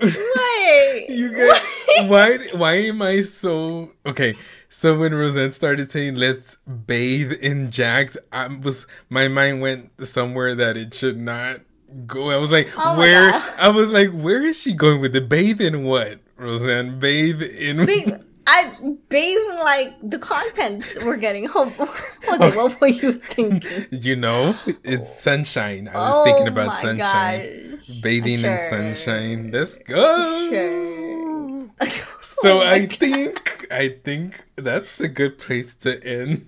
Wait. 0.00 1.06
You 1.08 1.34
guys, 1.34 1.60
why 2.08 2.38
why 2.52 2.74
am 2.74 3.00
I 3.02 3.22
so 3.22 3.92
okay? 4.06 4.36
So 4.68 4.96
when 4.98 5.12
Rosan 5.12 5.52
started 5.54 5.90
saying 5.90 6.16
"Let's 6.16 6.56
bathe 6.66 7.32
in 7.32 7.70
Jack's," 7.70 8.16
I 8.30 8.46
was 8.48 8.86
my 9.08 9.26
mind 9.28 9.62
went 9.62 10.06
somewhere 10.06 10.54
that 10.54 10.76
it 10.76 10.92
should 10.94 11.18
not 11.18 11.60
go. 12.06 12.30
I 12.30 12.36
was 12.36 12.52
like, 12.52 12.70
Oh 12.76 12.98
where? 12.98 13.32
I 13.58 13.70
was 13.70 13.90
like, 13.90 14.12
where 14.12 14.44
is 14.44 14.60
she 14.60 14.74
going 14.74 15.00
with 15.00 15.14
the 15.14 15.22
bathe 15.22 15.60
in 15.60 15.84
what? 15.84 16.20
Rosan, 16.38 16.98
bathe 17.00 17.42
in. 17.42 17.84
Ba- 17.86 18.20
I 18.50 18.72
bathe 19.10 19.36
in 19.36 19.58
like 19.58 19.94
the 20.02 20.18
content 20.18 20.96
we're 21.04 21.16
getting. 21.18 21.44
Jose, 21.48 22.56
what 22.56 22.80
were 22.80 22.86
you 22.86 23.12
thinking? 23.12 23.86
you 23.90 24.16
know, 24.16 24.54
it's 24.84 25.20
sunshine. 25.22 25.88
I 25.88 25.98
was 25.98 26.14
Oh 26.16 26.24
thinking 26.24 26.48
about 26.48 26.78
sunshine, 26.78 27.72
gosh. 27.72 28.00
bathing 28.00 28.38
Sure. 28.38 28.54
in 28.56 28.68
sunshine. 28.96 29.50
Let's 29.52 29.76
go. 29.78 30.48
Sure. 30.50 31.68
So 32.20 32.60
Oh 32.60 32.60
I 32.60 32.86
God. 32.86 32.92
think 32.98 33.66
I 33.70 33.88
think 34.04 34.44
that's 34.56 35.00
a 35.00 35.08
good 35.08 35.38
place 35.38 35.74
to 35.76 36.02
end 36.04 36.46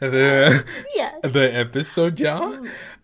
the 0.00 0.64
Yes. 0.94 1.14
the 1.22 1.54
episode, 1.54 2.18
y'all. 2.20 2.54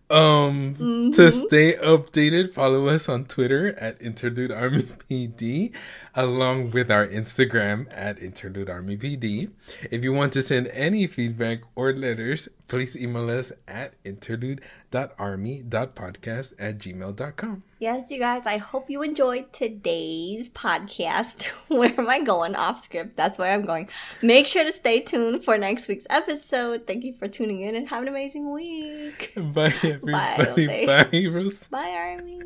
Um 0.09 0.75
Mm-hmm. 0.75 1.11
to 1.11 1.31
stay 1.31 1.73
updated, 1.77 2.51
follow 2.51 2.87
us 2.87 3.07
on 3.09 3.25
Twitter 3.25 3.77
at 3.77 4.01
Interlude 4.01 4.51
Army 4.51 4.83
PD, 5.09 5.71
along 6.19 6.71
with 6.71 6.91
our 6.91 7.07
Instagram 7.07 7.87
at 7.91 8.19
Interlude 8.19 8.69
Army 8.69 8.97
PD. 8.97 9.49
If 9.89 10.03
you 10.03 10.11
want 10.11 10.33
to 10.33 10.41
send 10.41 10.67
any 10.73 11.07
feedback 11.07 11.59
or 11.75 11.93
letters, 11.93 12.49
please 12.67 12.97
email 12.97 13.29
us 13.29 13.53
at 13.67 13.93
interlude.army.podcast 14.03 16.53
at 16.59 16.77
gmail.com. 16.77 17.63
Yes, 17.79 18.11
you 18.11 18.19
guys, 18.19 18.45
I 18.45 18.57
hope 18.57 18.89
you 18.89 19.01
enjoyed 19.01 19.53
today's 19.53 20.49
podcast. 20.49 21.43
Where 21.69 21.97
am 21.97 22.09
I 22.09 22.19
going? 22.19 22.53
Off 22.55 22.83
script. 22.83 23.15
That's 23.15 23.37
where 23.37 23.53
I'm 23.53 23.65
going. 23.65 23.87
Make 24.21 24.45
sure 24.45 24.65
to 24.65 24.73
stay 24.73 24.99
tuned 24.99 25.45
for 25.45 25.57
next 25.57 25.87
week's 25.87 26.05
episode. 26.09 26.85
Thank 26.85 27.05
you 27.05 27.13
for 27.13 27.29
tuning 27.29 27.61
in 27.61 27.75
and 27.75 27.87
have 27.87 28.01
an 28.01 28.09
amazing 28.09 28.51
week. 28.51 29.31
Bye 29.37 29.73
everybody. 29.83 30.85
Bye, 30.85 31.27
Rose. 31.31 31.65
Bye, 31.67 31.91
Army. 31.91 32.41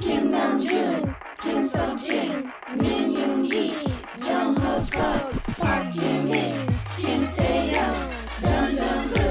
Kim 0.00 0.30
Nam 0.30 0.60
Jun, 0.60 1.14
Kim 1.40 1.62
Seok 1.62 1.98
Jin, 2.06 2.52
Min 2.76 3.12
Yoon 3.14 3.48
Gi, 3.50 3.66
Jung 4.26 4.54
Ho 4.56 4.74
Seok, 4.80 5.24
Park 5.58 5.90
Ji 5.92 6.12
Min, 6.28 6.66
Kim 6.98 7.26
Tae 7.36 7.70
Hyung, 7.70 8.00
Jeon 8.40 8.76
Jung 8.76 9.23